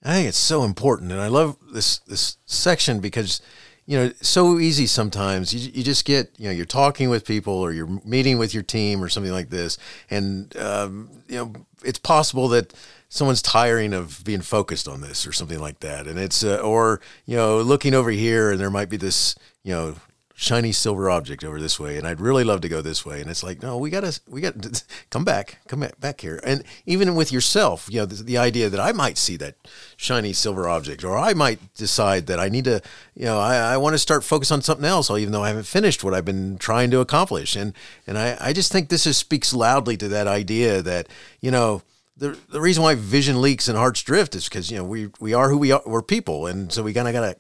I 0.03 0.14
think 0.14 0.29
it's 0.29 0.38
so 0.38 0.64
important, 0.64 1.12
and 1.12 1.20
I 1.20 1.29
love 1.29 1.57
this 1.72 1.98
this 2.00 2.37
section 2.44 3.00
because 3.00 3.40
you 3.87 3.98
know, 3.98 4.12
so 4.20 4.59
easy 4.59 4.87
sometimes. 4.87 5.53
You, 5.53 5.70
you 5.74 5.83
just 5.83 6.05
get, 6.05 6.33
you 6.38 6.46
know, 6.46 6.53
you're 6.53 6.64
talking 6.64 7.11
with 7.11 7.27
people 7.27 7.53
or 7.53 7.72
you're 7.72 8.00
meeting 8.05 8.38
with 8.38 8.55
your 8.55 8.62
team 8.62 9.05
or 9.05 9.09
something 9.09 9.33
like 9.33 9.50
this. 9.50 9.77
And, 10.09 10.57
um, 10.57 11.11
you 11.29 11.37
know, 11.37 11.53
it's 11.85 11.98
possible 11.98 12.48
that 12.48 12.72
someone's 13.09 13.42
tiring 13.42 13.92
of 13.92 14.22
being 14.24 14.40
focused 14.40 14.88
on 14.88 15.03
this 15.03 15.27
or 15.27 15.33
something 15.33 15.59
like 15.59 15.81
that. 15.81 16.07
And 16.07 16.18
it's, 16.18 16.42
uh, 16.42 16.57
or, 16.57 17.00
you 17.27 17.37
know, 17.37 17.61
looking 17.61 17.94
over 17.94 18.11
here 18.11 18.50
and 18.50 18.61
there 18.61 18.70
might 18.70 18.88
be 18.88 18.96
this, 18.96 19.35
you 19.62 19.72
know, 19.72 19.96
shiny 20.37 20.73
silver 20.73 21.09
object 21.09 21.44
over 21.44 21.61
this 21.61 21.79
way 21.79 21.97
and 21.97 22.07
I'd 22.07 22.20
really 22.20 22.42
love 22.42 22.61
to 22.62 22.68
go 22.68 22.83
this 22.83 23.07
way. 23.07 23.20
And 23.20 23.31
it's 23.31 23.42
like 23.42 23.62
no 23.62 23.79
we 23.79 23.88
got 23.88 24.01
to 24.01 24.20
we 24.29 24.40
got 24.40 24.61
to 24.62 24.83
come 25.11 25.25
back 25.25 25.59
come 25.68 25.87
back 26.01 26.20
here. 26.20 26.40
And 26.44 26.64
even 26.87 27.14
with 27.14 27.31
yourself 27.31 27.88
you 27.90 28.01
know 28.01 28.07
the, 28.07 28.23
the, 28.23 28.38
idea 28.38 28.68
that 28.68 28.81
I 28.81 28.92
might 28.92 29.16
see 29.16 29.37
that 29.37 29.55
shiny 29.97 30.33
silver 30.33 30.68
object 30.68 31.05
or 31.05 31.16
I 31.16 31.35
might 31.35 31.75
decide 31.75 32.27
that 32.27 32.40
I 32.40 32.49
need 32.49 32.64
to 32.64 32.83
you 33.14 33.27
know 33.27 33.38
I, 33.38 33.57
I 33.57 33.77
want 33.77 33.94
to 33.94 33.99
start 33.99 34.25
focus 34.25 34.51
on 34.51 34.61
something 34.61 34.85
else 34.85 35.09
even 35.11 35.33
though 35.33 35.44
I 35.44 35.49
haven't 35.49 35.66
finished 35.66 36.03
what 36.03 36.14
I've 36.14 36.25
been 36.25 36.59
trying 36.59 36.90
to 36.90 37.01
accomplish. 37.01 37.55
And 37.55 37.72
and 38.07 38.18
I, 38.18 38.37
I 38.41 38.53
just 38.53 38.72
think 38.72 38.89
this 38.89 39.07
is, 39.07 39.16
speaks 39.16 39.55
loudly 39.55 39.97
to 39.99 40.09
that 40.09 40.26
idea 40.26 40.82
that 40.82 41.09
you 41.41 41.51
know 41.51 41.82
the, 42.16 42.39
the 42.49 42.61
reason 42.61 42.82
why 42.82 42.95
vision 42.95 43.41
leaks 43.41 43.68
and 43.68 43.76
hearts 43.76 44.03
drift 44.03 44.35
is 44.35 44.49
because 44.49 44.70
you 44.70 44.78
know 44.78 44.85
we 44.85 45.11
we 45.20 45.35
are 45.35 45.51
who 45.51 45.59
we 45.59 45.72
are 45.72 45.82
we're 45.87 46.03
people. 46.03 46.47
And 46.47 46.72
so 46.72 46.82
we 46.82 46.93
kind 46.93 47.09
of 47.09 47.14
got 47.14 47.20
to 47.20 47.37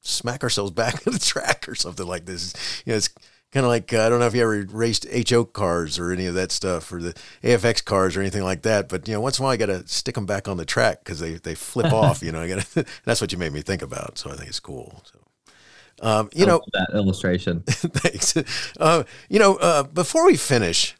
smack 0.00 0.42
ourselves 0.42 0.70
back 0.70 0.94
on 1.06 1.12
the 1.12 1.18
track 1.18 1.68
or 1.68 1.74
something 1.74 2.06
like 2.06 2.26
this. 2.26 2.54
You 2.84 2.92
know, 2.92 2.96
it's 2.96 3.10
kind 3.52 3.64
of 3.64 3.70
like 3.70 3.92
uh, 3.92 4.04
I 4.04 4.08
don't 4.08 4.20
know 4.20 4.26
if 4.26 4.34
you 4.34 4.42
ever 4.42 4.66
raced 4.70 5.06
HO 5.30 5.44
cars 5.44 5.98
or 5.98 6.12
any 6.12 6.26
of 6.26 6.34
that 6.34 6.52
stuff 6.52 6.92
or 6.92 7.00
the 7.00 7.14
AFX 7.42 7.84
cars 7.84 8.16
or 8.16 8.20
anything 8.20 8.44
like 8.44 8.62
that. 8.62 8.88
But 8.88 9.08
you 9.08 9.14
know, 9.14 9.20
once 9.20 9.38
in 9.38 9.42
a 9.42 9.44
while, 9.44 9.54
I 9.54 9.56
got 9.56 9.66
to 9.66 9.86
stick 9.86 10.14
them 10.14 10.26
back 10.26 10.48
on 10.48 10.56
the 10.56 10.64
track 10.64 11.04
because 11.04 11.20
they 11.20 11.34
they 11.34 11.54
flip 11.54 11.92
off. 11.92 12.22
You 12.22 12.32
know, 12.32 12.42
I 12.42 12.48
got 12.48 12.66
that's 13.04 13.20
what 13.20 13.32
you 13.32 13.38
made 13.38 13.52
me 13.52 13.62
think 13.62 13.82
about. 13.82 14.18
So 14.18 14.30
I 14.30 14.34
think 14.34 14.48
it's 14.48 14.60
cool. 14.60 15.02
So. 15.04 15.18
Um, 16.00 16.30
you 16.32 16.46
know 16.46 16.62
that 16.74 16.90
illustration. 16.94 17.62
thanks. 17.66 18.36
Uh, 18.78 19.02
you 19.28 19.40
know, 19.40 19.56
uh, 19.56 19.82
before 19.82 20.26
we 20.26 20.36
finish, 20.36 20.94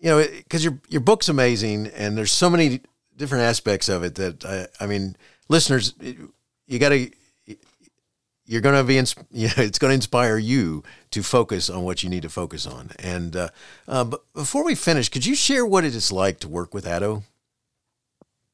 you 0.00 0.10
know, 0.10 0.26
because 0.26 0.64
your 0.64 0.80
your 0.88 1.00
book's 1.00 1.28
amazing, 1.28 1.86
and 1.88 2.18
there's 2.18 2.32
so 2.32 2.50
many 2.50 2.80
different 3.16 3.44
aspects 3.44 3.88
of 3.88 4.02
it 4.02 4.16
that 4.16 4.44
I, 4.44 4.66
I 4.82 4.88
mean, 4.88 5.14
listeners, 5.48 5.94
you 6.00 6.78
got 6.80 6.88
to 6.88 7.08
you're 8.44 8.60
going 8.60 8.74
to 8.74 8.84
be, 8.84 8.98
ins- 8.98 9.14
you 9.30 9.48
know, 9.48 9.54
it's 9.62 9.78
going 9.78 9.90
to 9.90 9.94
inspire 9.94 10.38
you 10.38 10.82
to 11.10 11.22
focus 11.22 11.70
on 11.70 11.84
what 11.84 12.02
you 12.02 12.08
need 12.08 12.22
to 12.22 12.28
focus 12.28 12.66
on. 12.66 12.90
And 12.98 13.36
uh, 13.36 13.48
uh, 13.86 14.04
but 14.04 14.24
before 14.34 14.64
we 14.64 14.74
finish, 14.74 15.08
could 15.08 15.26
you 15.26 15.34
share 15.34 15.64
what 15.64 15.84
it 15.84 15.94
is 15.94 16.10
like 16.12 16.40
to 16.40 16.48
work 16.48 16.74
with 16.74 16.84
Addo? 16.84 17.22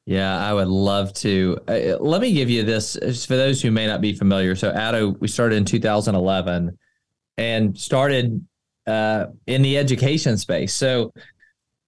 Yeah, 0.07 0.39
I 0.39 0.55
would 0.55 0.69
love 0.69 1.13
to. 1.15 1.59
Uh, 1.69 1.99
let 2.01 2.23
me 2.23 2.33
give 2.33 2.49
you 2.49 2.63
this 2.63 2.97
for 3.27 3.37
those 3.37 3.61
who 3.61 3.71
may 3.71 3.87
not 3.87 4.01
be 4.01 4.15
familiar. 4.15 4.57
So, 4.57 4.73
Addo, 4.73 5.19
we 5.21 5.29
started 5.29 5.57
in 5.57 5.67
2011 5.67 6.79
and 7.37 7.79
started 7.79 8.47
uh, 8.87 9.27
in 9.47 9.61
the 9.61 9.77
education 9.77 10.39
space. 10.39 10.73
So, 10.73 11.13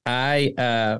I 0.04 0.52
uh, 0.58 0.98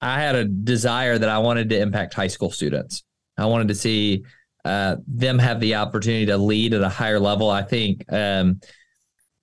I 0.00 0.20
had 0.20 0.34
a 0.34 0.44
desire 0.44 1.18
that 1.18 1.28
I 1.28 1.38
wanted 1.38 1.68
to 1.70 1.78
impact 1.78 2.14
high 2.14 2.26
school 2.26 2.50
students. 2.50 3.04
I 3.38 3.46
wanted 3.46 3.68
to 3.68 3.74
see 3.74 4.24
uh, 4.64 4.96
them 5.06 5.38
have 5.38 5.60
the 5.60 5.76
opportunity 5.76 6.26
to 6.26 6.36
lead 6.36 6.74
at 6.74 6.82
a 6.82 6.88
higher 6.88 7.20
level. 7.20 7.50
I 7.50 7.62
think 7.62 8.04
um, 8.12 8.60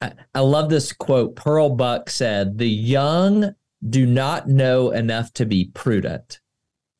I, 0.01 0.13
I 0.34 0.39
love 0.41 0.70
this 0.70 0.93
quote. 0.93 1.36
Pearl 1.36 1.70
Buck 1.70 2.09
said, 2.09 2.57
"The 2.57 2.70
young 2.70 3.53
do 3.88 4.05
not 4.05 4.47
know 4.47 4.91
enough 4.91 5.34
to 5.34 5.45
be 5.45 5.72
prudent." 5.74 6.39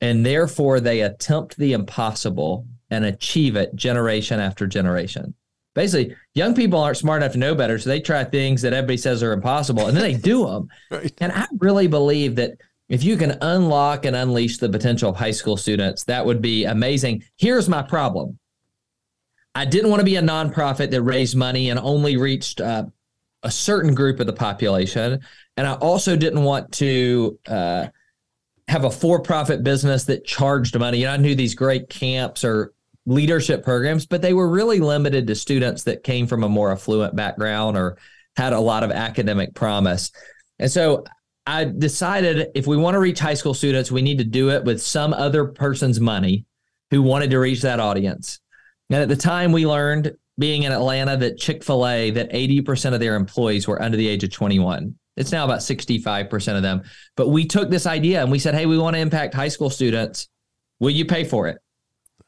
and 0.02 0.26
therefore 0.26 0.80
they 0.80 1.02
attempt 1.02 1.58
the 1.58 1.74
impossible 1.74 2.68
and 2.90 3.06
achieve 3.06 3.56
it 3.56 3.76
generation 3.76 4.40
after 4.40 4.68
generation. 4.68 5.34
Basically, 5.76 6.16
young 6.34 6.56
people 6.56 6.80
aren't 6.80 6.98
smart 6.98 7.22
enough 7.22 7.34
to 7.34 7.40
know 7.40 7.54
better, 7.54 7.78
so 7.78 7.90
they 7.90 8.00
try 8.00 8.24
things 8.24 8.62
that 8.64 8.74
everybody 8.74 8.98
says 8.98 9.22
are 9.22 9.34
impossible, 9.34 9.88
and 9.88 9.96
then 9.96 10.04
they 10.04 10.18
do 10.18 10.46
them. 10.48 10.70
right. 10.90 11.14
And 11.20 11.32
I 11.32 11.46
really 11.60 11.88
believe 11.88 12.36
that 12.36 12.54
if 12.90 13.04
you 13.04 13.18
can 13.18 13.38
unlock 13.42 14.06
and 14.06 14.16
unleash 14.16 14.58
the 14.58 14.70
potential 14.70 15.10
of 15.10 15.16
high 15.16 15.32
school 15.32 15.58
students, 15.58 16.04
that 16.06 16.26
would 16.26 16.42
be 16.42 16.66
amazing. 16.66 17.24
Here's 17.38 17.68
my 17.68 17.82
problem: 17.82 18.40
I 19.56 19.66
didn't 19.66 19.90
want 19.90 20.02
to 20.02 20.06
be 20.06 20.16
a 20.16 20.22
nonprofit 20.22 20.92
that 20.92 21.02
raised 21.02 21.36
money 21.36 21.70
and 21.70 21.80
only 21.80 22.18
reached 22.18 22.62
uh, 22.62 22.86
a 23.44 23.52
certain 23.52 23.94
group 23.94 24.20
of 24.20 24.28
the 24.28 24.34
population, 24.34 25.22
and 25.58 25.68
I 25.68 25.74
also 25.74 26.16
didn't 26.16 26.44
want 26.44 26.72
to. 26.74 27.40
Uh, 27.48 27.88
have 28.70 28.84
a 28.84 28.92
for-profit 28.92 29.64
business 29.64 30.04
that 30.04 30.26
charged 30.26 30.78
money. 30.78 31.04
Know, 31.04 31.12
I 31.12 31.16
knew 31.16 31.36
these 31.36 31.56
great 31.56 31.88
camps 31.88 32.44
or 32.44 32.74
leadership 33.06 33.64
programs, 33.64 34.06
but 34.06 34.22
they 34.22 34.34
were 34.34 34.50
really 34.50 34.82
limited 34.82 35.28
to 35.28 35.36
students 35.36 35.84
that 35.84 36.04
came 36.04 36.28
from 36.28 36.44
a 36.44 36.50
more 36.50 36.74
affluent 36.74 37.16
background 37.16 37.78
or 37.78 37.98
had 38.36 38.52
a 38.52 38.60
lot 38.60 38.84
of 38.84 38.92
academic 38.92 39.56
promise. 39.56 40.12
And 40.60 40.70
so 40.70 41.06
I 41.48 41.64
decided 41.64 42.50
if 42.56 42.68
we 42.68 42.76
want 42.76 42.96
to 42.96 43.00
reach 43.00 43.20
high 43.20 43.34
school 43.34 43.54
students, 43.54 43.90
we 43.90 44.02
need 44.02 44.18
to 44.18 44.26
do 44.26 44.52
it 44.52 44.66
with 44.66 44.82
some 44.82 45.14
other 45.14 45.46
person's 45.46 46.00
money 46.00 46.46
who 46.92 47.02
wanted 47.02 47.32
to 47.32 47.40
reach 47.40 47.62
that 47.62 47.80
audience. 47.80 48.40
And 48.90 49.02
at 49.02 49.08
the 49.08 49.16
time, 49.16 49.54
we 49.54 49.66
learned 49.66 50.14
being 50.38 50.64
in 50.64 50.74
Atlanta 50.74 51.16
that 51.18 51.38
Chick 51.38 51.64
fil 51.64 51.88
A, 51.88 52.12
that 52.12 52.32
80% 52.32 52.94
of 52.94 53.00
their 53.00 53.16
employees 53.16 53.68
were 53.68 53.82
under 53.82 53.98
the 53.98 54.08
age 54.08 54.24
of 54.24 54.32
21. 54.32 54.94
It's 55.16 55.32
now 55.32 55.46
about 55.46 55.60
65% 55.60 56.58
of 56.58 56.62
them. 56.62 56.84
But 57.16 57.30
we 57.30 57.46
took 57.46 57.70
this 57.70 57.88
idea 57.88 58.22
and 58.22 58.32
we 58.32 58.40
said, 58.40 58.54
hey, 58.54 58.66
we 58.66 58.78
want 58.78 58.96
to 58.96 59.00
impact 59.00 59.34
high 59.34 59.48
school 59.48 59.70
students. 59.70 60.28
Will 60.80 60.92
you 60.92 61.06
pay 61.06 61.24
for 61.24 61.48
it? 61.48 61.58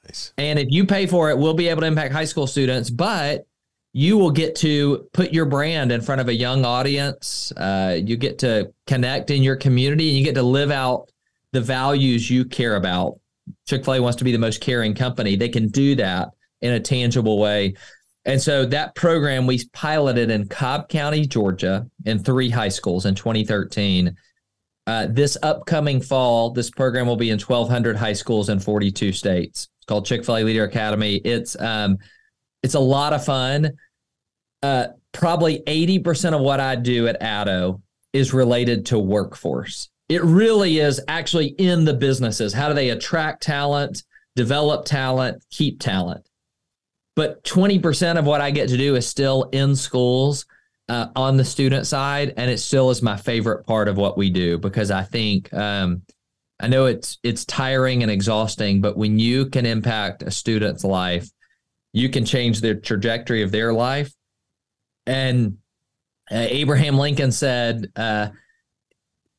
Nice. 0.05 0.33
And 0.37 0.57
if 0.57 0.67
you 0.71 0.85
pay 0.85 1.05
for 1.05 1.29
it, 1.29 1.37
we'll 1.37 1.53
be 1.53 1.67
able 1.67 1.81
to 1.81 1.87
impact 1.87 2.13
high 2.13 2.25
school 2.25 2.47
students, 2.47 2.89
but 2.89 3.45
you 3.93 4.17
will 4.17 4.31
get 4.31 4.55
to 4.55 5.07
put 5.13 5.33
your 5.33 5.45
brand 5.45 5.91
in 5.91 6.01
front 6.01 6.21
of 6.21 6.27
a 6.27 6.33
young 6.33 6.63
audience. 6.63 7.51
Uh, 7.57 7.97
you 8.03 8.17
get 8.17 8.39
to 8.39 8.71
connect 8.85 9.31
in 9.31 9.41
your 9.41 9.55
community 9.55 10.09
and 10.09 10.17
you 10.17 10.23
get 10.23 10.35
to 10.35 10.43
live 10.43 10.71
out 10.71 11.09
the 11.53 11.61
values 11.61 12.29
you 12.29 12.45
care 12.45 12.75
about. 12.75 13.19
Chick 13.67 13.83
fil 13.83 13.95
A 13.95 14.01
wants 14.01 14.17
to 14.17 14.23
be 14.23 14.31
the 14.31 14.37
most 14.37 14.61
caring 14.61 14.93
company. 14.93 15.35
They 15.35 15.49
can 15.49 15.69
do 15.69 15.95
that 15.95 16.29
in 16.61 16.73
a 16.73 16.79
tangible 16.79 17.39
way. 17.39 17.73
And 18.25 18.39
so 18.39 18.65
that 18.65 18.93
program 18.95 19.47
we 19.47 19.65
piloted 19.73 20.29
in 20.29 20.47
Cobb 20.47 20.89
County, 20.89 21.25
Georgia, 21.25 21.87
in 22.05 22.19
three 22.19 22.49
high 22.49 22.69
schools 22.69 23.05
in 23.05 23.15
2013. 23.15 24.15
Uh, 24.85 25.07
this 25.09 25.37
upcoming 25.41 26.01
fall, 26.01 26.51
this 26.51 26.69
program 26.69 27.07
will 27.07 27.15
be 27.15 27.29
in 27.29 27.39
1,200 27.39 27.95
high 27.95 28.13
schools 28.13 28.49
in 28.49 28.59
42 28.59 29.13
states. 29.13 29.69
It's 29.77 29.85
called 29.87 30.05
Chick 30.05 30.25
Fil 30.25 30.37
A 30.37 30.43
Leader 30.43 30.63
Academy. 30.63 31.15
It's 31.17 31.59
um, 31.59 31.97
it's 32.63 32.75
a 32.75 32.79
lot 32.79 33.13
of 33.13 33.23
fun. 33.23 33.71
Uh, 34.61 34.87
probably 35.11 35.59
80% 35.59 36.33
of 36.33 36.41
what 36.41 36.59
I 36.59 36.75
do 36.75 37.07
at 37.07 37.21
Addo 37.21 37.81
is 38.13 38.33
related 38.33 38.87
to 38.87 38.99
workforce. 38.99 39.89
It 40.09 40.23
really 40.23 40.79
is 40.79 40.99
actually 41.07 41.47
in 41.47 41.85
the 41.85 41.93
businesses. 41.93 42.53
How 42.53 42.67
do 42.67 42.73
they 42.73 42.89
attract 42.89 43.43
talent, 43.43 44.03
develop 44.35 44.85
talent, 44.85 45.43
keep 45.51 45.79
talent? 45.79 46.29
but 47.19 47.43
20% 47.43 48.17
of 48.17 48.25
what 48.25 48.39
I 48.39 48.49
get 48.49 48.69
to 48.69 48.77
do 48.77 48.95
is 48.95 49.05
still 49.05 49.49
in 49.51 49.75
schools 49.75 50.45
uh, 50.87 51.07
on 51.17 51.35
the 51.35 51.43
student 51.43 51.85
side. 51.85 52.33
And 52.37 52.49
it 52.49 52.59
still 52.59 52.91
is 52.91 53.01
my 53.01 53.17
favorite 53.17 53.65
part 53.65 53.89
of 53.89 53.97
what 53.97 54.17
we 54.17 54.29
do 54.29 54.57
because 54.57 54.89
I 54.89 55.03
think, 55.03 55.53
um, 55.53 56.03
I 56.61 56.69
know 56.69 56.85
it's 56.85 57.17
it's 57.21 57.43
tiring 57.43 58.03
and 58.03 58.11
exhausting, 58.11 58.79
but 58.79 58.95
when 58.95 59.19
you 59.19 59.47
can 59.47 59.65
impact 59.65 60.23
a 60.23 60.31
student's 60.31 60.85
life, 60.85 61.29
you 61.93 62.09
can 62.09 62.25
change 62.25 62.61
the 62.61 62.75
trajectory 62.75 63.41
of 63.41 63.51
their 63.51 63.73
life. 63.73 64.11
And 65.05 65.57
uh, 66.31 66.45
Abraham 66.49 66.97
Lincoln 66.97 67.31
said, 67.31 67.91
uh, 67.95 68.29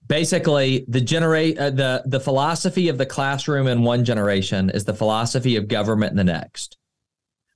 basically, 0.07 0.85
the 0.89 1.01
generate 1.01 1.59
uh, 1.59 1.71
the 1.71 2.03
the 2.07 2.21
philosophy 2.21 2.89
of 2.89 2.99
the 2.99 3.07
classroom 3.07 3.69
in 3.69 3.83
one 3.83 4.05
generation 4.05 4.71
is 4.71 4.85
the 4.85 4.95
philosophy 4.95 5.57
of 5.57 5.69
government 5.69 6.11
in 6.11 6.17
the 6.17 6.25
next. 6.25 6.77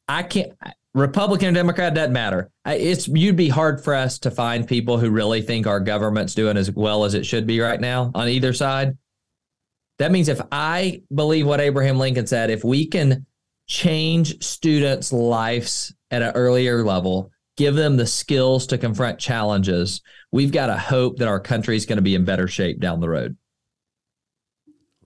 I 0.09 0.23
can't. 0.23 0.53
Republican 0.95 1.49
or 1.49 1.53
Democrat 1.53 1.93
doesn't 1.93 2.13
matter. 2.13 2.51
It's 2.65 3.09
you'd 3.09 3.35
be 3.35 3.49
hard 3.49 3.83
for 3.83 3.95
us 3.95 4.21
to 4.21 4.31
find 4.31 4.69
people 4.69 4.97
who 4.97 5.11
really 5.11 5.43
think 5.43 5.67
our 5.67 5.81
government's 5.81 6.37
doing 6.37 6.57
as 6.57 6.71
well 6.71 7.05
as 7.05 7.15
it 7.15 7.27
should 7.27 7.49
be 7.49 7.59
right 7.59 7.81
now 7.81 8.13
on 8.15 8.29
either 8.29 8.53
side. 8.53 8.97
That 9.99 10.13
means 10.13 10.29
if 10.29 10.41
I 10.53 11.03
believe 11.13 11.47
what 11.47 11.61
Abraham 11.61 11.99
Lincoln 11.99 12.29
said, 12.29 12.51
if 12.51 12.63
we 12.63 12.87
can 12.87 13.27
change 13.67 14.43
students' 14.45 15.13
lives 15.13 15.95
at 16.11 16.23
an 16.23 16.33
earlier 16.35 16.85
level, 16.85 17.31
give 17.57 17.75
them 17.75 17.97
the 17.97 18.07
skills 18.07 18.67
to 18.69 18.79
confront 18.79 19.19
challenges, 19.19 20.01
we've 20.33 20.53
got 20.53 20.67
to 20.67 20.77
hope 20.77 21.19
that 21.19 21.29
our 21.29 21.41
country 21.41 21.77
is 21.77 21.87
going 21.87 21.97
to 21.97 22.03
be 22.03 22.15
in 22.15 22.25
better 22.25 22.49
shape 22.49 22.81
down 22.81 23.01
the 23.01 23.09
road. 23.09 23.37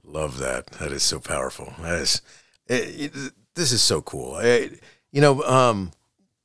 Love 0.03 0.39
that. 0.39 0.67
That 0.79 0.93
is 0.93 1.03
so 1.03 1.21
powerful. 1.21 1.75
That 1.81 2.01
is. 2.01 2.23
It, 2.67 3.15
it, 3.15 3.33
this 3.55 3.73
is 3.73 3.83
so 3.83 4.01
cool. 4.01 4.43
You 4.43 5.21
know, 5.21 5.43
um, 5.43 5.93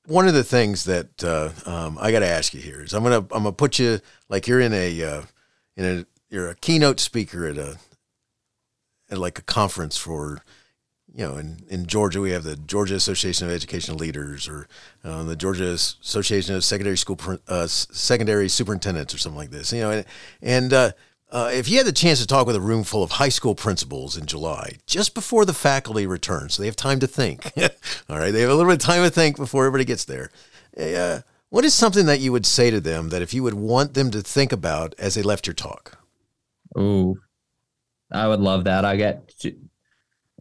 one 0.05 0.27
of 0.27 0.33
the 0.33 0.43
things 0.43 0.83
that 0.83 1.23
uh, 1.23 1.51
um, 1.65 1.97
I 1.99 2.11
got 2.11 2.19
to 2.19 2.27
ask 2.27 2.53
you 2.53 2.59
here 2.59 2.81
is 2.81 2.93
I'm 2.93 3.03
gonna 3.03 3.19
I'm 3.19 3.43
gonna 3.43 3.53
put 3.53 3.79
you 3.79 3.99
like 4.29 4.47
you're 4.47 4.59
in 4.59 4.73
a 4.73 5.03
uh, 5.03 5.21
in 5.77 5.85
a 5.85 6.05
you're 6.29 6.49
a 6.49 6.55
keynote 6.55 6.99
speaker 6.99 7.45
at 7.45 7.57
a 7.57 7.77
at 9.09 9.17
like 9.17 9.39
a 9.39 9.43
conference 9.43 9.97
for 9.97 10.41
you 11.13 11.25
know 11.25 11.37
in, 11.37 11.57
in 11.69 11.85
Georgia 11.85 12.21
we 12.21 12.31
have 12.31 12.43
the 12.43 12.55
Georgia 12.55 12.95
Association 12.95 13.47
of 13.47 13.53
Educational 13.53 13.97
Leaders 13.97 14.47
or 14.47 14.67
uh, 15.03 15.23
the 15.23 15.35
Georgia 15.35 15.71
Association 15.71 16.55
of 16.55 16.63
Secondary 16.63 16.97
School 16.97 17.19
uh, 17.47 17.67
Secondary 17.67 18.49
Superintendents 18.49 19.13
or 19.13 19.17
something 19.17 19.37
like 19.37 19.51
this 19.51 19.71
you 19.71 19.81
know 19.81 19.91
and 19.91 20.05
and 20.41 20.73
uh, 20.73 20.91
uh, 21.33 21.49
if 21.51 21.67
you 21.67 21.77
had 21.77 21.87
the 21.87 21.91
chance 21.91 22.19
to 22.21 22.27
talk 22.27 22.45
with 22.45 22.55
a 22.55 22.61
room 22.61 22.83
full 22.83 23.01
of 23.01 23.11
high 23.11 23.29
school 23.29 23.55
principals 23.55 24.15
in 24.15 24.27
July, 24.27 24.77
just 24.85 25.15
before 25.15 25.45
the 25.45 25.53
faculty 25.53 26.05
return, 26.05 26.47
so 26.47 26.61
they 26.61 26.67
have 26.67 26.75
time 26.75 26.99
to 26.99 27.07
think. 27.07 27.51
All 28.07 28.19
right, 28.19 28.29
they 28.29 28.41
have 28.41 28.51
a 28.51 28.53
little 28.53 28.71
bit 28.71 28.79
of 28.79 28.87
time 28.87 29.01
to 29.03 29.09
think 29.09 29.35
before 29.35 29.65
everybody 29.65 29.83
gets 29.83 30.05
there. 30.05 30.29
Uh, 30.77 31.21
what 31.49 31.65
is 31.65 31.73
something 31.73 32.05
that 32.05 32.19
you 32.19 32.31
would 32.31 32.45
say 32.45 32.69
to 32.69 32.79
them 32.79 33.09
that 33.09 33.23
if 33.23 33.33
you 33.33 33.41
would 33.41 33.55
want 33.55 33.95
them 33.95 34.11
to 34.11 34.21
think 34.21 34.51
about 34.51 34.93
as 34.99 35.15
they 35.15 35.23
left 35.23 35.47
your 35.47 35.55
talk? 35.55 35.97
Oh, 36.75 37.17
I 38.11 38.27
would 38.27 38.39
love 38.39 38.65
that. 38.65 38.85
I 38.85 38.95
get 38.95 39.33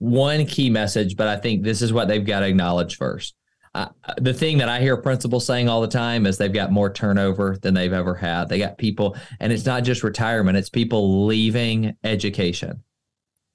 one 0.02 0.46
key 0.46 0.68
message, 0.68 1.16
but 1.16 1.28
I 1.28 1.36
think 1.36 1.62
this 1.62 1.80
is 1.82 1.92
what 1.92 2.08
they've 2.08 2.24
got 2.24 2.40
to 2.40 2.46
acknowledge 2.46 2.96
first 2.96 3.34
the 4.18 4.34
thing 4.34 4.58
that 4.58 4.68
I 4.68 4.80
hear 4.80 4.96
principals 4.96 5.46
saying 5.46 5.68
all 5.68 5.80
the 5.80 5.88
time 5.88 6.26
is 6.26 6.36
they've 6.36 6.52
got 6.52 6.70
more 6.70 6.92
turnover 6.92 7.56
than 7.62 7.72
they've 7.72 7.92
ever 7.92 8.14
had. 8.14 8.48
They 8.48 8.58
got 8.58 8.76
people, 8.76 9.16
and 9.40 9.52
it's 9.52 9.64
not 9.64 9.84
just 9.84 10.02
retirement, 10.02 10.58
it's 10.58 10.68
people 10.68 11.26
leaving 11.26 11.96
education. 12.04 12.82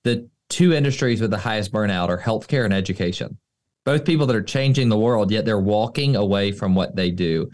The 0.03 0.27
two 0.49 0.73
industries 0.73 1.21
with 1.21 1.31
the 1.31 1.37
highest 1.37 1.71
burnout 1.71 2.09
are 2.09 2.19
healthcare 2.19 2.65
and 2.65 2.73
education. 2.73 3.37
Both 3.85 4.05
people 4.05 4.25
that 4.25 4.35
are 4.35 4.41
changing 4.41 4.89
the 4.89 4.97
world, 4.97 5.31
yet 5.31 5.45
they're 5.45 5.59
walking 5.59 6.15
away 6.15 6.51
from 6.51 6.73
what 6.73 6.95
they 6.95 7.11
do. 7.11 7.51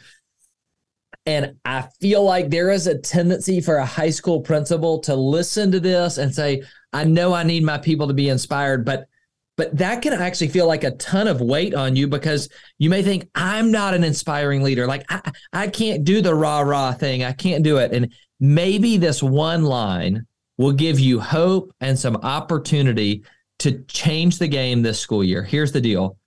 And 1.26 1.55
I 1.66 1.84
feel 1.99 2.24
like 2.24 2.49
there 2.49 2.70
is 2.70 2.88
a 2.88 2.97
tendency 2.97 3.61
for 3.61 3.78
a 3.78 3.86
high 3.86 4.09
school 4.09 4.41
principal 4.41 4.99
to 5.01 5.16
listen 5.16 5.72
to 5.72 5.80
this 5.80 6.18
and 6.18 6.34
say, 6.34 6.64
I 6.91 7.05
know 7.05 7.34
I 7.34 7.43
need 7.43 7.64
my 7.64 7.78
people 7.78 8.07
to 8.07 8.14
be 8.14 8.30
inspired, 8.30 8.86
but 8.86 9.07
but 9.55 9.78
that 9.78 10.01
can 10.01 10.14
actually 10.14 10.47
feel 10.47 10.66
like 10.66 10.84
a 10.84 10.91
ton 10.91 11.28
of 11.28 11.39
weight 11.39 11.76
on 11.76 11.95
you 11.95 12.07
because 12.07 12.49
you 12.80 12.89
may 12.89 13.03
think 13.03 13.30
i'm 13.36 13.72
not 13.72 13.93
an 13.93 14.03
inspiring 14.03 14.64
leader. 14.64 14.88
Like 14.88 15.05
i, 15.09 15.32
I 15.51 15.68
can't 15.68 16.03
do 16.03 16.22
the 16.22 16.34
rah 16.34 16.61
rah 16.61 16.91
thing. 16.93 17.24
I 17.24 17.34
can't 17.34 17.64
do 17.64 17.78
it. 17.78 17.93
And 17.93 18.14
maybe 18.39 18.97
this 18.97 19.22
one 19.22 19.64
line 19.64 20.26
will 20.57 20.72
give 20.72 20.99
you 20.99 21.20
hope 21.20 21.72
and 21.82 21.97
some 21.97 22.16
opportunity 22.18 23.24
to 23.59 23.84
change 23.84 24.39
the 24.39 24.47
game 24.47 24.82
this 24.82 24.99
school 24.99 25.24
year. 25.24 25.43
Here's 25.43 25.72
the 25.72 25.82
deal. 25.82 26.18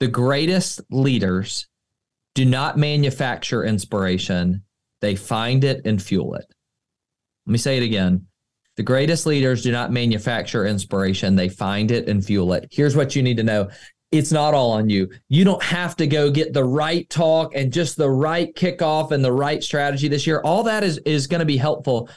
The 0.00 0.08
greatest 0.08 0.80
leaders 0.90 1.68
do 2.36 2.44
not 2.44 2.76
manufacture 2.76 3.64
inspiration, 3.64 4.62
they 5.00 5.16
find 5.16 5.64
it 5.64 5.86
and 5.86 6.00
fuel 6.00 6.34
it. 6.34 6.44
Let 7.46 7.52
me 7.52 7.58
say 7.58 7.78
it 7.78 7.82
again. 7.82 8.26
The 8.76 8.82
greatest 8.82 9.24
leaders 9.24 9.62
do 9.62 9.72
not 9.72 9.90
manufacture 9.90 10.66
inspiration, 10.66 11.34
they 11.34 11.48
find 11.48 11.90
it 11.90 12.10
and 12.10 12.22
fuel 12.22 12.52
it. 12.52 12.68
Here's 12.70 12.94
what 12.94 13.16
you 13.16 13.22
need 13.22 13.38
to 13.38 13.42
know 13.42 13.70
it's 14.12 14.32
not 14.32 14.54
all 14.54 14.70
on 14.70 14.88
you. 14.90 15.10
You 15.28 15.44
don't 15.44 15.62
have 15.62 15.96
to 15.96 16.06
go 16.06 16.30
get 16.30 16.52
the 16.52 16.62
right 16.62 17.08
talk 17.08 17.54
and 17.54 17.72
just 17.72 17.96
the 17.96 18.10
right 18.10 18.54
kickoff 18.54 19.12
and 19.12 19.24
the 19.24 19.32
right 19.32 19.64
strategy 19.64 20.06
this 20.06 20.26
year. 20.26 20.40
All 20.44 20.62
that 20.64 20.84
is 20.84 20.98
is 20.98 21.26
going 21.26 21.40
to 21.40 21.46
be 21.46 21.56
helpful. 21.56 22.10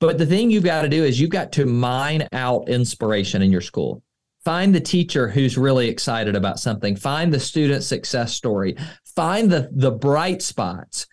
But 0.00 0.18
the 0.18 0.26
thing 0.26 0.50
you've 0.50 0.64
got 0.64 0.82
to 0.82 0.88
do 0.88 1.04
is 1.04 1.20
you've 1.20 1.30
got 1.30 1.52
to 1.52 1.66
mine 1.66 2.26
out 2.32 2.68
inspiration 2.68 3.42
in 3.42 3.52
your 3.52 3.60
school. 3.60 4.02
Find 4.44 4.74
the 4.74 4.80
teacher 4.80 5.28
who's 5.28 5.56
really 5.56 5.88
excited 5.88 6.34
about 6.34 6.58
something. 6.58 6.96
Find 6.96 7.32
the 7.32 7.40
student 7.40 7.84
success 7.84 8.34
story. 8.34 8.76
Find 9.14 9.50
the 9.50 9.70
the 9.72 9.90
bright 9.92 10.42
spots. 10.42 11.06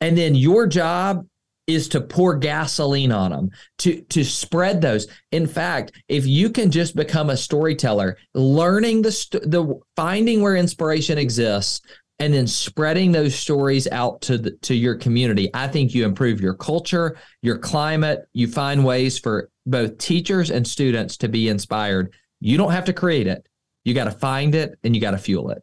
And 0.00 0.18
then 0.18 0.34
your 0.34 0.66
job 0.66 1.26
is 1.66 1.88
to 1.88 2.00
pour 2.00 2.36
gasoline 2.36 3.12
on 3.12 3.30
them 3.30 3.50
to 3.78 4.00
to 4.02 4.22
spread 4.24 4.80
those 4.80 5.06
in 5.32 5.46
fact 5.46 5.92
if 6.08 6.26
you 6.26 6.50
can 6.50 6.70
just 6.70 6.94
become 6.94 7.30
a 7.30 7.36
storyteller 7.36 8.16
learning 8.34 9.00
the 9.02 9.40
the 9.44 9.80
finding 9.96 10.42
where 10.42 10.56
inspiration 10.56 11.16
exists 11.16 11.80
and 12.18 12.32
then 12.32 12.46
spreading 12.46 13.10
those 13.10 13.34
stories 13.34 13.88
out 13.90 14.20
to 14.20 14.38
the, 14.38 14.50
to 14.58 14.74
your 14.74 14.94
community 14.94 15.48
i 15.54 15.66
think 15.66 15.94
you 15.94 16.04
improve 16.04 16.40
your 16.40 16.54
culture 16.54 17.16
your 17.40 17.58
climate 17.58 18.28
you 18.34 18.46
find 18.46 18.84
ways 18.84 19.18
for 19.18 19.48
both 19.64 19.96
teachers 19.96 20.50
and 20.50 20.66
students 20.66 21.16
to 21.16 21.28
be 21.28 21.48
inspired 21.48 22.12
you 22.44 22.58
don't 22.58 22.72
have 22.72 22.84
to 22.84 22.92
create 22.92 23.26
it. 23.26 23.48
You 23.84 23.94
got 23.94 24.04
to 24.04 24.10
find 24.10 24.54
it 24.54 24.78
and 24.84 24.94
you 24.94 25.00
got 25.00 25.12
to 25.12 25.18
fuel 25.18 25.50
it. 25.50 25.62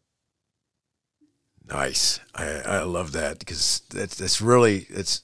Nice. 1.69 2.19
I 2.35 2.45
i 2.65 2.83
love 2.83 3.11
that 3.13 3.39
because 3.39 3.83
that's 3.89 4.15
that's 4.15 4.41
really 4.41 4.87
it's 4.89 5.21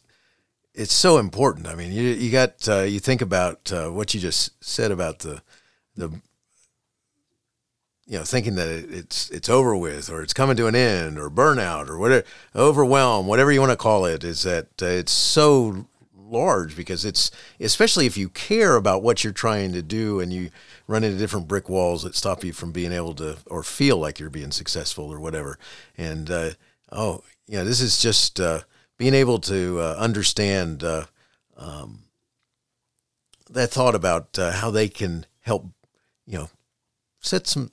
it's 0.76 0.94
so 0.94 1.18
important. 1.18 1.68
I 1.68 1.74
mean, 1.74 1.92
you 1.92 2.04
you 2.04 2.32
got 2.32 2.70
uh, 2.70 2.82
you 2.82 3.00
think 3.00 3.24
about 3.24 3.72
uh, 3.74 3.90
what 3.90 4.14
you 4.14 4.20
just 4.20 4.64
said 4.64 4.92
about 4.92 5.20
the 5.20 5.42
the 5.96 6.10
you 8.06 8.20
know 8.20 8.24
thinking 8.24 8.56
that 8.56 8.70
it's 8.70 9.30
it's 9.32 9.50
over 9.50 9.76
with 9.76 10.12
or 10.12 10.22
it's 10.22 10.34
coming 10.34 10.56
to 10.58 10.68
an 10.68 10.76
end 10.76 11.18
or 11.18 11.30
burnout 11.30 11.90
or 11.90 11.98
whatever 11.98 12.26
overwhelm 12.56 13.28
whatever 13.28 13.52
you 13.52 13.60
want 13.60 13.72
to 13.72 13.76
call 13.76 14.06
it 14.06 14.24
is 14.24 14.44
that 14.44 14.68
uh, 14.82 14.86
it's 14.86 15.12
so 15.12 15.88
large 16.16 16.76
because 16.76 17.04
it's 17.04 17.32
especially 17.60 18.06
if 18.06 18.18
you 18.18 18.30
care 18.30 18.76
about 18.76 19.04
what 19.04 19.24
you're 19.24 19.34
trying 19.34 19.74
to 19.74 19.82
do 19.82 20.20
and 20.20 20.32
you 20.32 20.50
run 20.88 21.04
into 21.04 21.18
different 21.18 21.48
brick 21.48 21.70
walls 21.70 22.04
that 22.04 22.16
stop 22.16 22.44
you 22.44 22.54
from 22.54 22.72
being 22.72 22.92
able 22.92 23.14
to 23.14 23.38
or 23.48 23.62
feel 23.62 23.98
like 23.98 24.20
you're 24.20 24.30
being 24.30 24.52
successful 24.52 25.12
or 25.12 25.20
whatever 25.20 25.60
and 25.98 26.32
uh, 26.32 26.52
oh 26.92 27.22
yeah 27.48 27.64
this 27.64 27.82
is 27.82 28.00
just 28.00 28.40
uh, 28.40 28.62
being 28.98 29.14
able 29.14 29.40
to 29.40 29.80
uh, 29.80 29.96
understand 30.00 30.84
uh, 30.84 31.06
um, 31.56 32.04
that 33.50 33.70
thought 33.70 33.96
about 33.96 34.38
uh, 34.38 34.52
how 34.52 34.72
they 34.72 34.90
can 34.90 35.26
help, 35.42 35.66
you 36.26 36.38
know, 36.38 36.50
set 37.20 37.48
some, 37.48 37.72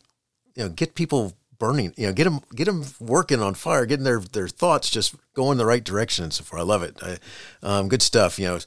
you 0.55 0.65
know, 0.65 0.69
get 0.69 0.95
people 0.95 1.35
burning, 1.59 1.95
you 1.97 2.07
know, 2.07 2.13
get 2.13 2.25
them, 2.25 2.41
get 2.55 2.67
them 2.67 2.85
working 3.01 3.41
on 3.41 3.55
fire, 3.55 3.87
getting 3.87 4.05
their, 4.05 4.21
their 4.21 4.49
thoughts 4.49 4.91
just 4.91 5.15
going 5.35 5.59
the 5.59 5.67
right 5.67 5.85
direction 5.85 6.25
and 6.25 6.33
so 6.33 6.45
far. 6.45 6.61
I 6.61 6.63
love 6.63 6.83
it. 6.83 6.99
I, 7.03 7.19
um, 7.63 7.89
good 7.89 8.03
stuff, 8.03 8.39
you 8.39 8.47
know, 8.47 8.59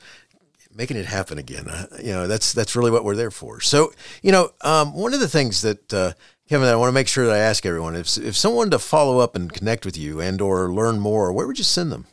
making 0.77 0.95
it 0.95 1.07
happen 1.07 1.39
again. 1.39 1.67
Uh, 1.67 1.87
you 2.01 2.13
know, 2.13 2.27
that's, 2.27 2.53
that's 2.53 2.75
really 2.75 2.91
what 2.91 3.03
we're 3.03 3.15
there 3.15 3.31
for. 3.31 3.59
So, 3.59 3.91
you 4.21 4.31
know, 4.31 4.51
um, 4.61 4.93
one 4.93 5.13
of 5.13 5.19
the 5.19 5.27
things 5.27 5.63
that, 5.63 5.93
uh, 5.93 6.13
Kevin, 6.47 6.67
I 6.69 6.75
want 6.75 6.89
to 6.89 6.93
make 6.93 7.07
sure 7.07 7.25
that 7.25 7.33
I 7.33 7.39
ask 7.39 7.65
everyone 7.65 7.95
if, 7.95 8.15
if 8.17 8.37
someone 8.37 8.69
to 8.69 8.79
follow 8.79 9.19
up 9.19 9.35
and 9.35 9.51
connect 9.51 9.85
with 9.85 9.97
you 9.97 10.21
and 10.21 10.39
or 10.39 10.71
learn 10.71 10.99
more, 10.99 11.33
where 11.33 11.47
would 11.47 11.57
you 11.57 11.63
send 11.63 11.91
them? 11.91 12.05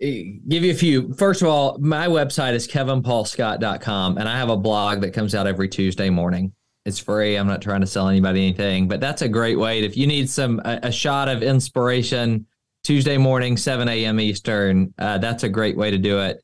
give 0.00 0.62
you 0.62 0.70
a 0.70 0.76
few. 0.76 1.12
First 1.14 1.42
of 1.42 1.48
all, 1.48 1.76
my 1.78 2.06
website 2.06 2.52
is 2.52 2.68
kevinpaulscott.com, 2.68 4.18
and 4.18 4.28
I 4.28 4.36
have 4.36 4.48
a 4.48 4.56
blog 4.56 5.00
that 5.00 5.12
comes 5.12 5.34
out 5.34 5.48
every 5.48 5.68
Tuesday 5.68 6.08
morning. 6.08 6.52
It's 6.84 7.00
free. 7.00 7.36
I'm 7.36 7.48
not 7.48 7.60
trying 7.60 7.80
to 7.80 7.86
sell 7.86 8.08
anybody 8.08 8.46
anything, 8.46 8.86
but 8.86 9.00
that's 9.00 9.22
a 9.22 9.28
great 9.28 9.58
way. 9.58 9.80
If 9.80 9.96
you 9.96 10.06
need 10.06 10.30
some 10.30 10.60
a, 10.64 10.78
a 10.84 10.92
shot 10.92 11.28
of 11.28 11.42
inspiration, 11.42 12.46
Tuesday 12.88 13.18
morning, 13.18 13.58
7 13.58 13.86
a.m. 13.86 14.18
Eastern, 14.18 14.94
uh, 14.98 15.18
that's 15.18 15.42
a 15.42 15.48
great 15.50 15.76
way 15.76 15.90
to 15.90 15.98
do 15.98 16.20
it. 16.20 16.42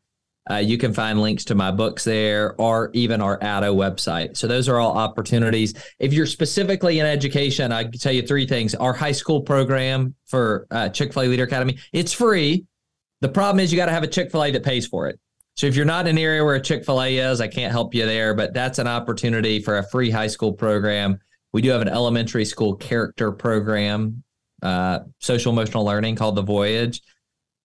Uh, 0.50 0.56
you 0.56 0.76
can 0.76 0.92
find 0.92 1.22
links 1.22 1.42
to 1.46 1.54
my 1.54 1.70
books 1.70 2.04
there 2.04 2.54
or 2.60 2.90
even 2.92 3.22
our 3.22 3.38
Addo 3.38 3.74
website. 3.74 4.36
So 4.36 4.46
those 4.46 4.68
are 4.68 4.78
all 4.78 4.92
opportunities. 4.92 5.72
If 5.98 6.12
you're 6.12 6.26
specifically 6.26 6.98
in 6.98 7.06
education, 7.06 7.72
I 7.72 7.84
can 7.84 7.92
tell 7.92 8.12
you 8.12 8.20
three 8.20 8.46
things. 8.46 8.74
Our 8.74 8.92
high 8.92 9.12
school 9.12 9.40
program 9.40 10.14
for 10.26 10.66
uh, 10.70 10.90
Chick-fil-A 10.90 11.28
Leader 11.28 11.44
Academy, 11.44 11.78
it's 11.94 12.12
free. 12.12 12.66
The 13.22 13.30
problem 13.30 13.58
is 13.58 13.72
you 13.72 13.78
got 13.78 13.86
to 13.86 13.92
have 13.92 14.02
a 14.02 14.06
Chick 14.06 14.30
fil 14.30 14.44
A 14.44 14.50
that 14.50 14.64
pays 14.64 14.86
for 14.86 15.08
it. 15.08 15.18
So 15.56 15.66
if 15.66 15.74
you're 15.74 15.86
not 15.86 16.06
in 16.06 16.18
an 16.18 16.22
area 16.22 16.44
where 16.44 16.56
a 16.56 16.60
Chick 16.60 16.84
fil 16.84 17.02
A 17.02 17.16
is, 17.16 17.40
I 17.40 17.48
can't 17.48 17.72
help 17.72 17.94
you 17.94 18.04
there, 18.04 18.34
but 18.34 18.52
that's 18.52 18.78
an 18.78 18.86
opportunity 18.86 19.60
for 19.62 19.78
a 19.78 19.88
free 19.88 20.10
high 20.10 20.26
school 20.26 20.52
program. 20.52 21.18
We 21.54 21.62
do 21.62 21.70
have 21.70 21.80
an 21.80 21.88
elementary 21.88 22.44
school 22.44 22.74
character 22.74 23.32
program, 23.32 24.23
uh, 24.64 25.00
social 25.20 25.52
emotional 25.52 25.84
learning 25.84 26.16
called 26.16 26.36
The 26.36 26.42
Voyage. 26.42 27.02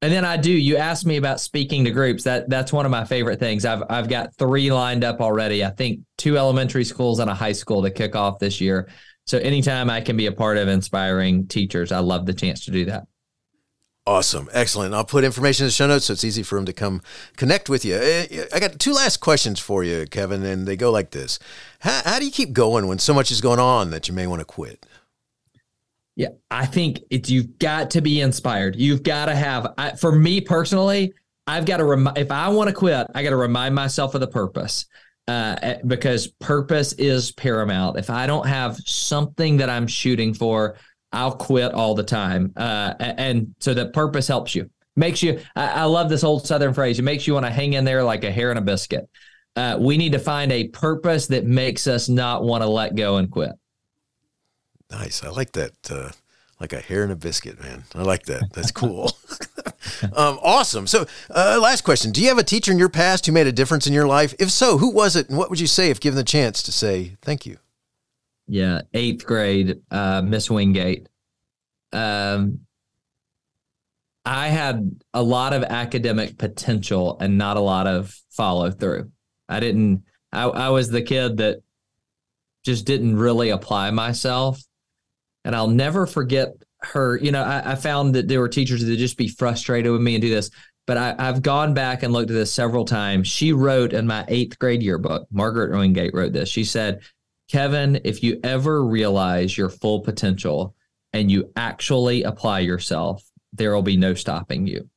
And 0.01 0.13
then 0.13 0.23
I 0.23 0.37
do. 0.37 0.51
You 0.51 0.77
asked 0.77 1.05
me 1.05 1.17
about 1.17 1.41
speaking 1.41 1.83
to 1.85 1.91
groups. 1.91 2.23
That 2.23 2.49
that's 2.49 2.71
one 2.71 2.85
of 2.85 2.91
my 2.91 3.03
favorite 3.03 3.39
things. 3.39 3.65
I've 3.65 3.83
I've 3.89 4.07
got 4.07 4.33
three 4.35 4.71
lined 4.71 5.03
up 5.03 5.19
already. 5.19 5.65
I 5.65 5.71
think 5.71 6.01
two 6.17 6.37
elementary 6.37 6.85
schools 6.85 7.19
and 7.19 7.29
a 7.29 7.33
high 7.33 7.51
school 7.51 7.81
to 7.83 7.91
kick 7.91 8.15
off 8.15 8.39
this 8.39 8.61
year. 8.61 8.89
So 9.27 9.37
anytime 9.39 9.89
I 9.89 10.01
can 10.01 10.15
be 10.15 10.27
a 10.27 10.31
part 10.31 10.57
of 10.57 10.67
inspiring 10.67 11.47
teachers, 11.47 11.91
I 11.91 11.99
love 11.99 12.25
the 12.25 12.33
chance 12.33 12.65
to 12.65 12.71
do 12.71 12.85
that. 12.85 13.07
Awesome. 14.09 14.49
Excellent. 14.53 14.95
I'll 14.95 15.05
put 15.05 15.23
information 15.23 15.65
in 15.65 15.67
the 15.67 15.71
show 15.71 15.85
notes 15.85 16.05
so 16.05 16.13
it's 16.13 16.23
easy 16.23 16.41
for 16.41 16.55
them 16.55 16.65
to 16.65 16.73
come 16.73 17.01
connect 17.37 17.69
with 17.69 17.85
you. 17.85 17.95
Eh, 17.95 18.45
I 18.51 18.59
got 18.59 18.79
two 18.79 18.93
last 18.93 19.17
questions 19.17 19.59
for 19.59 19.83
you, 19.83 20.07
Kevin, 20.07 20.43
and 20.43 20.67
they 20.67 20.75
go 20.75 20.89
like 20.89 21.11
this 21.11 21.37
How, 21.81 22.01
how 22.03 22.19
do 22.19 22.25
you 22.25 22.31
keep 22.31 22.53
going 22.53 22.87
when 22.87 22.97
so 22.97 23.13
much 23.13 23.29
is 23.29 23.39
going 23.39 23.59
on 23.59 23.91
that 23.91 24.07
you 24.07 24.15
may 24.15 24.25
want 24.25 24.39
to 24.39 24.45
quit? 24.45 24.83
Yeah, 26.15 26.29
I 26.51 26.65
think 26.65 27.01
it's 27.09 27.29
you've 27.29 27.57
got 27.59 27.91
to 27.91 28.01
be 28.01 28.21
inspired. 28.21 28.75
You've 28.75 29.03
got 29.03 29.25
to 29.25 29.35
have, 29.35 29.73
I, 29.77 29.91
for 29.91 30.11
me 30.11 30.41
personally, 30.41 31.13
I've 31.47 31.65
got 31.65 31.77
to 31.77 31.85
remind, 31.85 32.17
if 32.17 32.31
I 32.31 32.49
want 32.49 32.69
to 32.69 32.75
quit, 32.75 33.07
I 33.15 33.23
got 33.23 33.29
to 33.29 33.37
remind 33.37 33.73
myself 33.73 34.15
of 34.15 34.21
the 34.21 34.27
purpose. 34.27 34.85
Uh, 35.27 35.55
eh, 35.61 35.77
because 35.85 36.27
purpose 36.39 36.93
is 36.93 37.31
paramount. 37.33 37.97
If 37.97 38.09
I 38.09 38.25
don't 38.25 38.47
have 38.47 38.77
something 38.77 39.57
that 39.57 39.69
I'm 39.69 39.85
shooting 39.85 40.33
for, 40.33 40.75
I'll 41.11 41.35
quit 41.35 41.71
all 41.73 41.93
the 41.93 42.03
time. 42.03 42.51
Uh, 42.55 42.95
and 42.99 43.53
so 43.59 43.73
the 43.73 43.89
purpose 43.89 44.27
helps 44.27 44.55
you. 44.55 44.69
Makes 44.95 45.23
you, 45.23 45.39
I, 45.55 45.67
I, 45.67 45.83
love 45.83 46.09
this 46.09 46.23
old 46.23 46.45
Southern 46.45 46.73
phrase. 46.73 46.99
It 46.99 47.03
makes 47.03 47.27
you 47.27 47.35
want 47.35 47.45
to 47.45 47.51
hang 47.51 47.73
in 47.73 47.85
there 47.85 48.03
like 48.03 48.23
a 48.23 48.31
hair 48.31 48.51
in 48.51 48.57
a 48.57 48.61
biscuit. 48.61 49.07
Uh, 49.55 49.77
we 49.79 49.97
need 49.97 50.11
to 50.13 50.19
find 50.19 50.51
a 50.51 50.67
purpose 50.69 51.27
that 51.27 51.45
makes 51.45 51.87
us 51.87 52.09
not 52.09 52.43
want 52.43 52.63
to 52.63 52.67
let 52.67 52.95
go 52.95 53.17
and 53.17 53.29
quit. 53.29 53.51
Nice. 54.91 55.23
I 55.23 55.29
like 55.29 55.51
that. 55.53 55.73
Uh, 55.89 56.09
like 56.59 56.73
a 56.73 56.79
hair 56.79 57.03
in 57.03 57.11
a 57.11 57.15
biscuit, 57.15 57.61
man. 57.61 57.83
I 57.95 58.01
like 58.01 58.23
that. 58.25 58.51
That's 58.53 58.71
cool. 58.71 59.11
um, 60.03 60.39
awesome. 60.41 60.87
So, 60.87 61.05
uh, 61.29 61.59
last 61.61 61.83
question: 61.83 62.11
Do 62.11 62.21
you 62.21 62.27
have 62.27 62.37
a 62.37 62.43
teacher 62.43 62.71
in 62.71 62.79
your 62.79 62.89
past 62.89 63.25
who 63.25 63.31
made 63.31 63.47
a 63.47 63.51
difference 63.51 63.87
in 63.87 63.93
your 63.93 64.07
life? 64.07 64.33
If 64.39 64.51
so, 64.51 64.77
who 64.77 64.91
was 64.91 65.15
it, 65.15 65.29
and 65.29 65.37
what 65.37 65.49
would 65.49 65.59
you 65.59 65.67
say 65.67 65.89
if 65.89 65.99
given 65.99 66.17
the 66.17 66.23
chance 66.23 66.61
to 66.63 66.71
say 66.71 67.17
thank 67.21 67.45
you? 67.45 67.57
Yeah, 68.47 68.81
eighth 68.93 69.25
grade, 69.25 69.79
uh, 69.91 70.21
Miss 70.21 70.49
Wingate. 70.49 71.07
Um, 71.93 72.61
I 74.25 74.49
had 74.49 74.99
a 75.13 75.23
lot 75.23 75.53
of 75.53 75.63
academic 75.63 76.37
potential 76.37 77.17
and 77.19 77.37
not 77.37 77.57
a 77.57 77.61
lot 77.61 77.87
of 77.87 78.13
follow 78.29 78.69
through. 78.69 79.11
I 79.47 79.59
didn't. 79.59 80.03
I, 80.31 80.43
I 80.43 80.69
was 80.69 80.89
the 80.89 81.01
kid 81.01 81.37
that 81.37 81.61
just 82.65 82.85
didn't 82.85 83.17
really 83.17 83.49
apply 83.49 83.91
myself, 83.91 84.61
and 85.45 85.55
I'll 85.55 85.67
never 85.67 86.05
forget 86.05 86.53
her. 86.81 87.17
You 87.17 87.31
know, 87.31 87.43
I, 87.43 87.71
I 87.71 87.75
found 87.75 88.15
that 88.15 88.27
there 88.27 88.39
were 88.39 88.49
teachers 88.49 88.83
that 88.83 88.97
just 88.97 89.17
be 89.17 89.27
frustrated 89.27 89.91
with 89.91 90.01
me 90.01 90.15
and 90.15 90.21
do 90.21 90.29
this 90.29 90.51
but 90.89 90.97
I, 90.97 91.23
have 91.23 91.43
gone 91.43 91.75
back 91.75 92.01
and 92.01 92.11
looked 92.11 92.31
at 92.31 92.33
this 92.33 92.51
several 92.51 92.83
times. 92.83 93.27
She 93.27 93.53
wrote 93.53 93.93
in 93.93 94.07
my 94.07 94.25
eighth 94.27 94.57
grade 94.57 94.81
yearbook, 94.81 95.27
Margaret 95.31 95.69
Wingate 95.69 96.15
wrote 96.15 96.33
this. 96.33 96.49
She 96.49 96.63
said, 96.63 97.01
Kevin, 97.47 98.01
if 98.03 98.23
you 98.23 98.39
ever 98.43 98.83
realize 98.83 99.55
your 99.55 99.69
full 99.69 99.99
potential 99.99 100.73
and 101.13 101.29
you 101.29 101.51
actually 101.55 102.23
apply 102.23 102.61
yourself, 102.61 103.23
there 103.53 103.75
will 103.75 103.83
be 103.83 103.97
no 103.97 104.15
stopping 104.15 104.65
you. 104.65 104.89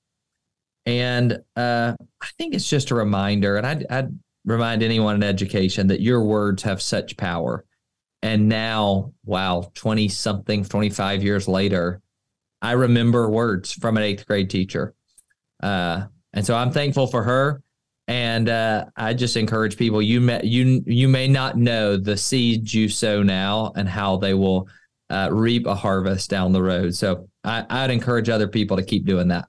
And 0.87 1.41
uh, 1.57 1.93
I 2.23 2.27
think 2.39 2.55
it's 2.55 2.71
just 2.71 2.91
a 2.91 2.95
reminder, 2.95 3.59
and 3.59 3.67
I'd, 3.67 3.87
I'd 3.91 4.19
remind 4.47 4.83
anyone 4.83 5.17
in 5.17 5.23
education 5.23 5.89
that 5.89 6.01
your 6.01 6.25
words 6.25 6.63
have 6.63 6.81
such 6.81 7.19
power. 7.19 7.67
And 8.23 8.49
now, 8.49 9.13
wow, 9.25 9.71
20 9.75 10.09
something, 10.09 10.65
25 10.65 11.23
years 11.23 11.49
later, 11.49 12.01
I 12.61 12.73
remember 12.73 13.29
words 13.29 13.73
from 13.73 13.97
an 13.97 14.05
eighth 14.05 14.27
grade 14.27 14.49
teacher. 14.49 14.95
Uh, 15.63 16.07
and 16.33 16.47
so 16.47 16.55
I'm 16.55 16.71
thankful 16.71 17.09
for 17.09 17.23
her. 17.25 17.63
And 18.09 18.49
uh, 18.49 18.87
I 18.97 19.15
just 19.15 19.37
encourage 19.37 19.77
people 19.77 20.03
you 20.03 20.21
may 20.21 20.41
you 20.43 20.83
you 20.87 21.09
may 21.09 21.29
not 21.29 21.57
know 21.57 21.97
the 21.97 22.17
seeds 22.17 22.75
you 22.75 22.89
sow 22.89 23.23
now 23.23 23.73
and 23.77 23.89
how 23.89 24.17
they 24.17 24.35
will 24.35 24.69
uh, 25.09 25.29
reap 25.31 25.67
a 25.67 25.75
harvest 25.75 26.29
down 26.29 26.53
the 26.53 26.63
road. 26.63 26.95
So 26.95 27.29
I, 27.45 27.65
I'd 27.71 27.91
encourage 27.91 28.29
other 28.29 28.49
people 28.49 28.77
to 28.77 28.83
keep 28.83 29.05
doing 29.05 29.29
that. 29.29 29.47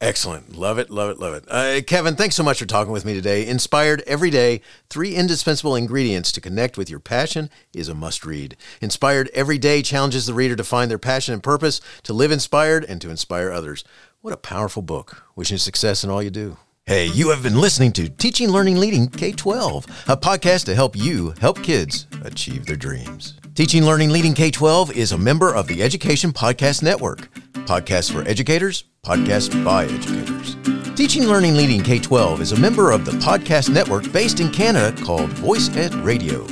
Excellent. 0.00 0.56
Love 0.56 0.78
it, 0.78 0.88
love 0.88 1.10
it, 1.10 1.18
love 1.18 1.34
it. 1.34 1.44
Uh, 1.46 1.82
Kevin, 1.86 2.16
thanks 2.16 2.34
so 2.34 2.42
much 2.42 2.58
for 2.58 2.64
talking 2.64 2.92
with 2.92 3.04
me 3.04 3.12
today. 3.12 3.46
Inspired 3.46 4.02
every 4.06 4.30
day, 4.30 4.62
three 4.88 5.14
indispensable 5.14 5.76
ingredients 5.76 6.32
to 6.32 6.40
connect 6.40 6.78
with 6.78 6.88
your 6.88 7.00
passion 7.00 7.50
is 7.74 7.86
a 7.90 7.94
must 7.94 8.24
read. 8.24 8.56
Inspired 8.80 9.28
every 9.34 9.58
day 9.58 9.82
challenges 9.82 10.24
the 10.24 10.32
reader 10.32 10.56
to 10.56 10.64
find 10.64 10.90
their 10.90 10.98
passion 10.98 11.34
and 11.34 11.42
purpose, 11.42 11.82
to 12.04 12.14
live 12.14 12.32
inspired, 12.32 12.82
and 12.84 12.98
to 13.02 13.10
inspire 13.10 13.50
others. 13.50 13.84
What 14.22 14.32
a 14.32 14.38
powerful 14.38 14.80
book. 14.80 15.22
Wishing 15.36 15.58
success 15.58 16.02
in 16.02 16.08
all 16.08 16.22
you 16.22 16.30
do. 16.30 16.56
Hey, 16.86 17.06
you 17.06 17.28
have 17.28 17.42
been 17.42 17.60
listening 17.60 17.92
to 17.92 18.08
Teaching, 18.08 18.48
Learning, 18.48 18.78
Leading 18.78 19.06
K 19.06 19.32
12, 19.32 19.84
a 20.08 20.16
podcast 20.16 20.64
to 20.64 20.74
help 20.74 20.96
you 20.96 21.34
help 21.42 21.62
kids 21.62 22.06
achieve 22.24 22.64
their 22.64 22.74
dreams. 22.74 23.34
Teaching, 23.54 23.84
Learning, 23.84 24.08
Leading 24.08 24.32
K 24.32 24.50
12 24.50 24.96
is 24.96 25.12
a 25.12 25.18
member 25.18 25.54
of 25.54 25.66
the 25.66 25.82
Education 25.82 26.32
Podcast 26.32 26.82
Network. 26.82 27.28
Podcasts 27.66 28.10
for 28.12 28.26
educators, 28.28 28.84
podcast 29.04 29.64
by 29.64 29.84
educators. 29.84 30.56
Teaching, 30.96 31.24
Learning, 31.24 31.54
Leading 31.54 31.82
K 31.82 31.98
12 31.98 32.40
is 32.40 32.52
a 32.52 32.58
member 32.58 32.90
of 32.90 33.04
the 33.04 33.12
podcast 33.12 33.72
network 33.72 34.10
based 34.12 34.40
in 34.40 34.50
Canada 34.50 34.92
called 35.02 35.30
Voice 35.30 35.74
Ed 35.76 35.94
Radio. 35.94 36.42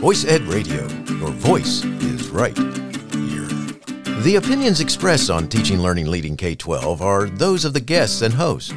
Voice 0.00 0.24
Ed 0.24 0.42
Radio, 0.42 0.86
your 1.18 1.30
voice 1.30 1.84
is 1.84 2.28
right 2.28 2.56
here. 2.56 3.46
The 4.22 4.36
opinions 4.36 4.80
expressed 4.80 5.30
on 5.30 5.48
Teaching, 5.48 5.80
Learning, 5.80 6.06
Leading 6.06 6.36
K 6.36 6.54
12 6.54 7.00
are 7.00 7.26
those 7.26 7.64
of 7.64 7.72
the 7.72 7.80
guests 7.80 8.22
and 8.22 8.34
host. 8.34 8.74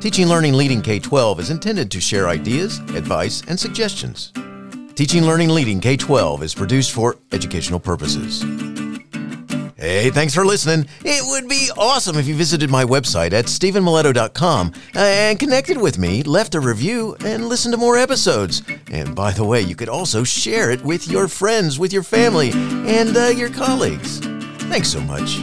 Teaching, 0.00 0.26
Learning, 0.28 0.54
Leading 0.54 0.82
K 0.82 0.98
12 0.98 1.40
is 1.40 1.50
intended 1.50 1.90
to 1.90 2.00
share 2.00 2.28
ideas, 2.28 2.78
advice, 2.94 3.42
and 3.48 3.58
suggestions. 3.58 4.32
Teaching, 4.94 5.24
Learning, 5.24 5.50
Leading 5.50 5.80
K 5.80 5.96
12 5.96 6.42
is 6.42 6.54
produced 6.54 6.92
for 6.92 7.16
educational 7.32 7.80
purposes. 7.80 8.42
Hey, 9.82 10.10
thanks 10.10 10.32
for 10.32 10.44
listening. 10.44 10.86
It 11.04 11.24
would 11.26 11.48
be 11.48 11.68
awesome 11.76 12.16
if 12.16 12.28
you 12.28 12.36
visited 12.36 12.70
my 12.70 12.84
website 12.84 13.32
at 13.32 13.46
stephenmiletto.com 13.46 14.74
and 14.94 15.40
connected 15.40 15.76
with 15.76 15.98
me, 15.98 16.22
left 16.22 16.54
a 16.54 16.60
review, 16.60 17.16
and 17.24 17.48
listened 17.48 17.72
to 17.72 17.78
more 17.78 17.96
episodes. 17.96 18.62
And 18.92 19.12
by 19.16 19.32
the 19.32 19.44
way, 19.44 19.60
you 19.60 19.74
could 19.74 19.88
also 19.88 20.22
share 20.22 20.70
it 20.70 20.84
with 20.84 21.08
your 21.08 21.26
friends, 21.26 21.80
with 21.80 21.92
your 21.92 22.04
family, 22.04 22.52
and 22.52 23.16
uh, 23.16 23.32
your 23.34 23.50
colleagues. 23.50 24.20
Thanks 24.68 24.88
so 24.88 25.00
much. 25.00 25.38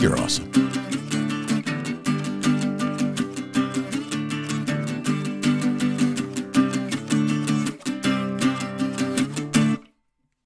You're 0.00 0.18
awesome. 0.18 0.69